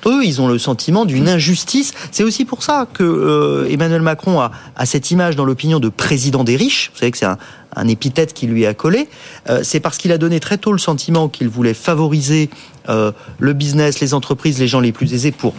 Eux, 0.06 0.24
ils 0.24 0.40
ont 0.40 0.48
le 0.48 0.58
sentiment 0.58 1.04
d'une 1.04 1.28
injustice. 1.28 1.92
C'est 2.10 2.24
aussi 2.24 2.44
pour 2.44 2.62
ça 2.64 2.86
que 2.92 3.04
euh, 3.04 3.68
Emmanuel 3.70 4.02
Macron 4.02 4.40
a, 4.40 4.50
a 4.76 4.84
cette 4.86 5.10
image 5.12 5.36
dans 5.36 5.44
l'opinion 5.44 5.78
de 5.78 5.88
président 5.88 6.42
des 6.42 6.56
riches. 6.56 6.90
Vous 6.92 6.98
savez 6.98 7.12
que 7.12 7.18
c'est 7.18 7.24
un, 7.26 7.38
un 7.76 7.88
épithète 7.88 8.32
qui 8.32 8.46
lui 8.46 8.66
a 8.66 8.74
collé. 8.74 9.08
Euh, 9.48 9.60
c'est 9.62 9.80
parce 9.80 9.98
qu'il 9.98 10.12
a 10.12 10.18
donné 10.18 10.40
très 10.40 10.58
tôt 10.58 10.72
le 10.72 10.78
sentiment 10.78 11.28
qu'il 11.28 11.48
voulait 11.48 11.74
favoriser 11.74 12.50
euh, 12.88 13.12
le 13.38 13.52
business, 13.52 14.00
les 14.00 14.14
entreprises, 14.14 14.58
les 14.58 14.68
gens 14.68 14.80
les 14.80 14.92
plus 14.92 15.14
aisés 15.14 15.32
pour 15.32 15.54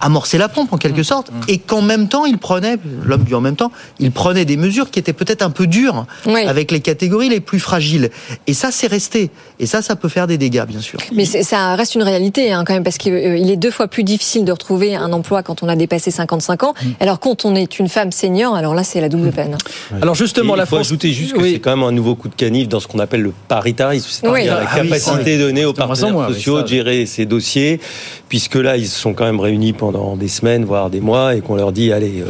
amorcer 0.00 0.38
la 0.38 0.48
pompe 0.48 0.72
en 0.72 0.76
Mmh. 0.76 0.78
quelque 0.78 1.02
sorte, 1.02 1.30
et 1.48 1.58
qu'en 1.58 1.80
même 1.82 2.08
temps 2.08 2.26
il 2.26 2.38
prenait, 2.38 2.76
l'homme 3.04 3.24
du 3.24 3.34
en 3.34 3.40
même 3.40 3.56
temps, 3.56 3.72
il 3.98 4.10
prenait 4.12 4.44
des 4.44 4.56
mesures 4.56 4.90
qui 4.90 4.98
étaient 4.98 5.12
peut-être 5.12 5.42
un 5.42 5.50
peu 5.50 5.66
dures 5.66 6.06
Oui. 6.26 6.42
avec 6.46 6.70
les 6.70 6.80
catégories 6.80 7.28
les 7.28 7.40
plus 7.40 7.58
fragiles. 7.60 8.10
Et 8.46 8.52
ça, 8.54 8.70
c'est 8.70 8.86
resté. 8.86 9.30
Et 9.58 9.66
ça, 9.66 9.80
ça 9.82 9.96
peut 9.96 10.08
faire 10.08 10.26
des 10.26 10.36
dégâts, 10.38 10.64
bien 10.66 10.80
sûr. 10.80 10.98
Mais 11.14 11.24
ça 11.24 11.74
reste 11.76 11.94
une 11.94 12.02
réalité 12.02 12.52
hein, 12.52 12.62
quand 12.66 12.74
même 12.74 12.84
parce 12.84 12.98
qu'il 12.98 13.12
euh, 13.14 13.36
est 13.36 13.56
deux 13.56 13.70
fois 13.70 13.88
plus 13.88 14.04
difficile 14.04 14.44
de 14.44 14.52
retrouver 14.52 14.94
un 14.94 15.12
emploi 15.12 15.42
quand 15.42 15.62
on 15.62 15.68
a 15.68 15.76
dépassé 15.76 16.10
55 16.10 16.62
ans. 16.64 16.74
Mm. 16.80 16.86
Alors 17.00 17.18
quand 17.20 17.44
on 17.44 17.54
est 17.54 17.78
une 17.78 17.88
femme 17.88 18.12
senior, 18.12 18.54
alors 18.54 18.74
là 18.74 18.84
c'est 18.84 19.00
la 19.00 19.08
double 19.08 19.30
peine. 19.32 19.56
Alors 20.02 20.14
justement, 20.14 20.54
Et 20.54 20.58
la 20.58 20.64
il 20.64 20.66
faut 20.66 20.76
France. 20.76 20.88
ajouter 20.88 21.12
juste 21.12 21.32
que 21.32 21.40
Oui. 21.40 21.52
c'est 21.54 21.60
quand 21.60 21.74
même 21.76 21.84
un 21.86 21.92
nouveau 21.92 22.14
coup 22.14 22.28
de 22.28 22.34
canif 22.34 22.68
dans 22.68 22.80
ce 22.80 22.86
qu'on 22.86 22.98
appelle 22.98 23.22
le 23.22 23.32
paritarisme, 23.48 24.08
c'est-à-dire 24.10 24.32
Oui. 24.34 24.46
la 24.46 24.68
Ah 24.70 24.76
capacité 24.76 25.32
oui. 25.34 25.38
donnée 25.38 25.64
aux 25.64 25.72
partenaires 25.72 26.28
sociaux 26.28 26.56
ça, 26.58 26.62
de 26.64 26.68
gérer 26.68 27.06
ces 27.06 27.24
dossiers, 27.26 27.80
puisque 28.28 28.56
là 28.56 28.76
ils 28.76 28.88
se 28.88 28.98
sont 28.98 29.14
quand 29.14 29.24
même 29.24 29.40
réunis 29.40 29.72
pendant 29.92 30.16
des 30.16 30.28
semaines, 30.28 30.64
voire 30.64 30.90
des 30.90 31.00
mois, 31.00 31.34
et 31.36 31.40
qu'on 31.40 31.54
leur 31.54 31.70
dit 31.72 31.92
allez. 31.92 32.20
euh, 32.22 32.24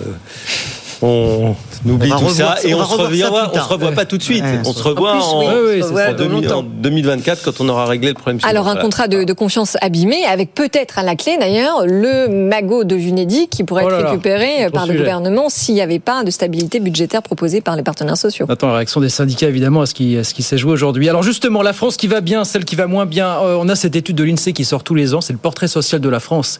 on 1.03 1.55
oublie 1.87 2.11
On 2.11 2.19
tout 2.19 2.25
revoir 2.27 2.57
ça 2.57 2.63
ça- 2.63 2.69
et 2.69 2.75
on 2.75 2.79
se 2.83 2.91
revoir 2.91 3.09
revient, 3.09 3.21
ça 3.21 3.29
plus 3.51 3.61
on 3.61 3.63
se 3.65 3.69
revoit 3.69 3.93
pas 3.93 4.05
tout 4.07 4.17
de 4.17 4.23
suite. 4.23 4.43
Ouais. 4.43 4.61
on 4.65 4.73
se 4.73 4.83
revoit 4.83 5.13
plus, 5.13 5.21
en, 5.23 5.41
oui, 5.41 5.47
Oui, 5.47 5.53
oui, 5.55 5.69
on 5.69 5.71
se 5.75 5.77
c'est 5.77 5.85
revoit 5.89 6.03
ça. 6.05 6.09
en 6.09 6.13
dans 6.13 6.19
2000 6.25 6.33
en 6.35 6.41
longtemps. 6.41 6.69
2024 6.79 7.43
quand 7.45 7.61
on 7.61 7.69
aura 7.69 7.85
réglé 7.85 8.09
le 8.09 8.15
problème. 8.15 8.41
suivant. 8.41 8.49
Alors 8.51 8.67
un 8.67 8.71
Voilà. 8.73 8.83
contrat 8.83 9.07
de, 9.09 9.25
de 9.25 9.33
confiance 9.35 9.77
abîmé 9.83 10.25
avec 10.25 10.55
peut-être 10.55 10.99
à 10.99 11.03
la 11.03 11.15
clé 11.15 11.37
d'ailleurs 11.39 11.85
le 11.87 12.29
magot 12.29 12.85
de 12.85 12.97
Junedi 12.97 13.49
qui 13.49 13.63
pourrait 13.63 13.85
Oh 13.87 13.91
là 13.91 13.99
être 14.01 14.07
récupéré 14.09 14.71
par 14.73 14.87
le 14.87 14.93
sujet. 14.93 14.99
gouvernement 15.01 15.51
s'il 15.51 15.75
n'y 15.75 15.83
avait 15.83 15.99
pas 15.99 16.25
de 16.25 16.31
stabilité 16.31 16.81
budgétaire 16.81 17.21
proposée 17.23 17.61
par 17.61 17.77
les 17.77 17.83
partenaires 17.83 18.17
sociaux. 18.17 18.47
On 18.49 18.53
attend 18.53 18.69
la 18.69 18.77
réaction 18.77 19.03
des 19.03 19.11
syndicats 19.11 19.49
évidemment 19.49 19.83
à 19.83 19.87
ce 19.87 19.93
qui, 19.93 20.17
à 20.17 20.25
ce 20.25 20.33
qui 20.33 20.43
s'est 20.43 20.57
joué 20.59 20.73
aujourd'hui. 20.73 21.11
Alors 21.11 21.23
justement, 21.23 21.61
la 21.61 21.75
France 21.75 21.99
qui 21.99 22.07
va 22.07 22.23
bien, 22.23 22.45
celle 22.45 22.65
qui 22.65 22.75
va 22.75 22.87
moins 22.87 23.05
bien, 23.05 23.29
euh, 23.43 23.59
on 23.61 23.69
a 23.69 23.77
cette 23.77 23.97
étude 23.97 24.17
de 24.17 24.25
l'INSEE 24.25 24.55
qui 24.55 24.65
sort 24.65 24.83
tous 24.83 24.95
les 24.95 25.13
ans, 25.13 25.21
c'est 25.21 25.35
le 25.35 25.39
portrait 25.39 25.69
social 25.69 26.01
de 26.01 26.09
la 26.09 26.21
France 26.21 26.59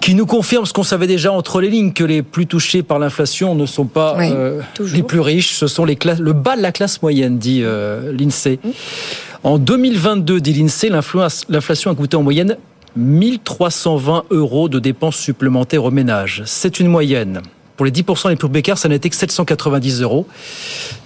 qui 0.00 0.14
nous 0.14 0.26
confirme 0.26 0.64
ce 0.64 0.72
qu'on 0.72 0.82
savait 0.82 1.06
déjà 1.06 1.30
entre 1.30 1.60
les 1.60 1.68
lignes, 1.68 1.92
que 1.92 2.04
les 2.04 2.22
plus 2.22 2.46
touchés 2.46 2.82
par 2.82 2.98
l'inflation 2.98 3.54
ne 3.54 3.66
sont 3.66 3.84
pas 3.84 4.16
Oui, 4.18 4.30
euh, 4.32 4.60
les 4.92 5.02
plus 5.02 5.20
riches, 5.20 5.52
ce 5.52 5.66
sont 5.66 5.84
les 5.84 5.96
classes, 5.96 6.18
le 6.18 6.32
bas 6.32 6.56
de 6.56 6.62
la 6.62 6.72
classe 6.72 7.02
moyenne, 7.02 7.38
dit 7.38 7.60
euh, 7.62 8.12
l'INSEE. 8.12 8.58
En 9.42 9.58
2022, 9.58 10.40
dit 10.40 10.54
l'INSEE, 10.54 10.88
l'inflation 10.88 11.90
a 11.90 11.94
coûté 11.94 12.16
en 12.16 12.22
moyenne 12.22 12.56
1320 12.96 14.24
euros 14.30 14.68
de 14.68 14.78
dépenses 14.78 15.16
supplémentaires 15.16 15.84
aux 15.84 15.90
ménages. 15.90 16.42
C'est 16.46 16.80
une 16.80 16.88
moyenne. 16.88 17.40
Pour 17.80 17.86
les 17.86 17.92
10% 17.92 18.28
les 18.28 18.36
plus 18.36 18.50
précaires, 18.50 18.76
ça 18.76 18.90
n'était 18.90 19.08
que 19.08 19.16
790 19.16 20.02
euros. 20.02 20.26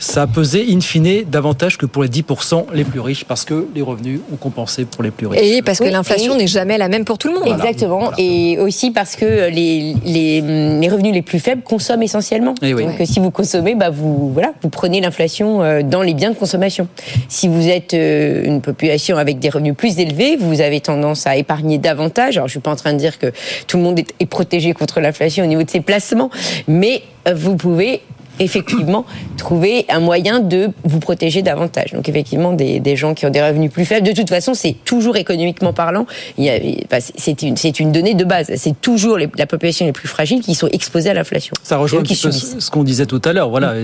Ça 0.00 0.22
a 0.22 0.26
pesé, 0.26 0.66
in 0.72 0.80
fine, 0.80 1.22
davantage 1.22 1.78
que 1.78 1.86
pour 1.86 2.02
les 2.02 2.08
10% 2.08 2.64
les 2.74 2.82
plus 2.82 2.98
riches, 2.98 3.24
parce 3.24 3.44
que 3.44 3.68
les 3.76 3.80
revenus 3.80 4.18
ont 4.32 4.36
compensé 4.36 4.84
pour 4.84 5.04
les 5.04 5.12
plus 5.12 5.28
riches. 5.28 5.40
Et 5.40 5.62
parce 5.62 5.78
que 5.78 5.84
Oui, 5.84 5.92
l'inflation 5.92 6.34
et- 6.34 6.38
n'est 6.38 6.46
jamais 6.48 6.76
la 6.76 6.88
même 6.88 7.04
pour 7.04 7.16
tout 7.16 7.28
le 7.28 7.34
monde. 7.38 7.46
Exactement. 7.46 8.10
Et 8.18 8.58
aussi 8.58 8.90
parce 8.90 9.14
que 9.14 9.24
les, 9.50 9.94
les, 10.04 10.40
les 10.40 10.88
revenus 10.88 11.14
les 11.14 11.22
plus 11.22 11.38
faibles 11.38 11.62
consomment 11.62 12.02
essentiellement. 12.02 12.56
Eh 12.60 12.74
oui. 12.74 12.86
Donc 12.86 12.94
si 13.04 13.20
vous 13.20 13.30
consommez, 13.30 13.76
bah 13.76 13.90
vous, 13.90 14.32
voilà, 14.32 14.52
vous 14.60 14.68
prenez 14.68 15.00
l'inflation 15.00 15.62
euh, 15.62 15.82
dans 15.84 16.02
les 16.02 16.14
biens 16.14 16.30
de 16.30 16.36
consommation. 16.36 16.88
Si 17.28 17.46
vous 17.46 17.68
êtes 17.68 17.94
euh, 17.94 18.42
une 18.44 18.60
population 18.60 19.16
avec 19.16 19.38
des 19.38 19.48
revenus 19.48 19.76
plus 19.76 20.00
élevés, 20.00 20.36
vous 20.40 20.60
avez 20.60 20.80
tendance 20.80 21.28
à 21.28 21.36
épargner 21.36 21.78
davantage. 21.78 22.36
Alors 22.36 22.48
je 22.48 22.54
suis 22.54 22.60
pas 22.60 22.72
en 22.72 22.76
train 22.76 22.94
de 22.94 22.98
dire 22.98 23.20
que 23.20 23.28
tout 23.68 23.76
le 23.76 23.84
monde 23.84 24.00
est 24.18 24.26
protégé 24.26 24.72
contre 24.72 24.98
l'inflation 24.98 25.44
au 25.44 25.46
niveau 25.46 25.62
de 25.62 25.70
ses 25.70 25.80
placements, 25.80 26.30
mais 26.68 27.02
euh, 27.26 27.34
vous 27.34 27.56
pouvez 27.56 28.02
effectivement 28.40 29.04
trouver 29.36 29.84
un 29.88 30.00
moyen 30.00 30.40
de 30.40 30.68
vous 30.84 30.98
protéger 31.00 31.42
davantage. 31.42 31.92
Donc 31.92 32.08
effectivement, 32.08 32.52
des, 32.52 32.80
des 32.80 32.96
gens 32.96 33.14
qui 33.14 33.26
ont 33.26 33.30
des 33.30 33.42
revenus 33.42 33.70
plus 33.70 33.84
faibles, 33.84 34.06
de 34.06 34.12
toute 34.12 34.28
façon, 34.28 34.54
c'est 34.54 34.74
toujours 34.84 35.16
économiquement 35.16 35.72
parlant, 35.72 36.06
enfin, 36.38 36.98
c'est 37.16 37.42
une, 37.42 37.56
c'est 37.56 37.78
une 37.80 37.92
donnée 37.92 38.14
de 38.14 38.24
base. 38.24 38.50
C'est 38.56 38.80
toujours 38.80 39.18
les- 39.18 39.28
la 39.38 39.46
population 39.46 39.86
les 39.86 39.92
plus 39.92 40.08
fragiles 40.08 40.40
qui 40.40 40.54
sont 40.54 40.68
exposées 40.68 41.10
à 41.10 41.14
l'inflation. 41.14 41.54
Ça 41.62 41.76
rejoint 41.76 42.00
un 42.00 42.04
ce 42.32 42.70
qu'on 42.70 42.84
disait 42.84 43.06
tout 43.06 43.20
à 43.24 43.32
l'heure. 43.32 43.50
Voilà, 43.50 43.74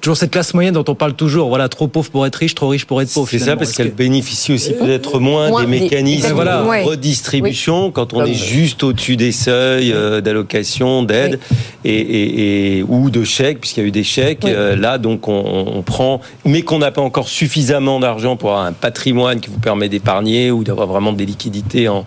toujours 0.00 0.16
cette 0.16 0.30
classe 0.30 0.54
moyenne 0.54 0.74
dont 0.74 0.84
on 0.88 0.94
parle 0.94 1.14
toujours. 1.14 1.48
Voilà, 1.48 1.68
trop 1.68 1.88
pauvre 1.88 2.10
pour 2.10 2.26
être 2.26 2.36
riche, 2.36 2.54
trop 2.54 2.68
riche 2.68 2.84
pour 2.84 3.00
être 3.02 3.12
pauvre. 3.12 3.28
C'est 3.30 3.38
ça, 3.38 3.56
parce 3.56 3.72
qu'elle 3.72 3.90
que- 3.90 3.96
bénéficie 3.96 4.52
aussi 4.52 4.72
peut-être 4.74 5.18
moins, 5.18 5.48
Moins 5.50 5.64
des 5.64 5.70
des- 5.70 5.80
mécanismes 5.80 6.32
Voilà. 6.34 6.62
de 6.62 6.68
Ouais. 6.68 6.82
redistribution 6.84 7.90
quand 7.90 8.12
on 8.14 8.20
Comme- 8.20 8.30
est 8.30 8.34
juste 8.34 8.82
au-dessus 8.82 9.16
des 9.16 9.32
seuils 9.32 9.92
euh, 9.92 10.20
d'allocation, 10.20 11.02
d'aide 11.02 11.40
et, 11.84 11.90
et- 11.94 12.78
et- 12.78 12.82
ou 12.82 13.10
de 13.10 13.15
chèques, 13.24 13.60
puisqu'il 13.60 13.80
y 13.80 13.84
a 13.84 13.86
eu 13.86 13.92
des 13.92 14.04
chèques. 14.04 14.42
Oui. 14.44 14.50
Euh, 14.54 14.76
là, 14.76 14.98
donc, 14.98 15.28
on, 15.28 15.66
on 15.74 15.82
prend, 15.82 16.20
mais 16.44 16.62
qu'on 16.62 16.78
n'a 16.78 16.90
pas 16.90 17.02
encore 17.02 17.28
suffisamment 17.28 18.00
d'argent 18.00 18.36
pour 18.36 18.50
avoir 18.50 18.64
un 18.66 18.72
patrimoine 18.72 19.40
qui 19.40 19.50
vous 19.50 19.58
permet 19.58 19.88
d'épargner 19.88 20.50
ou 20.50 20.64
d'avoir 20.64 20.86
vraiment 20.86 21.12
des 21.12 21.26
liquidités 21.26 21.88
en- 21.88 22.04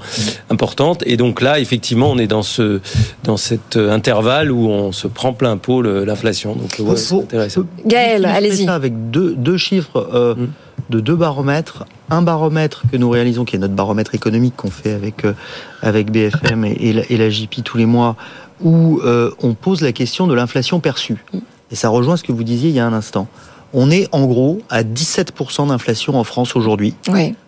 importantes. 0.49 1.03
Et 1.05 1.17
donc 1.17 1.41
là, 1.41 1.59
effectivement, 1.59 2.09
on 2.11 2.17
est 2.17 2.27
dans 2.27 2.43
ce 2.43 2.81
dans 3.23 3.37
cet 3.37 3.77
euh, 3.77 3.91
intervalle 3.91 4.51
où 4.51 4.69
on 4.69 4.91
se 4.91 5.07
prend 5.07 5.33
plein 5.33 5.57
pot 5.57 5.81
l'inflation. 5.81 6.55
Donc, 6.55 6.75
ouais, 6.79 6.95
c'est 6.95 7.15
intéressant. 7.15 7.61
Gaël, 7.85 8.25
allez-y. 8.25 8.65
ça 8.65 8.75
avec 8.75 9.09
deux, 9.11 9.33
deux 9.35 9.57
chiffres 9.57 10.07
euh, 10.13 10.35
Mm. 10.35 10.47
de 10.89 10.99
deux 10.99 11.15
baromètres. 11.15 11.85
Un 12.09 12.21
baromètre 12.23 12.83
que 12.91 12.97
nous 12.97 13.09
réalisons, 13.09 13.45
qui 13.45 13.55
est 13.55 13.59
notre 13.59 13.73
baromètre 13.75 14.15
économique 14.15 14.55
qu'on 14.55 14.71
fait 14.71 14.93
avec, 14.93 15.25
euh, 15.25 15.33
avec 15.81 16.11
BFM 16.11 16.65
et, 16.65 16.71
et 16.79 16.93
la, 16.93 17.01
et 17.09 17.17
la 17.17 17.29
JP 17.29 17.63
tous 17.63 17.77
les 17.77 17.85
mois, 17.85 18.15
où 18.61 18.99
euh, 19.03 19.31
on 19.41 19.53
pose 19.53 19.81
la 19.81 19.91
question 19.91 20.27
de 20.27 20.33
l'inflation 20.33 20.79
perçue. 20.79 21.23
Et 21.71 21.75
ça 21.75 21.89
rejoint 21.89 22.17
ce 22.17 22.23
que 22.23 22.31
vous 22.31 22.43
disiez 22.43 22.69
il 22.69 22.75
y 22.75 22.79
a 22.79 22.85
un 22.85 22.93
instant. 22.93 23.27
On 23.73 23.91
est 23.91 24.07
en 24.11 24.25
gros 24.25 24.59
à 24.69 24.83
17% 24.83 25.67
d'inflation 25.67 26.17
en 26.19 26.23
France 26.23 26.55
aujourd'hui 26.55 26.95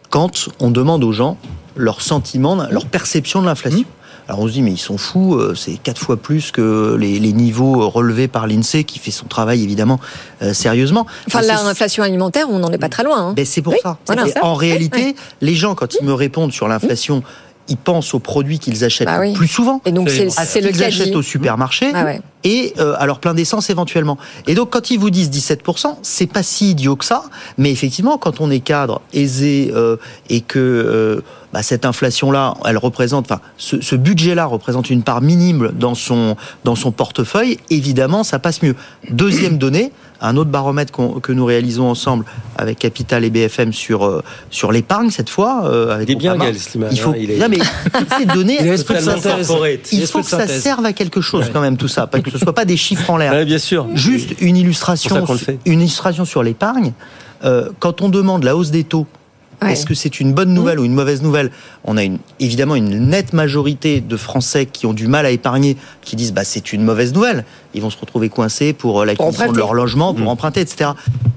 quand 0.09 0.49
on 0.59 0.69
demande 0.71 1.03
aux 1.03 1.11
gens 1.13 1.37
leur 1.75 2.01
sentiment, 2.01 2.55
leur 2.69 2.85
perception 2.85 3.41
de 3.41 3.47
l'inflation. 3.47 3.85
Alors 4.27 4.41
on 4.41 4.47
se 4.47 4.53
dit 4.53 4.61
mais 4.61 4.71
ils 4.71 4.77
sont 4.77 4.97
fous, 4.99 5.33
euh, 5.35 5.55
c'est 5.55 5.77
quatre 5.81 5.99
fois 5.99 6.15
plus 6.15 6.51
que 6.51 6.95
les, 6.97 7.19
les 7.19 7.33
niveaux 7.33 7.89
relevés 7.89 8.27
par 8.27 8.45
l'Insee 8.45 8.83
qui 8.85 8.99
fait 8.99 9.09
son 9.11 9.25
travail 9.25 9.63
évidemment 9.63 9.99
euh, 10.41 10.53
sérieusement. 10.53 11.07
Enfin, 11.27 11.41
l'inflation 11.41 12.03
alimentaire, 12.03 12.45
on 12.49 12.59
n'en 12.59 12.69
est 12.71 12.77
pas 12.77 12.87
très 12.89 13.03
loin. 13.03 13.29
hein. 13.29 13.33
ben, 13.35 13.45
c'est 13.45 13.61
pour 13.61 13.73
Oui, 13.73 13.79
ça. 13.81 13.97
voilà. 14.05 14.25
En 14.43 14.53
réalité, 14.53 15.15
les 15.41 15.55
gens, 15.55 15.73
quand 15.75 15.95
ils 15.99 16.05
me 16.05 16.13
répondent 16.13 16.53
sur 16.53 16.67
l'inflation, 16.67 17.23
ils 17.71 17.77
pensent 17.77 18.13
aux 18.13 18.19
produits 18.19 18.59
qu'ils 18.59 18.83
achètent 18.83 19.07
Bah 19.07 19.19
oui. 19.19 19.33
plus 19.33 19.47
souvent. 19.47 19.81
Et 19.85 19.91
donc, 19.91 20.09
c'est 20.09 20.25
le 20.61 20.69
qu'ils 20.69 20.83
achètent 20.83 21.15
au 21.15 21.21
supermarché 21.21 21.89
Ah 21.93 22.03
ouais. 22.03 22.21
et 22.43 22.73
euh, 22.79 22.93
à 22.99 23.05
leur 23.05 23.19
plein 23.19 23.33
d'essence 23.33 23.69
éventuellement. 23.69 24.17
Et 24.45 24.53
donc, 24.53 24.69
quand 24.71 24.91
ils 24.91 24.99
vous 24.99 25.09
disent 25.09 25.29
17%, 25.31 25.95
c'est 26.01 26.27
pas 26.27 26.43
si 26.43 26.71
idiot 26.71 26.95
que 26.95 27.05
ça. 27.05 27.23
Mais 27.57 27.71
effectivement, 27.71 28.17
quand 28.17 28.41
on 28.41 28.51
est 28.51 28.59
cadre, 28.59 29.01
aisé 29.13 29.71
euh, 29.73 29.95
et 30.29 30.41
que 30.41 30.59
euh, 30.59 31.21
bah, 31.53 31.63
cette 31.63 31.85
inflation-là, 31.85 32.53
elle 32.65 32.77
représente, 32.77 33.31
enfin, 33.31 33.41
ce, 33.57 33.81
ce 33.81 33.95
budget-là 33.95 34.45
représente 34.45 34.89
une 34.89 35.03
part 35.03 35.21
minime 35.21 35.71
dans 35.73 35.95
son 35.95 36.35
dans 36.63 36.75
son 36.75 36.91
portefeuille. 36.91 37.57
Évidemment, 37.69 38.23
ça 38.23 38.37
passe 38.39 38.61
mieux. 38.61 38.75
Deuxième 39.09 39.57
donnée, 39.57 39.91
un 40.21 40.37
autre 40.37 40.49
baromètre 40.51 40.91
que 41.21 41.31
nous 41.31 41.45
réalisons 41.45 41.89
ensemble 41.89 42.25
avec 42.57 42.79
Capital 42.79 43.23
et 43.25 43.29
BFM 43.29 43.73
sur 43.73 44.05
euh, 44.05 44.21
sur 44.49 44.71
l'épargne 44.71 45.09
cette 45.09 45.29
fois. 45.29 45.63
euh, 45.65 45.93
avec 45.95 46.07
Il 46.09 46.11
est 46.13 46.15
bien. 46.15 46.37
Gaël 46.37 46.55
Il 46.91 46.99
faut. 46.99 47.09
hein, 47.09 47.15
il 47.17 47.31
est- 47.31 47.37
Non, 47.39 47.47
mais 47.49 47.57
toutes 47.57 48.13
ces 48.17 48.25
données, 48.33 48.57
Il 48.59 48.67
a 48.67 48.71
l'esprit 48.71 48.93
de 48.95 48.99
Totalement 48.99 49.21
synthèse. 49.21 49.47
corporate. 49.47 49.91
Il 49.91 50.05
faut 50.07 50.19
que 50.19 50.25
ça 50.25 50.47
serve 50.47 50.85
à 50.85 50.93
quelque 50.93 51.21
chose 51.21 51.49
quand 51.51 51.61
même 51.61 51.77
tout 51.77 51.87
ça, 51.87 52.07
pas 52.07 52.19
que 52.19 52.29
ce 52.31 52.37
soit 52.37 52.53
pas 52.53 52.65
des 52.65 52.77
chiffres 52.77 53.09
en 53.09 53.17
l'air. 53.17 53.31
Ouais, 53.33 53.45
bien 53.45 53.57
sûr. 53.59 53.87
Juste 53.95 54.35
une 54.41 54.57
illustration, 54.57 55.25
ça 55.25 55.51
une 55.65 55.81
illustration 55.81 56.25
sur 56.25 56.43
l'épargne. 56.43 56.93
Euh, 57.43 57.69
quand 57.79 58.01
on 58.01 58.09
demande 58.09 58.43
la 58.43 58.55
hausse 58.55 58.69
des 58.69 58.83
taux, 58.83 59.07
Ouais. 59.61 59.73
est-ce 59.73 59.85
que 59.85 59.93
c'est 59.93 60.19
une 60.19 60.33
bonne 60.33 60.53
nouvelle 60.53 60.79
ou 60.79 60.85
une 60.85 60.93
mauvaise 60.93 61.21
nouvelle? 61.21 61.51
On 61.83 61.97
a 61.97 62.03
une, 62.03 62.17
évidemment 62.39 62.75
une 62.75 63.09
nette 63.09 63.33
majorité 63.33 64.01
de 64.01 64.17
Français 64.17 64.65
qui 64.65 64.85
ont 64.85 64.93
du 64.93 65.07
mal 65.07 65.25
à 65.25 65.31
épargner, 65.31 65.77
qui 66.01 66.15
disent 66.15 66.33
bah 66.33 66.43
c'est 66.43 66.73
une 66.73 66.83
mauvaise 66.83 67.13
nouvelle. 67.13 67.45
Ils 67.73 67.81
vont 67.81 67.89
se 67.89 67.97
retrouver 67.99 68.29
coincés 68.29 68.73
pour 68.73 69.01
euh, 69.01 69.05
l'acquisition 69.05 69.51
de 69.51 69.57
leur 69.57 69.73
logement, 69.73 70.13
pour 70.13 70.27
emprunter, 70.29 70.61
etc. 70.61 70.91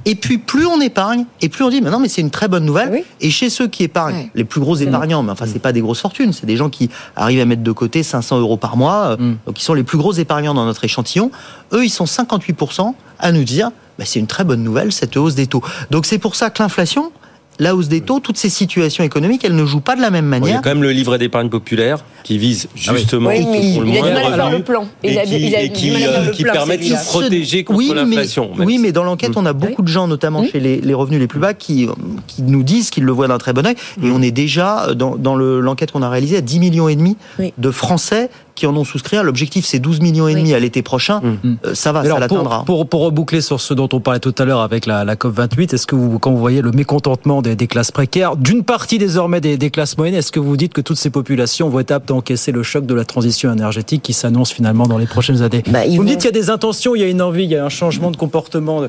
Et 0.06 0.14
puis 0.14 0.38
plus 0.38 0.66
on 0.66 0.80
épargne, 0.80 1.24
et 1.42 1.48
plus 1.48 1.64
on 1.64 1.68
dit 1.70 1.80
mais 1.82 1.90
non 1.90 1.98
mais 2.00 2.08
c'est 2.08 2.20
une 2.22 2.30
très 2.30 2.48
bonne 2.48 2.64
nouvelle. 2.64 2.88
Oui. 2.92 3.04
Et 3.20 3.30
chez 3.30 3.50
ceux 3.50 3.68
qui 3.68 3.82
épargnent, 3.84 4.14
Ouais. 4.16 4.30
les 4.34 4.44
plus 4.44 4.60
gros 4.60 4.76
épargnants, 4.76 5.22
mais 5.22 5.32
enfin 5.32 5.44
c'est 5.46 5.58
pas 5.58 5.72
des 5.72 5.80
grosses 5.80 6.00
fortunes, 6.00 6.32
c'est 6.32 6.46
des 6.46 6.56
gens 6.56 6.70
qui 6.70 6.88
arrivent 7.16 7.40
à 7.40 7.44
mettre 7.46 7.62
de 7.62 7.72
côté 7.72 8.02
500 8.02 8.40
euros 8.40 8.56
par 8.56 8.76
mois, 8.76 9.16
euh, 9.20 9.34
donc 9.46 9.60
ils 9.60 9.64
sont 9.64 9.74
les 9.74 9.82
plus 9.84 9.98
gros 9.98 10.12
épargnants 10.12 10.54
dans 10.54 10.64
notre 10.64 10.84
échantillon. 10.84 11.30
Eux 11.72 11.84
ils 11.84 11.90
sont 11.90 12.04
58% 12.06 12.94
à 13.18 13.32
nous 13.32 13.44
dire 13.44 13.70
bah, 13.98 14.04
c'est 14.06 14.18
une 14.18 14.26
très 14.26 14.44
bonne 14.44 14.62
nouvelle 14.62 14.92
cette 14.92 15.16
hausse 15.16 15.34
des 15.34 15.46
taux. 15.46 15.62
Donc 15.90 16.06
c'est 16.06 16.18
pour 16.18 16.34
ça 16.36 16.50
que 16.50 16.62
l'inflation, 16.62 17.12
la 17.60 17.74
hausse 17.76 17.88
des 17.88 18.00
taux, 18.00 18.20
toutes 18.20 18.36
ces 18.36 18.48
situations 18.48 19.04
économiques, 19.04 19.44
elles 19.44 19.54
ne 19.54 19.64
jouent 19.64 19.80
pas 19.80 19.96
de 19.96 20.00
la 20.00 20.10
même 20.10 20.24
Bon, 20.30 20.36
il 20.36 20.38
y 20.38 20.40
manière. 20.40 20.58
a 20.58 20.62
quand 20.62 20.70
même 20.70 20.82
le 20.82 20.90
livret 20.90 21.18
d'épargne 21.18 21.48
populaire 21.48 22.04
qui 22.24 22.38
vise 22.38 22.68
justement 22.74 23.30
Oui, 23.30 23.42
pour 23.42 23.82
le 23.82 23.88
il 23.88 23.98
a 23.98 24.00
du 24.00 24.00
moins 24.00 24.12
mal 24.12 24.16
à 24.32 24.34
faire 24.34 24.44
revenu 24.46 24.58
le 24.58 24.64
plan. 24.64 24.86
et 25.02 25.12
Il 25.12 25.18
a- 25.18 25.24
qui, 25.24 25.72
qui, 25.72 25.90
mal 25.90 26.02
à 26.02 26.06
faire 26.32 26.48
euh, 26.48 26.52
permet 26.52 26.78
de 26.78 26.84
se 26.84 27.04
protéger 27.06 27.64
contre 27.64 27.78
oui, 27.78 27.92
l'inflation. 27.94 28.50
Oui, 28.58 28.78
mais 28.78 28.92
dans 28.92 29.04
l'enquête, 29.04 29.32
on 29.36 29.46
a 29.46 29.52
beaucoup 29.52 29.82
de 29.82 29.88
gens, 29.88 30.08
notamment 30.08 30.44
chez 30.44 30.58
les, 30.60 30.80
les 30.80 30.94
revenus 30.94 31.20
les 31.20 31.26
plus 31.26 31.38
bas, 31.40 31.54
qui, 31.54 31.86
qui 32.26 32.42
nous 32.42 32.62
disent 32.62 32.90
qu'ils 32.90 33.04
le 33.04 33.12
voient 33.12 33.28
d'un 33.28 33.38
très 33.38 33.52
bon 33.52 33.66
œil. 33.66 33.74
Et 34.02 34.10
on 34.10 34.22
est 34.22 34.30
déjà, 34.30 34.88
euh, 34.88 34.94
dans, 34.94 35.16
dans 35.16 35.36
le- 35.36 35.60
l'enquête 35.60 35.90
qu'on 35.92 36.02
a 36.02 36.08
réalisée, 36.08 36.36
à 36.38 36.40
10 36.40 36.58
millions 36.60 36.88
et 36.88 36.96
demi 36.96 37.16
Oui. 37.38 37.52
de 37.58 37.70
Français 37.70 38.30
qui 38.54 38.66
en 38.66 38.76
ont 38.76 38.84
souscrit. 38.84 39.16
L'objectif, 39.22 39.64
c'est 39.66 39.78
12 39.78 40.00
millions 40.00 40.28
et 40.28 40.34
demi 40.34 40.54
à 40.54 40.58
l'été 40.58 40.82
prochain. 40.82 41.20
Euh, 41.64 41.74
ça 41.74 41.92
va, 41.92 42.00
Alors, 42.00 42.16
ça 42.16 42.20
l'atteindra. 42.20 42.58
pour, 42.64 42.76
pour, 42.76 42.86
pour 42.88 43.00
reboucler 43.02 43.40
sur 43.40 43.60
ce 43.60 43.74
dont 43.74 43.88
on 43.92 44.00
parlait 44.00 44.20
tout 44.20 44.34
à 44.38 44.44
l'heure 44.44 44.60
avec 44.60 44.86
la, 44.86 45.04
la 45.04 45.16
COP28, 45.16 45.74
est-ce 45.74 45.86
que 45.86 45.94
vous, 45.96 46.18
quand 46.18 46.30
vous 46.30 46.38
voyez 46.38 46.62
le 46.62 46.70
mécontentement 46.70 47.42
des, 47.42 47.56
des 47.56 47.66
classes 47.66 47.90
précaires, 47.90 48.36
d'une 48.36 48.62
partie 48.62 48.98
désormais 48.98 49.40
des, 49.40 49.56
des 49.56 49.70
classes 49.70 49.96
moyennes, 49.98 50.14
est-ce 50.16 50.32
que 50.32 50.40
vous 50.40 50.56
dites 50.56 50.72
que 50.72 50.80
toutes 50.80 50.98
ces 50.98 51.10
populations 51.10 51.68
vont 51.68 51.80
être 51.80 51.90
aptes 51.92 52.10
à 52.10 52.14
encaisser 52.14 52.52
le 52.52 52.62
choc 52.62 52.86
de 52.86 52.94
la 52.94 53.04
transition 53.04 53.52
énergétique 53.52 54.02
qui 54.02 54.12
s'annonce 54.12 54.52
finalement 54.52 54.86
dans 54.86 54.98
les 54.98 55.06
prochaines 55.06 55.42
années 55.42 55.62
Bah, 55.68 55.80
Vous 55.88 56.02
me 56.02 56.08
dites 56.08 56.18
qu'il 56.18 56.26
y 56.26 56.28
a 56.28 56.32
des 56.32 56.50
intentions, 56.50 56.94
il 56.94 57.00
y 57.00 57.04
a 57.04 57.08
une 57.08 57.22
envie, 57.22 57.44
il 57.44 57.50
y 57.50 57.56
a 57.56 57.64
un 57.64 57.68
changement 57.68 58.10
de 58.10 58.16
comportement. 58.16 58.82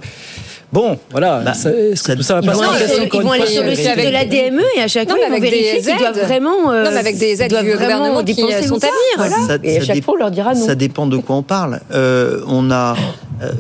Bon, 0.74 0.98
voilà, 1.12 1.40
Bah, 1.46 1.54
ça- 1.54 1.70
tout 1.72 1.96
ça 1.96 2.34
va 2.36 2.42
Ils 2.42 2.48
pas 2.48 2.54
vont 2.54 2.60
se 2.64 2.66
aller 2.68 2.80
casser 2.80 2.96
sur, 2.96 3.04
encore 3.06 3.22
ils 3.22 3.24
vont 3.26 3.32
aller 3.32 3.46
sur 3.48 3.62
le 3.62 3.68
avec- 3.70 3.80
site 3.80 3.98
de 3.98 4.12
la 4.12 4.26
DME 4.26 4.62
et 4.76 4.82
à 4.82 4.88
chaque 4.88 5.08
Non, 5.08 5.16
ils 5.16 5.32
vont 5.32 5.40
vérifier 5.40 5.78
qu'ils 5.80 5.90
aides. 5.90 5.98
doivent 6.00 6.20
vraiment. 6.20 6.72
euh, 6.72 6.84
Non, 6.84 6.90
mais 6.92 6.98
avec 6.98 7.18
des 7.18 7.42
aides 7.42 7.50
doivent 7.52 7.64
du 7.64 7.72
vraiment 7.72 7.98
gouvernement 8.00 8.24
qui 8.26 8.34
dépenser 8.36 8.68
sont 8.68 8.76
à 8.76 8.80
venir. 8.80 8.92
Voilà. 9.18 9.55
Ça- 9.58 9.64
Et 9.64 9.78
à 9.78 9.80
ça 9.82 9.86
chaque 9.94 10.04
fois 10.04 10.14
on 10.16 10.18
leur 10.18 10.32
dira 10.32 10.54
non. 10.54 10.66
Ça 10.66 10.76
dépend 10.76 11.08
de 11.08 11.18
quoi 11.18 11.36
on 11.36 11.44
parle. 11.44 11.80
Euh, 11.92 12.42
on 12.48 12.72
a, 12.72 12.96
euh, 13.42 13.52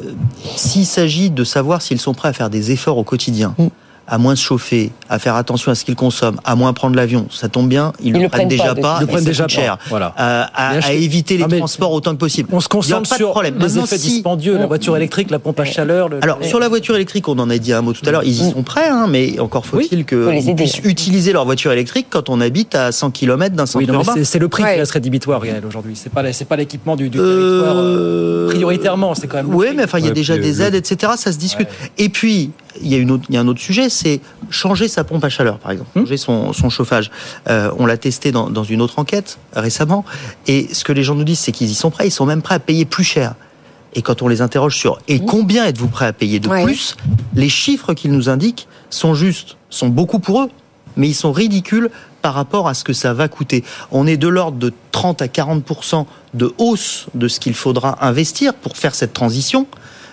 s'il 0.56 0.86
s'agit 0.86 1.30
de 1.30 1.44
savoir 1.44 1.82
s'ils 1.82 2.00
sont 2.00 2.14
prêts 2.14 2.30
à 2.30 2.34
faire 2.34 2.50
des 2.50 2.72
efforts 2.72 2.98
au 2.98 3.04
quotidien, 3.04 3.54
Mm. 3.58 3.68
À 4.08 4.18
moins 4.18 4.36
se 4.36 4.42
chauffer, 4.44 4.92
à 5.10 5.18
faire 5.20 5.36
attention 5.36 5.72
à 5.72 5.76
ce 5.76 5.84
qu'ils 5.84 5.96
consomment, 5.96 6.40
à 6.46 6.56
moins 6.56 6.74
prendre 6.74 6.96
l'avion, 6.96 7.28
ça 7.32 7.50
tombe 7.50 7.68
bien, 7.68 7.92
ils, 8.00 8.08
Ils 8.08 8.14
le 8.14 8.20
le 8.20 8.30
prennent 8.30 8.48
prennent 8.48 8.48
déjà 8.50 8.76
pas, 8.76 8.82
pas, 8.82 8.98
Ils 9.00 9.02
le 9.02 9.08
prennent 9.08 9.24
déjà 9.24 9.48
cher. 9.48 9.78
voilà. 9.90 10.14
Euh, 10.20 10.44
à, 10.54 10.94
éviter 10.94 11.38
les 11.38 11.48
transports 11.58 11.92
autant 11.92 12.12
que 12.12 12.18
possible. 12.18 12.50
On 12.52 12.60
se 12.60 12.68
concentre 12.68 13.10
pas 13.10 13.16
de 13.16 13.20
sur 13.20 13.32
problème. 13.32 13.56
les 13.56 13.60
Maintenant, 13.66 13.84
effets 13.86 13.98
si- 13.98 14.10
dispendieux, 14.10 14.58
la 14.58 14.68
voiture 14.68 14.96
électrique, 14.96 15.32
la 15.32 15.40
pompe 15.40 15.60
à 15.60 15.66
chaleur. 15.66 16.10
le- 16.10 16.24
alors, 16.24 16.38
sur 16.44 16.60
la 16.60 16.70
voiture 16.70 16.96
électrique, 16.96 17.28
on 17.28 17.38
en 17.40 17.50
a 17.50 17.58
dit 17.58 17.74
un 17.74 17.82
mot 17.82 17.94
tout 17.94 18.08
à 18.08 18.12
l'heure, 18.12 18.24
ils 18.24 18.42
y 18.42 18.52
sont 18.52 18.64
prêts, 18.64 18.88
hein, 18.88 19.08
mais 19.10 19.40
encore 19.40 19.66
faut-il 19.66 20.06
Faut 20.08 20.30
les 20.32 20.42
qu'ils 20.44 20.56
puissent 20.56 20.82
utiliser 20.84 21.34
leur 21.34 21.46
voiture 21.46 21.72
électrique 21.72 22.08
quand 22.10 22.30
on 22.30 22.42
habite 22.42 22.76
à 22.76 22.92
100 22.92 23.10
km 23.12 23.56
d'un 23.56 23.66
centre 23.66 23.78
Oui, 23.80 23.88
non, 23.88 23.94
mais 24.00 24.06
urbain. 24.06 24.24
c'est- 24.24 24.40
le 24.40 24.48
prix 24.50 24.64
Ouais. 24.64 24.74
qui 24.74 24.80
reste 24.80 24.92
rédhibitoire, 24.92 25.42
aujourd'hui. 25.68 25.96
C'est 25.96 26.12
pas, 26.12 26.32
c'est 26.34 26.46
pas 26.46 26.58
l'équipement 26.58 26.96
du, 26.96 27.10
du 27.10 27.18
territoire. 27.18 27.78
euh, 27.78 28.46
Euh, 28.46 28.50
prioritairement, 28.50 29.16
c'est 29.16 29.28
quand 29.28 29.38
même. 29.38 29.54
Oui, 29.54 29.68
mais 29.76 29.84
enfin, 29.86 29.98
il 30.00 30.06
y 30.06 30.10
a 30.10 30.12
déjà 30.12 30.38
des 30.38 30.62
euh, 30.62 30.66
aides, 30.68 30.76
etc. 30.76 31.14
Ça 31.18 31.32
se 31.32 31.38
discute. 31.38 31.68
Et 31.98 32.10
puis, 32.10 32.52
il 32.82 32.88
y, 32.92 32.96
a 32.96 32.98
une 32.98 33.12
autre, 33.12 33.24
il 33.30 33.36
y 33.36 33.38
a 33.38 33.42
un 33.42 33.48
autre 33.48 33.62
sujet, 33.62 33.90
c'est 33.96 34.20
changer 34.50 34.88
sa 34.88 35.04
pompe 35.04 35.24
à 35.24 35.30
chaleur, 35.30 35.58
par 35.58 35.72
exemple, 35.72 35.90
changer 35.98 36.18
son, 36.18 36.54
son 36.54 36.70
chauffage. 36.70 37.10
Euh, 37.50 37.72
on 37.78 37.86
l'a 37.86 37.98
testé 37.98 38.32
dans, 38.32 38.50
dans 38.50 38.64
une 38.64 38.82
autre 38.82 39.00
enquête 39.00 39.40
récemment. 39.54 40.06
Et 40.48 40.74
ce 40.74 40.84
que 40.84 40.92
les 40.94 41.04
gens 41.04 41.16
nous 41.16 41.24
disent, 41.24 41.40
c'est 41.40 41.52
qu'ils 41.52 41.70
y 41.72 41.76
sont 41.76 41.90
prêts. 41.92 42.08
Ils 42.08 42.12
sont 42.12 42.26
même 42.26 42.42
prêts 42.42 42.56
à 42.56 42.60
payer 42.60 42.86
plus 42.86 43.04
cher. 43.04 43.36
Et 43.94 44.02
quand 44.02 44.22
on 44.22 44.28
les 44.28 44.42
interroge 44.42 44.76
sur 44.78 45.00
et 45.08 45.20
combien 45.20 45.66
êtes-vous 45.66 45.88
prêt 45.88 46.06
à 46.06 46.14
payer 46.14 46.40
de 46.42 46.50
Ouais. 46.50 46.64
plus, 46.64 46.98
les 47.34 47.48
chiffres 47.50 47.94
qu'ils 47.94 48.12
nous 48.12 48.28
indiquent 48.30 48.68
sont 48.90 49.16
justes, 49.16 49.56
sont 49.70 49.88
beaucoup 49.88 50.20
pour 50.20 50.42
eux, 50.44 50.50
mais 50.98 51.08
ils 51.08 51.14
sont 51.16 51.32
ridicules 51.32 51.90
par 52.22 52.34
rapport 52.34 52.68
à 52.68 52.74
ce 52.74 52.84
que 52.84 52.92
ça 52.94 53.14
va 53.14 53.28
coûter. 53.30 53.64
On 53.92 54.06
est 54.08 54.18
de 54.18 54.28
l'ordre 54.28 54.58
de 54.58 54.74
30 54.92 55.22
à 55.22 55.28
40% 55.28 56.06
de 56.34 56.54
hausse 56.58 57.06
de 57.14 57.28
ce 57.30 57.40
qu'il 57.40 57.54
faudra 57.54 58.06
investir 58.06 58.54
pour 58.54 58.76
faire 58.76 58.96
cette 58.96 59.14
transition. 59.14 59.66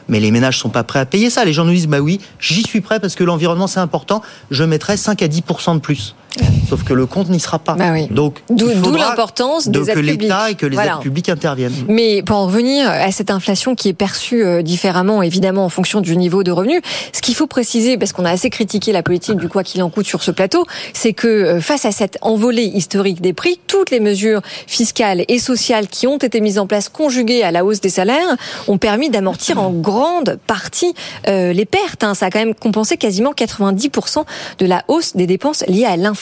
Mais 0.08 0.20
les 0.20 0.30
ménages 0.30 0.58
sont 0.58 0.70
pas 0.70 0.84
prêts 0.84 0.98
à 0.98 1.06
payer 1.06 1.30
ça. 1.30 1.44
Les 1.44 1.52
gens 1.52 1.64
nous 1.64 1.72
disent 1.72 1.88
bah 1.88 2.00
oui, 2.00 2.20
j'y 2.40 2.62
suis 2.62 2.80
prêt 2.80 3.00
parce 3.00 3.14
que 3.14 3.24
l'environnement 3.24 3.66
c'est 3.66 3.80
important. 3.80 4.22
Je 4.50 4.64
mettrai 4.64 4.96
5 4.96 5.22
à 5.22 5.28
10% 5.28 5.74
de 5.74 5.80
plus. 5.80 6.14
Sauf 6.68 6.84
que 6.84 6.94
le 6.94 7.06
compte 7.06 7.28
n'y 7.28 7.40
sera 7.40 7.58
pas. 7.58 7.74
Bah 7.74 7.90
oui. 7.92 8.06
Donc 8.10 8.38
D'où 8.48 8.68
l'importance 8.96 9.68
de 9.68 9.80
que 9.80 9.98
l'État 9.98 10.50
et 10.50 10.54
que 10.54 10.64
les 10.66 10.74
Voilà. 10.74 10.94
aides 10.94 11.02
publiques 11.02 11.28
interviennent. 11.28 11.74
Mais 11.88 12.22
pour 12.22 12.36
en 12.36 12.46
revenir 12.46 12.88
à 12.88 13.10
cette 13.12 13.30
inflation 13.30 13.74
qui 13.74 13.88
est 13.90 13.92
perçue 13.94 14.42
euh, 14.44 14.62
différemment, 14.62 15.22
évidemment, 15.22 15.64
en 15.64 15.68
fonction 15.68 16.00
du 16.00 16.16
niveau 16.16 16.42
de 16.42 16.50
revenu, 16.50 16.80
ce 17.12 17.20
qu'il 17.20 17.34
faut 17.34 17.46
préciser, 17.46 17.98
parce 17.98 18.12
qu'on 18.12 18.24
a 18.24 18.30
assez 18.30 18.48
critiqué 18.48 18.92
la 18.92 19.02
politique 19.02 19.36
du 19.36 19.48
quoi 19.48 19.62
qu'il 19.64 19.82
en 19.82 19.90
coûte 19.90 20.06
sur 20.06 20.22
ce 20.22 20.30
plateau, 20.30 20.64
c'est 20.94 21.12
que 21.12 21.28
euh, 21.28 21.60
face 21.60 21.84
à 21.84 21.92
cette 21.92 22.16
envolée 22.22 22.64
historique 22.64 23.20
des 23.20 23.34
prix, 23.34 23.60
toutes 23.66 23.90
les 23.90 24.00
mesures 24.00 24.40
fiscales 24.66 25.24
et 25.28 25.38
sociales 25.38 25.88
qui 25.88 26.06
ont 26.06 26.18
été 26.18 26.40
mises 26.40 26.58
en 26.58 26.66
place, 26.66 26.88
conjuguées 26.88 27.42
à 27.42 27.50
la 27.50 27.64
hausse 27.64 27.80
des 27.82 27.90
salaires, 27.90 28.36
ont 28.68 28.78
permis 28.78 29.10
d'amortir 29.10 29.60
en 29.60 29.70
grande 29.70 30.38
partie 30.46 30.94
euh, 31.28 31.52
les 31.52 31.66
pertes. 31.66 32.04
hein. 32.04 32.14
Ça 32.14 32.26
a 32.26 32.30
quand 32.30 32.38
même 32.38 32.54
compensé 32.54 32.96
quasiment 32.96 33.32
90% 33.32 34.24
de 34.58 34.66
la 34.66 34.84
hausse 34.88 35.14
des 35.16 35.26
dépenses 35.26 35.64
liées 35.68 35.84
à 35.84 35.96
l'inflation. 35.98 36.21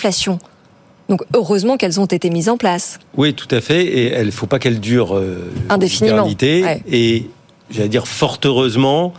Donc 1.09 1.22
heureusement 1.34 1.76
qu'elles 1.76 1.98
ont 1.98 2.07
été 2.07 2.30
mises 2.30 2.48
en 2.48 2.57
place. 2.57 3.01
Oui, 3.16 3.34
tout 3.34 3.48
à 3.51 3.61
fait. 3.61 3.84
Et 3.84 4.20
il 4.20 4.26
ne 4.26 4.30
faut 4.30 4.46
pas 4.46 4.59
qu'elle 4.61 4.78
dure 4.78 5.16
euh, 5.16 5.51
Indéfiniment. 5.68 6.26
Ouais. 6.26 6.82
Et 6.90 7.28
j'allais 7.70 7.88
dire 7.88 8.07
fort 8.07 8.38
heureusement, 8.44 9.12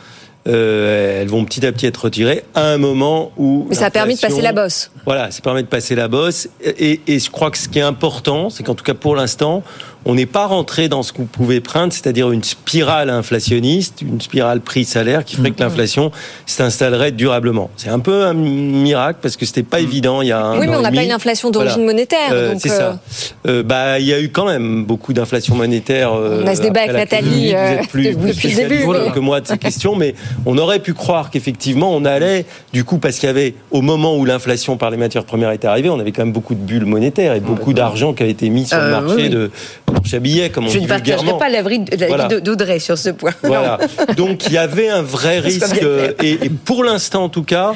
euh, 0.47 1.21
elles 1.21 1.27
vont 1.27 1.43
petit 1.43 1.65
à 1.65 1.71
petit 1.73 1.85
être 1.85 2.05
retirées 2.05 2.43
à 2.55 2.65
un 2.67 2.77
moment 2.77 3.31
où. 3.37 3.67
Mais 3.69 3.75
ça 3.75 3.87
a 3.87 3.91
permis 3.91 4.15
de 4.15 4.21
passer 4.21 4.41
la 4.41 4.53
bosse. 4.53 4.91
Voilà, 5.05 5.31
ça 5.31 5.41
permet 5.41 5.63
de 5.63 5.67
passer 5.67 5.95
la 5.95 6.07
bosse. 6.07 6.47
Et, 6.63 7.01
et 7.07 7.19
je 7.19 7.29
crois 7.29 7.51
que 7.51 7.57
ce 7.57 7.67
qui 7.67 7.79
est 7.79 7.83
important, 7.83 8.49
c'est 8.49 8.63
qu'en 8.63 8.73
tout 8.73 8.85
cas 8.85 8.93
pour 8.93 9.15
l'instant, 9.15 9.61
on 10.05 10.15
n'est 10.15 10.25
pas 10.25 10.45
rentré 10.47 10.89
dans 10.89 11.03
ce 11.03 11.11
que 11.13 11.19
vous 11.19 11.25
pouvez 11.25 11.61
craindre, 11.61 11.93
c'est-à-dire 11.93 12.31
une 12.31 12.43
spirale 12.43 13.09
inflationniste, 13.09 14.01
une 14.01 14.19
spirale 14.19 14.61
prix-salaire 14.61 15.23
qui 15.25 15.35
ferait 15.35 15.51
que 15.51 15.61
l'inflation 15.61 16.11
s'installerait 16.45 17.11
durablement. 17.11 17.69
C'est 17.77 17.89
un 17.89 17.99
peu 17.99 18.25
un 18.25 18.33
miracle 18.33 19.19
parce 19.21 19.37
que 19.37 19.45
c'était 19.45 19.63
pas 19.63 19.79
évident 19.79 20.21
il 20.21 20.29
y 20.29 20.31
a 20.31 20.41
un 20.43 20.59
Oui, 20.59 20.67
mais 20.67 20.75
an 20.75 20.79
on 20.79 20.81
n'a 20.81 20.91
pas 20.91 21.03
une 21.03 21.11
inflation 21.11 21.51
d'origine 21.51 21.83
Voilà. 21.83 21.93
monétaire. 21.93 22.29
Euh, 22.31 22.55
c'est 22.57 22.71
euh, 22.71 22.77
ça. 22.77 22.99
Euh, 23.47 23.63
bah, 23.63 23.99
il 23.99 24.05
y 24.07 24.13
a 24.13 24.19
eu 24.19 24.29
quand 24.29 24.45
même 24.45 24.85
beaucoup 24.85 25.13
d'inflation 25.13 25.55
monétaire. 25.55 26.13
euh, 26.13 26.41
On 26.43 26.47
a 26.47 26.55
ce 26.55 26.61
débat 26.61 26.81
avec 26.81 26.93
Nathalie, 26.93 27.29
Covid. 27.51 27.55
euh, 27.55 27.65
Vous 27.77 27.83
êtes 27.83 27.89
plus, 27.89 28.03
depuis 28.15 28.33
plus 28.33 28.49
le 28.61 28.69
début, 28.69 29.11
que 29.13 29.19
moi 29.19 29.39
de 29.41 29.47
ces 29.47 29.57
questions, 29.59 29.95
mais 29.95 30.15
on 30.45 30.57
aurait 30.57 30.79
pu 30.79 30.93
croire 30.93 31.29
qu'effectivement 31.29 31.93
on 31.95 32.05
allait, 32.05 32.45
du 32.73 32.83
coup, 32.83 32.97
parce 32.97 33.17
qu'il 33.19 33.27
y 33.27 33.29
avait 33.29 33.53
au 33.69 33.81
moment 33.81 34.15
où 34.17 34.25
l'inflation 34.25 34.77
par 34.77 34.89
les 34.89 34.97
matières 34.97 35.25
premières 35.25 35.51
étaient 35.51 35.67
arrivées, 35.67 35.89
on 35.89 35.99
avait 35.99 36.11
quand 36.11 36.23
même 36.23 36.33
beaucoup 36.33 36.55
de 36.55 36.59
bulles 36.59 36.85
monétaires 36.85 37.33
et 37.35 37.39
beaucoup 37.39 37.73
d'argent 37.73 38.13
qui 38.13 38.23
a 38.23 38.25
été 38.27 38.49
mis 38.49 38.65
sur 38.65 38.77
le 38.77 38.83
Euh, 38.83 39.01
marché 39.01 39.15
oui. 39.15 39.29
de 39.29 39.51
marché 39.91 40.17
à 40.17 40.19
billets, 40.19 40.49
comme 40.49 40.65
on 40.65 40.69
Je 40.69 40.77
dit 40.79 40.83
ne 40.83 40.89
partagerai 40.89 41.37
pas 41.37 41.49
l'avis 41.49 41.81
Voilà. 42.07 42.27
d'Audrey 42.27 42.79
sur 42.79 42.97
ce 42.97 43.09
point. 43.09 43.31
Voilà. 43.43 43.77
Donc 44.17 44.45
il 44.47 44.53
y 44.53 44.57
avait 44.57 44.89
un 44.89 45.01
vrai 45.01 45.39
risque 45.39 45.81
euh, 45.83 46.13
et, 46.21 46.31
et 46.45 46.49
pour 46.49 46.83
l'instant 46.83 47.23
en 47.25 47.29
tout 47.29 47.43
cas, 47.43 47.73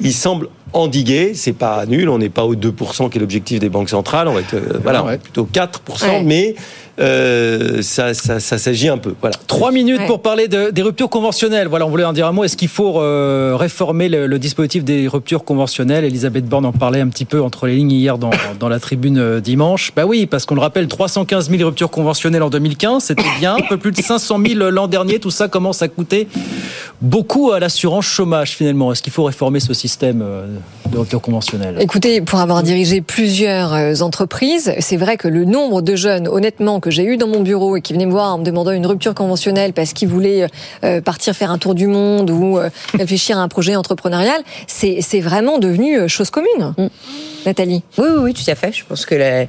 il 0.00 0.12
semble 0.12 0.48
endigué. 0.72 1.32
C'est 1.34 1.52
pas 1.52 1.86
nul. 1.86 2.08
On 2.08 2.18
n'est 2.18 2.28
pas 2.28 2.44
aux 2.44 2.54
2% 2.56 3.10
qui 3.10 3.18
est 3.18 3.20
l'objectif 3.20 3.58
des 3.60 3.68
banques 3.68 3.88
centrales. 3.90 4.28
On 4.28 4.32
va 4.34 4.40
être 4.40 4.54
euh, 4.54 4.78
voilà, 4.82 5.02
plutôt 5.22 5.48
4%, 5.52 6.08
Ouais. 6.08 6.22
mais 6.22 6.54
euh, 6.98 7.82
ça, 7.82 8.14
ça, 8.14 8.40
ça 8.40 8.58
s'agit 8.58 8.88
un 8.88 8.98
peu. 8.98 9.14
Voilà. 9.20 9.36
Trois 9.46 9.70
minutes 9.70 9.98
Ouais. 10.00 10.06
pour 10.06 10.20
parler 10.22 10.48
de- 10.48 10.70
des 10.70 10.82
ruptures 10.82 11.08
conventionnelles. 11.10 11.68
Voilà, 11.68 11.86
on 11.86 11.90
voulait 11.90 12.04
en 12.04 12.12
dire 12.12 12.26
un 12.26 12.32
mot. 12.32 12.44
Est-ce 12.44 12.56
qu'il 12.56 12.68
faut 12.68 13.00
euh, 13.00 13.54
réformer 13.56 14.08
le, 14.08 14.26
le 14.26 14.38
dispositif 14.38 14.84
des 14.84 15.06
ruptures 15.08 15.44
conventionnelles? 15.44 16.04
Elisabeth 16.04 16.46
Borne 16.46 16.64
en 16.66 16.72
parlait 16.72 17.00
un 17.00 17.08
petit 17.08 17.24
peu 17.24 17.42
entre 17.42 17.66
les 17.66 17.76
lignes 17.76 17.92
hier 17.92 18.18
dans, 18.18 18.30
dans 18.60 18.68
la 18.68 18.80
tribune 18.80 19.18
euh, 19.18 19.40
dimanche. 19.40 19.92
Bah 19.94 20.04
oui, 20.06 20.26
parce 20.26 20.46
qu'on 20.46 20.54
le 20.54 20.60
rappelle, 20.60 20.88
315 20.88 21.50
000 21.50 21.62
ruptures 21.64 21.90
conventionnelles 21.90 22.42
en 22.42 22.50
2015, 22.50 23.04
c'était 23.04 23.22
bien. 23.40 23.56
Un 23.56 23.62
peu 23.68 23.76
plus 23.76 23.92
de 23.92 24.00
500 24.00 24.38
000 24.46 24.70
l'an 24.70 24.86
dernier. 24.88 25.18
Tout 25.18 25.30
ça 25.30 25.48
commence 25.48 25.82
à 25.82 25.88
coûter 25.88 26.28
beaucoup 27.02 27.52
à 27.52 27.60
l'assurance 27.60 28.06
chômage 28.06 28.50
finalement. 28.52 28.92
Est-ce 28.92 29.02
qu'il 29.02 29.12
faut 29.12 29.24
réformer 29.24 29.60
ce 29.60 29.74
système 29.74 30.24
de 30.90 30.98
rupture 30.98 31.20
conventionnelle 31.20 31.76
Écoutez, 31.80 32.20
pour 32.20 32.38
avoir 32.40 32.62
dirigé 32.62 33.00
plusieurs 33.02 34.02
entreprises, 34.02 34.72
c'est 34.80 34.96
vrai 34.96 35.16
que 35.16 35.28
le 35.28 35.44
nombre 35.44 35.82
de 35.82 35.94
jeunes, 35.96 36.28
honnêtement, 36.28 36.80
que 36.86 36.92
j'ai 36.92 37.02
eu 37.04 37.16
dans 37.16 37.26
mon 37.26 37.40
bureau 37.40 37.76
et 37.76 37.80
qui 37.80 37.92
venaient 37.94 38.06
me 38.06 38.12
voir 38.12 38.32
en 38.34 38.38
me 38.38 38.44
demandant 38.44 38.70
une 38.70 38.86
rupture 38.86 39.12
conventionnelle 39.12 39.72
parce 39.72 39.92
qu'ils 39.92 40.06
voulaient 40.06 40.46
euh, 40.84 41.00
partir 41.00 41.34
faire 41.34 41.50
un 41.50 41.58
tour 41.58 41.74
du 41.74 41.88
monde 41.88 42.30
ou 42.30 42.58
euh, 42.58 42.70
réfléchir 42.94 43.38
à 43.38 43.42
un 43.42 43.48
projet 43.48 43.74
entrepreneurial, 43.74 44.40
c'est 44.68 44.98
c'est 45.00 45.18
vraiment 45.20 45.58
devenu 45.58 45.98
euh, 45.98 46.06
chose 46.08 46.30
commune. 46.30 46.74
Nathalie. 47.44 47.82
Oui, 47.98 48.06
oui, 48.10 48.18
oui, 48.24 48.34
tout 48.34 48.48
à 48.50 48.54
fait. 48.56 48.72
Je 48.72 48.84
pense 48.84 49.06
que 49.06 49.14
la... 49.14 49.44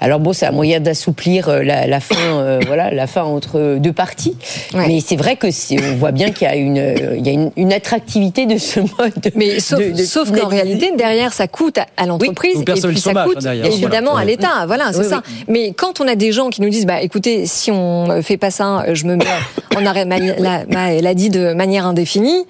alors 0.00 0.18
bon, 0.18 0.32
c'est 0.32 0.46
un 0.46 0.50
moyen 0.52 0.80
d'assouplir 0.80 1.48
euh, 1.50 1.62
la, 1.62 1.86
la 1.86 2.00
fin, 2.00 2.16
euh, 2.18 2.60
voilà, 2.66 2.90
la 2.90 3.06
fin 3.06 3.22
entre 3.22 3.76
deux 3.78 3.92
parties. 3.92 4.36
Mais 4.74 5.00
c'est 5.00 5.16
vrai 5.16 5.36
que 5.36 5.46
on 5.92 5.96
voit 5.96 6.12
bien 6.12 6.30
qu'il 6.30 6.46
y 6.48 6.50
a 6.50 6.56
une, 6.56 6.78
euh, 6.78 7.16
il 7.18 7.26
y 7.26 7.28
a 7.28 7.32
une, 7.32 7.50
une 7.56 7.72
attractivité 7.72 8.46
de 8.46 8.56
ce 8.58 8.80
mode. 8.80 9.32
Mais 9.34 9.60
sauf, 9.60 9.78
de- 9.78 9.90
de 9.92 10.02
sauf 10.04 10.30
qu'en 10.32 10.48
réalité, 10.48 10.92
derrière, 10.96 11.32
ça 11.34 11.46
coûte 11.46 11.76
à, 11.78 11.86
à 11.98 12.06
l'entreprise 12.06 12.56
Ou 12.56 12.62
et 12.62 12.64
puis 12.64 12.78
ça 12.80 13.10
chômage, 13.10 13.26
coûte 13.28 13.36
hein, 13.38 13.40
derrière. 13.42 13.66
évidemment 13.66 14.12
Voilà. 14.12 14.22
à 14.22 14.24
l'État. 14.24 14.66
Voilà, 14.66 14.92
c'est 14.92 15.00
Oui, 15.00 15.08
ça. 15.08 15.22
Mais 15.48 15.72
quand 15.74 16.00
on 16.00 16.08
a 16.08 16.14
des 16.14 16.32
gens 16.32 16.48
qui 16.48 16.62
nous 16.62 16.70
disent, 16.70 16.73
bah 16.84 17.00
écoutez, 17.02 17.46
si 17.46 17.70
on 17.70 18.20
fait 18.22 18.36
pas 18.36 18.50
ça, 18.50 18.84
je 18.92 19.04
me 19.06 19.16
mets 19.16 19.24
en 19.76 19.86
arrêt 19.86 20.04
mani- 20.04 20.32
la- 20.38 20.64
ma- 20.66 20.92
elle 20.92 21.06
a 21.06 21.14
dit 21.14 21.30
de 21.30 21.52
manière 21.54 21.86
indéfinie. 21.86 22.44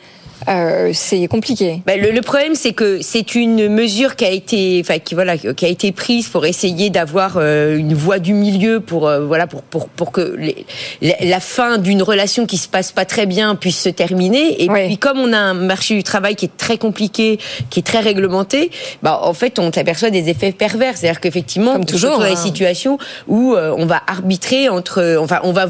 Euh, 0.48 0.90
c'est 0.92 1.26
compliqué. 1.26 1.82
Bah, 1.86 1.96
le, 1.96 2.10
le 2.10 2.20
problème, 2.20 2.54
c'est 2.54 2.72
que 2.72 3.00
c'est 3.02 3.34
une 3.34 3.68
mesure 3.68 4.16
qui 4.16 4.24
a 4.24 4.30
été, 4.30 4.80
enfin, 4.80 4.98
qui 4.98 5.14
voilà, 5.14 5.36
qui 5.36 5.64
a 5.64 5.68
été 5.68 5.92
prise 5.92 6.28
pour 6.28 6.44
essayer 6.46 6.90
d'avoir 6.90 7.36
euh, 7.36 7.76
une 7.78 7.94
voie 7.94 8.18
du 8.18 8.34
milieu 8.34 8.80
pour, 8.80 9.08
euh, 9.08 9.24
voilà, 9.24 9.46
pour 9.46 9.62
pour 9.62 9.88
pour 9.88 10.12
que 10.12 10.36
les- 10.38 10.66
la, 11.20 11.40
fin 11.40 11.78
d'une 11.78 12.02
relation 12.02 12.46
qui 12.46 12.58
se 12.58 12.68
passe 12.68 12.92
pas 12.92 13.04
très 13.04 13.26
bien 13.26 13.54
puisse 13.54 13.80
se 13.80 13.88
terminer. 13.88 14.62
Et 14.62 14.68
puis, 14.68 14.98
comme 14.98 15.18
on 15.18 15.32
a 15.32 15.38
un 15.38 15.54
marché 15.54 15.94
du 15.94 16.02
travail 16.02 16.36
qui 16.36 16.46
est 16.46 16.56
très 16.56 16.78
compliqué, 16.78 17.38
qui 17.70 17.80
est 17.80 17.84
très 17.84 18.00
réglementé, 18.00 18.70
bah, 19.02 19.20
en 19.22 19.34
fait, 19.34 19.58
on 19.58 19.72
s'aperçoit 19.72 20.10
des 20.10 20.28
effets 20.28 20.52
pervers. 20.52 20.96
C'est-à-dire 20.96 21.20
qu'effectivement, 21.20 21.78
toujours, 21.80 22.18
dans 22.18 22.24
hein. 22.24 22.30
des 22.30 22.36
situations 22.36 22.98
où 23.28 23.54
on 23.54 23.86
va 23.86 24.02
arbitrer 24.06 24.68
entre, 24.68 25.18
enfin, 25.20 25.40
on 25.42 25.52
va 25.52 25.66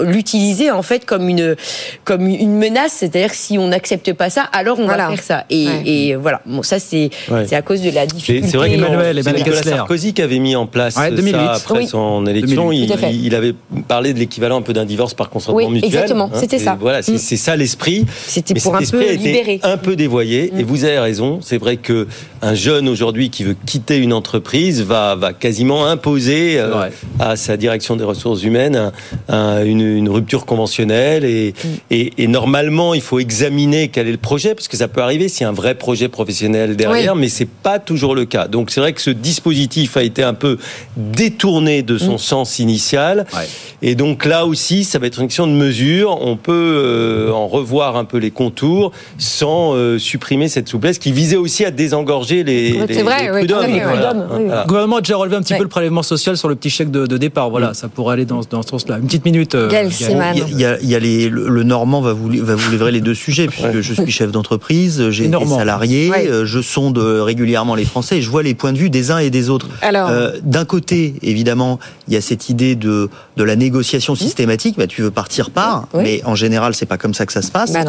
l'utiliser 0.00 0.70
en 0.70 0.82
fait 0.82 1.04
comme 1.04 1.28
une 1.28 1.56
comme 2.04 2.26
une 2.26 2.56
menace. 2.56 2.92
C'est-à-dire 2.98 3.34
si 3.34 3.58
on 3.58 3.72
n'accepte 4.10 4.18
pas 4.18 4.30
ça, 4.30 4.42
alors 4.52 4.78
on 4.78 4.84
Voilà. 4.84 5.08
va 5.08 5.14
faire 5.16 5.24
ça. 5.24 5.44
Et, 5.50 5.66
Ouais. 5.66 5.82
et 5.86 6.14
voilà. 6.16 6.40
Bon, 6.46 6.62
ça 6.62 6.78
c'est 6.78 7.10
Ouais. 7.30 7.46
c'est 7.46 7.56
à 7.56 7.62
cause 7.62 7.80
de 7.82 7.90
la 7.90 8.06
difficulté. 8.06 8.48
c'est 8.48 8.56
vrai 8.56 8.70
que 8.70 8.74
Emmanuel, 8.74 9.16
c'est 9.22 9.30
Emmanuel 9.30 9.52
Nicolas. 9.54 9.76
Sarkozy 9.76 10.12
qui 10.14 10.22
avait 10.22 10.38
mis 10.38 10.54
en 10.56 10.66
place 10.66 10.96
Ouais, 10.96 11.10
2008. 11.10 11.32
ça 11.32 11.52
après 11.54 11.78
Oui. 11.80 11.86
son 11.86 12.26
élection. 12.26 12.68
2008. 12.68 12.94
Il, 13.22 13.34
avait 13.34 13.54
parlé 13.88 14.12
de 14.14 14.18
l'équivalent 14.18 14.58
un 14.58 14.62
peu 14.62 14.72
d'un 14.72 14.84
divorce 14.84 15.14
par 15.14 15.30
consentement 15.30 15.56
Oui, 15.56 15.66
mutuel. 15.68 15.86
exactement, 15.86 16.30
c'était 16.34 16.56
Et 16.56 16.60
ça. 16.60 16.76
Voilà, 16.80 17.02
c'est 17.02 17.12
Mm. 17.14 17.18
c'est 17.18 17.36
ça 17.36 17.56
l'esprit. 17.56 18.04
C'était 18.26 18.54
pour 18.54 18.62
cet 18.62 18.74
un 18.74 18.78
esprit 18.80 18.98
peu 18.98 19.10
a 19.10 19.12
été 19.12 19.24
libérer. 19.24 19.60
un 19.62 19.76
peu 19.76 19.96
dévoyé. 19.96 20.50
Mm. 20.54 20.60
Et 20.60 20.62
vous 20.62 20.84
avez 20.84 20.98
raison. 20.98 21.40
C'est 21.42 21.58
vrai 21.58 21.76
que 21.76 22.06
un 22.42 22.54
jeune 22.54 22.88
aujourd'hui 22.88 23.30
qui 23.30 23.44
veut 23.44 23.56
quitter 23.66 23.96
une 23.98 24.12
entreprise 24.12 24.82
va, 24.82 25.14
va 25.14 25.32
quasiment 25.32 25.86
imposer 25.86 26.58
euh, 26.58 26.88
à 27.18 27.36
sa 27.36 27.56
direction 27.56 27.96
des 27.96 28.04
ressources 28.04 28.42
humaines 28.42 28.76
un- 28.76 28.92
un- 29.28 29.64
une, 29.64 29.80
une 29.80 30.08
rupture 30.08 30.46
conventionnelle. 30.46 31.24
Et, 31.24 31.54
Mm. 31.56 31.68
et, 31.90 32.12
et 32.18 32.26
normalement, 32.28 32.94
il 32.94 33.00
faut 33.00 33.18
examiner 33.18 33.88
quel 33.96 34.08
est 34.08 34.12
le 34.12 34.18
projet, 34.18 34.54
parce 34.54 34.68
que 34.68 34.76
ça 34.76 34.88
peut 34.88 35.00
arriver 35.00 35.26
s'il 35.30 35.40
y 35.40 35.44
a 35.46 35.48
un 35.48 35.52
vrai 35.54 35.74
projet 35.74 36.08
professionnel 36.08 36.76
derrière, 36.76 37.14
Oui. 37.14 37.20
mais 37.22 37.28
c'est 37.30 37.48
pas 37.48 37.78
toujours 37.78 38.14
le 38.14 38.26
cas. 38.26 38.46
Donc 38.46 38.70
c'est 38.70 38.80
vrai 38.80 38.92
que 38.92 39.00
ce 39.00 39.08
dispositif 39.08 39.96
a 39.96 40.02
été 40.02 40.22
un 40.22 40.34
peu 40.34 40.58
détourné 40.98 41.82
de 41.82 41.96
son 41.96 42.18
sens 42.18 42.58
initial. 42.58 43.24
Ouais. 43.32 43.46
Et 43.80 43.94
donc 43.94 44.26
là 44.26 44.44
aussi, 44.44 44.84
ça 44.84 44.98
va 44.98 45.06
être 45.06 45.18
une 45.18 45.28
question 45.28 45.46
de 45.46 45.52
mesure. 45.52 46.18
On 46.20 46.36
peut 46.36 46.52
euh, 46.52 47.30
en 47.30 47.46
revoir 47.46 47.96
un 47.96 48.04
peu 48.04 48.18
les 48.18 48.30
contours 48.30 48.92
sans 49.16 49.74
euh, 49.74 49.98
supprimer 49.98 50.48
cette 50.48 50.68
souplesse 50.68 50.98
qui 50.98 51.10
visait 51.12 51.36
aussi 51.36 51.64
à 51.64 51.70
désengorger 51.70 52.44
les, 52.44 52.72
Ouais, 52.74 52.86
les, 52.86 52.94
c'est 52.94 53.02
vrai, 53.02 53.22
les 53.24 53.30
oui, 53.30 53.46
Voilà. 53.48 53.66
oui, 53.66 53.72
oui. 53.74 53.80
Voilà. 53.82 54.62
Le 54.62 54.66
gouvernement 54.66 54.96
a 54.96 55.00
déjà 55.00 55.16
relevé 55.16 55.36
un 55.36 55.40
petit 55.40 55.54
Ouais. 55.54 55.58
peu 55.58 55.64
le 55.64 55.70
prélèvement 55.70 56.02
social 56.02 56.36
sur 56.36 56.48
le 56.50 56.54
petit 56.54 56.68
chèque 56.68 56.90
de, 56.90 57.06
de 57.06 57.16
départ. 57.16 57.48
Voilà, 57.48 57.72
ça 57.72 57.88
pourrait 57.88 58.12
aller 58.12 58.26
dans, 58.26 58.40
dans 58.50 58.60
ce 58.62 58.68
sens-là. 58.68 58.98
Une 58.98 59.06
petite 59.06 59.24
minute. 59.24 59.54
euh, 59.54 59.70
Gaël 59.70 59.88
Gaël. 59.88 59.92
Siman. 60.10 60.34
Il 60.36 60.38
y 60.38 60.42
a, 60.42 60.46
il 60.50 60.60
y 60.60 60.64
a- 60.66 60.78
il 60.82 60.90
y 60.90 60.94
a 60.94 60.98
les, 60.98 61.28
le, 61.30 61.48
le 61.48 61.62
Normand 61.62 62.00
va 62.02 62.12
vous, 62.12 62.28
va 62.32 62.54
vous 62.54 62.70
livrer 62.70 62.92
les 62.92 63.00
deux 63.00 63.14
sujets, 63.14 63.46
puisque 63.46 63.80
je 63.86 64.02
suis 64.02 64.10
chef 64.12 64.30
d'entreprise, 64.32 65.10
j'ai 65.10 65.28
des 65.28 65.46
salariés, 65.46 66.10
Ouais. 66.10 66.28
euh, 66.28 66.44
je 66.44 66.60
sonde 66.60 66.98
régulièrement 66.98 67.74
les 67.74 67.84
Français 67.84 68.18
et 68.18 68.22
je 68.22 68.30
vois 68.30 68.42
les 68.42 68.54
points 68.54 68.72
de 68.72 68.78
vue 68.78 68.90
des 68.90 69.10
uns 69.10 69.18
et 69.18 69.30
des 69.30 69.48
autres. 69.50 69.68
Alors, 69.82 70.08
Euh, 70.10 70.32
D'un 70.42 70.64
côté, 70.64 71.14
évidemment, 71.22 71.78
il 72.08 72.14
y 72.14 72.16
a 72.16 72.20
cette 72.20 72.48
idée 72.48 72.74
de, 72.76 73.08
de 73.36 73.44
la 73.44 73.56
négociation 73.56 74.14
systématique. 74.14 74.76
Bah, 74.78 74.86
tu 74.86 75.02
veux 75.02 75.10
partir. 75.10 75.50
Oui. 75.94 76.02
Mais 76.02 76.22
en 76.24 76.34
général, 76.34 76.74
c'est 76.74 76.86
pas 76.86 76.98
comme 76.98 77.14
ça 77.14 77.24
que 77.26 77.32
ça 77.32 77.42
se 77.42 77.50
passe. 77.50 77.72
Bah. 77.72 77.84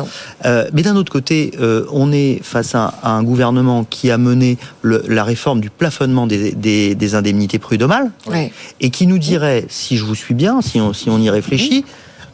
Euh, 0.45 0.65
mais 0.73 0.81
d'un 0.83 0.95
autre 0.95 1.11
côté, 1.11 1.51
euh, 1.59 1.85
on 1.91 2.11
est 2.11 2.39
face 2.43 2.75
à, 2.75 2.93
à 3.03 3.11
un 3.11 3.23
gouvernement 3.23 3.83
qui 3.83 4.11
a 4.11 4.17
mené 4.17 4.57
le- 4.81 5.03
la 5.07 5.23
réforme 5.23 5.59
du 5.61 5.69
plafonnement 5.69 6.27
des, 6.27 6.51
des, 6.51 6.95
des 6.95 7.15
indemnités 7.15 7.59
prud'homales 7.59 8.11
ouais. 8.27 8.51
et 8.81 8.89
qui 8.89 9.07
nous 9.07 9.17
dirait, 9.17 9.65
si 9.69 9.97
je 9.97 10.03
vous 10.05 10.15
suis 10.15 10.33
bien, 10.33 10.61
si 10.61 10.79
on, 10.79 10.93
si 10.93 11.09
on 11.09 11.19
y 11.19 11.29
réfléchit, 11.29 11.85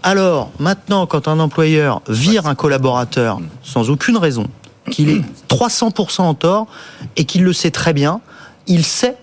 alors 0.03 0.51
maintenant, 0.59 1.05
quand 1.07 1.27
un 1.27 1.39
employeur 1.39 2.01
vire 2.07 2.45
un 2.47 2.55
collaborateur 2.55 3.39
sans 3.63 3.89
aucune 3.89 4.17
raison, 4.17 4.47
qu'il 4.91 5.09
est 5.09 5.21
300% 5.49 6.21
en 6.21 6.33
tort 6.33 6.67
et 7.15 7.25
qu'il 7.25 7.43
le 7.43 7.53
sait 7.53 7.71
très 7.71 7.93
bien, 7.93 8.19
il 8.67 8.83
sait 8.85 9.15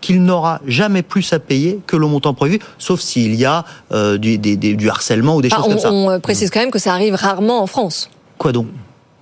qu'il 0.00 0.22
n'aura 0.22 0.60
jamais 0.66 1.02
plus 1.02 1.30
à 1.34 1.38
payer 1.38 1.78
que 1.86 1.94
le 1.96 2.06
montant 2.06 2.32
prévu, 2.32 2.58
sauf 2.78 3.00
s'il 3.00 3.34
y 3.34 3.44
a 3.44 3.64
euh, 3.92 4.16
du, 4.16 4.38
des- 4.38 4.56
des- 4.56 4.74
du 4.74 4.88
harcèlement 4.88 5.36
ou 5.36 5.42
des 5.42 5.48
Ah, 5.52 5.56
choses 5.56 5.66
on, 5.66 5.68
comme 5.70 5.78
ça. 5.78 5.92
on, 5.92 6.10
euh, 6.10 6.18
précise 6.18 6.48
quand 6.50 6.60
même 6.60 6.70
que 6.70 6.78
ça 6.78 6.92
arrive 6.94 7.14
rarement 7.14 7.60
en 7.62 7.66
France. 7.66 8.08
Quoi 8.38 8.52
donc? 8.52 8.66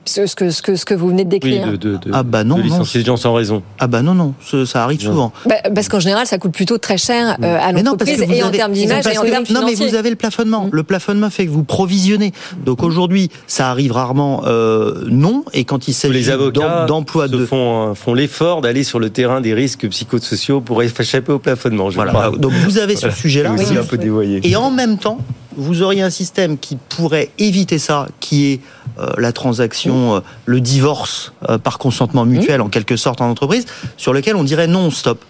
Ce, 0.08 0.26
ce 0.26 0.34
que, 0.34 0.50
ce, 0.50 0.62
que, 0.62 0.74
ce 0.76 0.84
que 0.84 0.94
vous 0.94 1.08
venez 1.08 1.24
de 1.24 1.28
Oui, 1.34 1.38
décrire. 1.40 1.66
de, 1.72 1.76
de, 1.76 1.96
de- 1.96 2.10
Ah 2.12 2.22
bah 2.22 2.44
non, 2.44 2.56
de 2.56 2.60
non. 2.62 2.66
licencier 2.66 3.04
gens 3.04 3.16
sans 3.16 3.34
raison. 3.34 3.62
Ah 3.78 3.86
bah 3.86 4.02
non, 4.02 4.14
non, 4.14 4.34
ça, 4.44 4.64
ça 4.66 4.82
arrive 4.84 5.04
Non. 5.04 5.10
souvent. 5.10 5.32
Bah, 5.46 5.56
parce 5.74 5.88
qu'en 5.88 6.00
général, 6.00 6.26
ça 6.26 6.38
coûte 6.38 6.52
plutôt 6.52 6.78
très 6.78 6.96
cher 6.98 7.36
euh, 7.42 7.58
à 7.60 7.72
Mais 7.72 7.82
non, 7.82 7.96
parce 7.96 8.10
l'entreprise 8.10 8.20
que 8.20 8.26
vous 8.26 8.32
et 8.32 8.42
en 8.42 8.48
avez- 8.48 8.58
termes 8.58 8.72
ils 8.74 8.78
ont 8.78 8.86
d'image 8.86 9.06
et 9.06 9.18
en 9.18 9.22
termes 9.22 9.44
Non, 9.50 9.60
mais 9.66 9.74
vous 9.74 9.94
avez 9.94 10.10
le 10.10 10.16
plafonnement. 10.16 10.64
Mm. 10.66 10.70
Le 10.72 10.82
plafonnement 10.82 11.30
fait 11.30 11.46
que 11.46 11.50
vous 11.50 11.64
provisionnez. 11.64 12.32
Donc 12.64 12.82
aujourd'hui, 12.82 13.30
ça 13.46 13.70
arrive 13.70 13.92
rarement 13.92 14.42
euh, 14.46 15.04
non. 15.08 15.44
Et 15.52 15.64
quand 15.64 15.88
il 15.88 15.92
s'agit 15.94 16.14
Les 16.14 16.30
avocats 16.30 16.78
d'em- 16.80 16.86
d'emploi 16.86 17.26
se 17.28 17.32
de 17.32 17.44
font, 17.46 17.90
euh, 17.90 17.94
font 17.94 18.14
l'effort 18.14 18.60
d'aller 18.62 18.82
sur 18.84 18.98
le 18.98 19.10
terrain 19.10 19.40
des 19.40 19.54
risques 19.54 19.88
psychosociaux 19.88 20.60
pour 20.60 20.82
échapper 20.82 21.32
au 21.32 21.38
plafonnement. 21.38 21.90
Je 21.90 21.96
voilà. 21.96 22.12
crois. 22.12 22.30
Donc 22.38 22.52
vous 22.52 22.78
avez 22.78 22.96
ce 22.96 23.02
Voilà. 23.02 23.14
sujet-là. 23.16 23.52
C'est 23.56 23.64
aussi 23.64 23.76
un 23.76 23.84
peu 23.84 23.98
dévoyé. 23.98 24.40
Et 24.42 24.56
en 24.56 24.70
même 24.70 24.96
temps, 24.98 25.18
vous 25.58 25.82
auriez 25.82 26.02
un 26.02 26.10
système 26.10 26.56
qui 26.56 26.76
pourrait 26.76 27.30
éviter 27.38 27.78
ça, 27.78 28.06
qui 28.20 28.52
est 28.52 28.60
euh, 28.98 29.12
la 29.18 29.32
transaction, 29.32 30.16
euh, 30.16 30.20
le 30.46 30.60
divorce 30.60 31.32
euh, 31.48 31.58
par 31.58 31.78
consentement 31.78 32.24
mutuel 32.24 32.60
en 32.60 32.68
quelque 32.68 32.96
sorte 32.96 33.20
en 33.20 33.28
entreprise, 33.28 33.66
sur 33.96 34.12
lequel 34.12 34.36
on 34.36 34.44
dirait 34.44 34.68
non, 34.68 34.90
stop. 34.90 35.24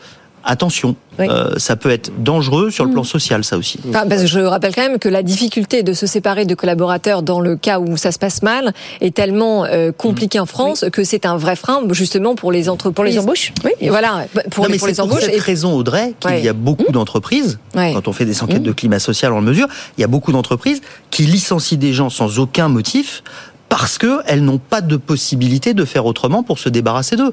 Attention, 0.44 0.96
Oui. 1.18 1.26
euh, 1.28 1.54
ça 1.58 1.76
peut 1.76 1.90
être 1.90 2.10
dangereux 2.22 2.70
sur 2.70 2.84
le 2.84 2.92
plan 2.92 3.04
social, 3.04 3.44
ça 3.44 3.58
aussi. 3.58 3.78
Enfin, 3.88 4.06
parce 4.08 4.22
que 4.22 4.26
je 4.26 4.38
rappelle 4.40 4.74
quand 4.74 4.82
même 4.88 4.98
que 4.98 5.08
la 5.08 5.22
difficulté 5.22 5.82
de 5.82 5.92
se 5.92 6.06
séparer 6.06 6.44
de 6.46 6.54
collaborateurs 6.54 7.22
dans 7.22 7.40
le 7.40 7.56
cas 7.56 7.80
où 7.80 7.96
ça 7.96 8.12
se 8.12 8.18
passe 8.18 8.42
mal 8.42 8.72
est 9.00 9.14
tellement 9.14 9.64
euh, 9.64 9.92
compliquée 9.92 10.38
en 10.40 10.46
France 10.46 10.84
que 10.92 11.04
c'est 11.04 11.26
un 11.26 11.36
vrai 11.36 11.56
frein 11.56 11.82
justement 11.90 12.34
pour 12.34 12.52
les 12.52 12.68
entreprises. 12.68 12.94
Pour 12.94 13.04
les 13.04 13.18
embauches 13.18 13.52
Oui. 13.64 13.72
Et 13.80 13.90
voilà, 13.90 14.26
pour, 14.50 14.64
Non, 14.64 14.70
mais 14.70 14.78
pour 14.78 14.86
c'est 14.88 14.92
les 14.92 14.96
pour 14.96 15.04
embauches. 15.06 15.24
cette 15.24 15.34
et- 15.34 15.38
raison, 15.40 15.74
Audrey, 15.74 16.14
qu'il 16.20 16.30
Ouais. 16.30 16.42
y 16.42 16.48
a 16.48 16.52
beaucoup 16.54 16.92
d'entreprises, 16.92 17.58
Ouais. 17.74 17.92
quand 17.94 18.08
on 18.08 18.12
fait 18.12 18.24
des 18.24 18.42
enquêtes 18.42 18.62
de 18.62 18.72
climat 18.72 18.98
social, 19.00 19.32
on 19.32 19.40
le 19.40 19.46
mesure, 19.46 19.66
il 19.98 20.00
y 20.00 20.04
a 20.04 20.08
beaucoup 20.08 20.32
d'entreprises 20.32 20.80
qui 21.10 21.22
licencient 21.24 21.78
des 21.78 21.92
gens 21.92 22.10
sans 22.10 22.38
aucun 22.38 22.68
motif 22.68 23.22
parce 23.68 23.98
qu'elles 23.98 24.42
n'ont 24.42 24.58
pas 24.58 24.80
de 24.80 24.96
possibilité 24.96 25.74
de 25.74 25.84
faire 25.84 26.06
autrement 26.06 26.42
pour 26.42 26.58
se 26.58 26.68
débarrasser 26.68 27.16
d'eux. 27.16 27.32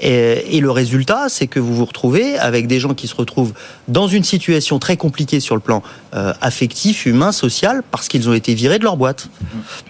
Et, 0.00 0.56
et 0.56 0.60
le 0.60 0.70
résultat, 0.70 1.28
c'est 1.28 1.46
que 1.46 1.60
vous 1.60 1.74
vous 1.74 1.84
retrouvez 1.84 2.38
avec 2.38 2.66
des 2.66 2.80
gens 2.80 2.94
qui 2.94 3.06
se 3.06 3.14
retrouvent 3.14 3.52
dans 3.88 4.08
une 4.08 4.24
situation 4.24 4.78
très 4.78 4.96
compliquée 4.96 5.40
sur 5.40 5.54
le 5.54 5.60
plan 5.60 5.82
euh, 6.14 6.32
affectif, 6.40 7.06
humain, 7.06 7.32
social, 7.32 7.82
parce 7.90 8.08
qu'ils 8.08 8.28
ont 8.28 8.34
été 8.34 8.54
virés 8.54 8.78
de 8.78 8.84
leur 8.84 8.96
boîte. 8.96 9.28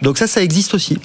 Donc 0.02 0.18
ça, 0.18 0.26
ça 0.26 0.42
existe 0.42 0.74
aussi. 0.74 0.98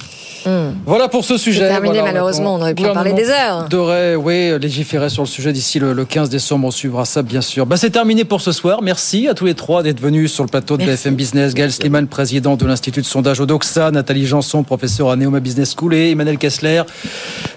Voilà 0.85 1.07
pour 1.07 1.25
ce 1.25 1.37
sujet. 1.37 1.67
Terminé, 1.67 1.95
Voilà, 1.99 2.11
malheureusement, 2.11 2.55
on 2.55 2.61
aurait 2.61 2.73
pu 2.73 2.83
en 2.85 2.89
le 2.89 2.93
parler 2.93 3.13
des 3.13 3.29
heures. 3.29 3.67
Devrait, 3.69 4.15
oui, 4.15 4.57
légiférer 4.59 5.09
sur 5.09 5.23
le 5.23 5.27
sujet 5.27 5.53
d'ici 5.53 5.79
le, 5.79 5.93
le 5.93 6.05
15 6.05 6.29
décembre. 6.29 6.67
On 6.67 6.71
suivra 6.71 7.05
ça, 7.05 7.21
bien 7.21 7.41
sûr. 7.41 7.65
Bah, 7.65 7.77
c'est 7.77 7.89
terminé 7.89 8.23
pour 8.23 8.41
ce 8.41 8.51
soir. 8.51 8.81
Merci 8.81 9.27
à 9.27 9.33
tous 9.33 9.45
les 9.45 9.53
trois 9.55 9.83
d'être 9.83 9.99
venus 9.99 10.31
sur 10.33 10.43
le 10.43 10.49
plateau 10.49 10.77
de 10.77 10.85
BFM 10.85 11.15
Business. 11.15 11.53
Gaël 11.53 11.71
Sliman, 11.71 12.07
président 12.07 12.55
de 12.55 12.65
l'Institut 12.65 13.01
de 13.01 13.05
sondage 13.05 13.39
Odoxa, 13.39 13.91
Nathalie 13.91 14.25
Janson, 14.25 14.63
professeur 14.63 15.09
à 15.09 15.15
Neoma 15.15 15.39
Business 15.39 15.73
School 15.77 15.93
et 15.93 16.11
Emmanuel 16.11 16.37
Kessler, 16.37 16.83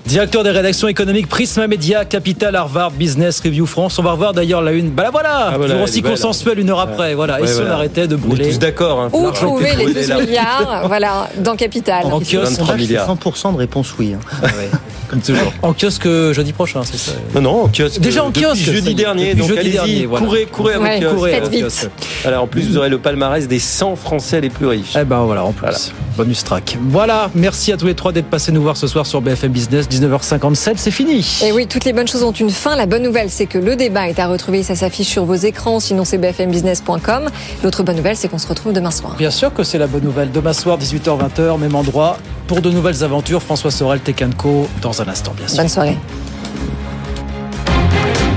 directeur 0.06 0.42
des 0.42 0.50
rédactions 0.50 0.88
économiques 0.88 1.28
Prisma 1.28 1.66
Media, 1.66 2.04
Capital, 2.04 2.56
Harvard 2.56 2.90
Business 2.90 3.40
Review 3.40 3.66
France. 3.66 3.98
On 3.98 4.02
va 4.02 4.12
revoir 4.12 4.32
d'ailleurs 4.32 4.60
la 4.62 4.72
une. 4.72 4.90
Bah, 4.90 5.04
la 5.04 5.10
voilà, 5.10 5.30
Ah, 5.34 5.50
voilà, 5.56 5.64
toujours 5.64 5.76
elle 5.78 5.82
aussi 5.84 6.02
consensuelle 6.02 6.58
une 6.58 6.70
heure 6.70 6.80
après. 6.80 7.14
Voilà. 7.14 7.38
et 7.38 7.42
Ouais, 7.42 7.48
si 7.48 7.60
on 7.60 7.70
arrêtait 7.70 8.06
de 8.08 8.14
On 8.16 8.18
est 8.18 8.20
brûler. 8.20 8.48
tous 8.50 8.58
d'accord. 8.58 9.00
Hein. 9.00 9.10
Où 9.12 9.30
trouver 9.30 9.74
les 9.76 9.86
vous 9.86 9.92
12 9.94 9.94
brûlez 9.94 10.06
là. 10.06 10.20
milliards 10.20 10.82
Voilà, 10.88 11.28
dans 11.38 11.56
Capital. 11.56 12.04
En 12.06 12.18
kiosque, 12.20 12.32
23 12.32 12.48
sondage, 12.56 12.66
c'est 12.68 12.76
milliards. 12.76 13.16
100% 13.16 13.52
de 13.52 13.58
réponse 13.58 13.94
oui. 13.98 14.14
hein. 14.14 14.20
comme 14.40 14.50
toujours. 15.20 15.52
En 15.62 15.72
kiosque 15.74 16.06
jeudi 16.32 16.52
prochain, 16.52 16.82
c'est 16.84 16.96
ça. 16.98 17.12
Non, 17.34 17.40
non, 17.42 17.62
en 17.64 17.68
kiosque. 17.68 18.00
Déjà 18.00 18.24
en 18.24 18.30
kiosque, 18.32 18.56
jeudi 18.62 18.94
dernier. 18.94 19.34
depuis 19.34 19.40
donc 19.40 19.48
jeudi 19.48 19.60
allez-y, 19.60 19.72
dernier, 19.72 20.06
voilà. 20.06 20.26
courez, 20.26 20.46
courez 20.46 20.74
avec 20.74 20.86
Ouais, 20.86 21.00
kiosque. 21.00 21.14
Courez, 21.16 21.32
faites 21.32 21.44
euh, 21.44 21.48
vite. 21.48 21.62
kiosque. 21.64 21.88
Alors 22.24 22.42
en 22.44 22.46
plus, 22.46 22.62
vous 22.68 22.76
aurez 22.76 22.88
le 22.88 22.98
palmarès 22.98 23.46
des 23.48 23.58
100 23.58 23.96
Français 23.96 24.40
les 24.40 24.50
plus 24.50 24.66
riches. 24.66 24.94
Eh 24.98 25.04
ben 25.04 25.20
voilà, 25.24 25.44
en 25.44 25.52
plus. 25.52 25.60
Voilà. 25.62 25.78
Bonus 26.16 26.44
track. 26.44 26.76
Voilà, 26.88 27.30
merci 27.34 27.72
à 27.72 27.76
tous 27.76 27.86
les 27.86 27.94
trois 27.94 28.12
d'être 28.12 28.26
passés 28.28 28.52
nous 28.52 28.62
voir 28.62 28.76
ce 28.76 28.86
soir 28.86 29.06
sur 29.06 29.22
BFM 29.22 29.50
Business, 29.50 29.88
19h57, 29.88 30.74
c'est 30.76 30.90
fini. 30.90 31.24
Et 31.42 31.52
oui, 31.52 31.66
toutes 31.66 31.84
les 31.84 31.92
bonnes 31.94 32.06
choses 32.08 32.22
ont 32.22 32.32
une 32.32 32.50
fin. 32.50 32.76
La 32.76 32.86
bonne 32.86 33.02
nouvelle, 33.02 33.30
c'est 33.30 33.46
que 33.46 33.58
le 33.58 33.76
débat 33.76 34.08
est 34.08 34.18
à 34.18 34.26
retrouver. 34.28 34.62
Ça 34.62 34.74
s'affiche 34.76 35.08
sur 35.08 35.24
vos 35.24 35.34
écrans. 35.34 35.80
Sinon, 35.80 36.04
c'est 36.04 36.18
bfmbusiness.com. 36.18 37.30
L'autre 37.64 37.82
bonne 37.82 37.96
nouvelle, 37.96 38.16
c'est 38.16 38.28
qu'on 38.28 38.38
se 38.38 38.46
retrouve 38.46 38.72
demain 38.72 38.90
soir. 38.90 39.14
Bien 39.16 39.30
sûr 39.30 39.52
que 39.54 39.62
c'est 39.62 39.78
la 39.78 39.86
bonne 39.86 40.04
nouvelle. 40.04 40.30
Demain 40.30 40.52
soir, 40.52 40.78
18h-20h, 40.78 41.58
même 41.58 41.74
endroit, 41.74 42.18
pour 42.46 42.60
de 42.60 42.70
nouvelles 42.70 43.02
aventures. 43.04 43.42
François 43.42 43.70
Sorel, 43.70 44.00
Tekanko, 44.00 44.68
dans 44.82 45.00
un 45.02 45.08
instant, 45.08 45.32
bien 45.36 45.48
sûr. 45.48 45.58
Bonne 45.58 45.68
soirée. 45.68 45.96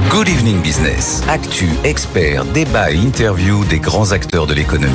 Good 0.10 0.30
Evening 0.30 0.62
Business. 0.62 1.22
Actu, 1.28 1.70
experts, 1.84 2.46
débat 2.46 2.92
et 2.92 2.96
interview 2.96 3.64
des 3.66 3.80
grands 3.80 4.12
acteurs 4.12 4.48
de 4.48 4.54
l'économie. 4.54 4.94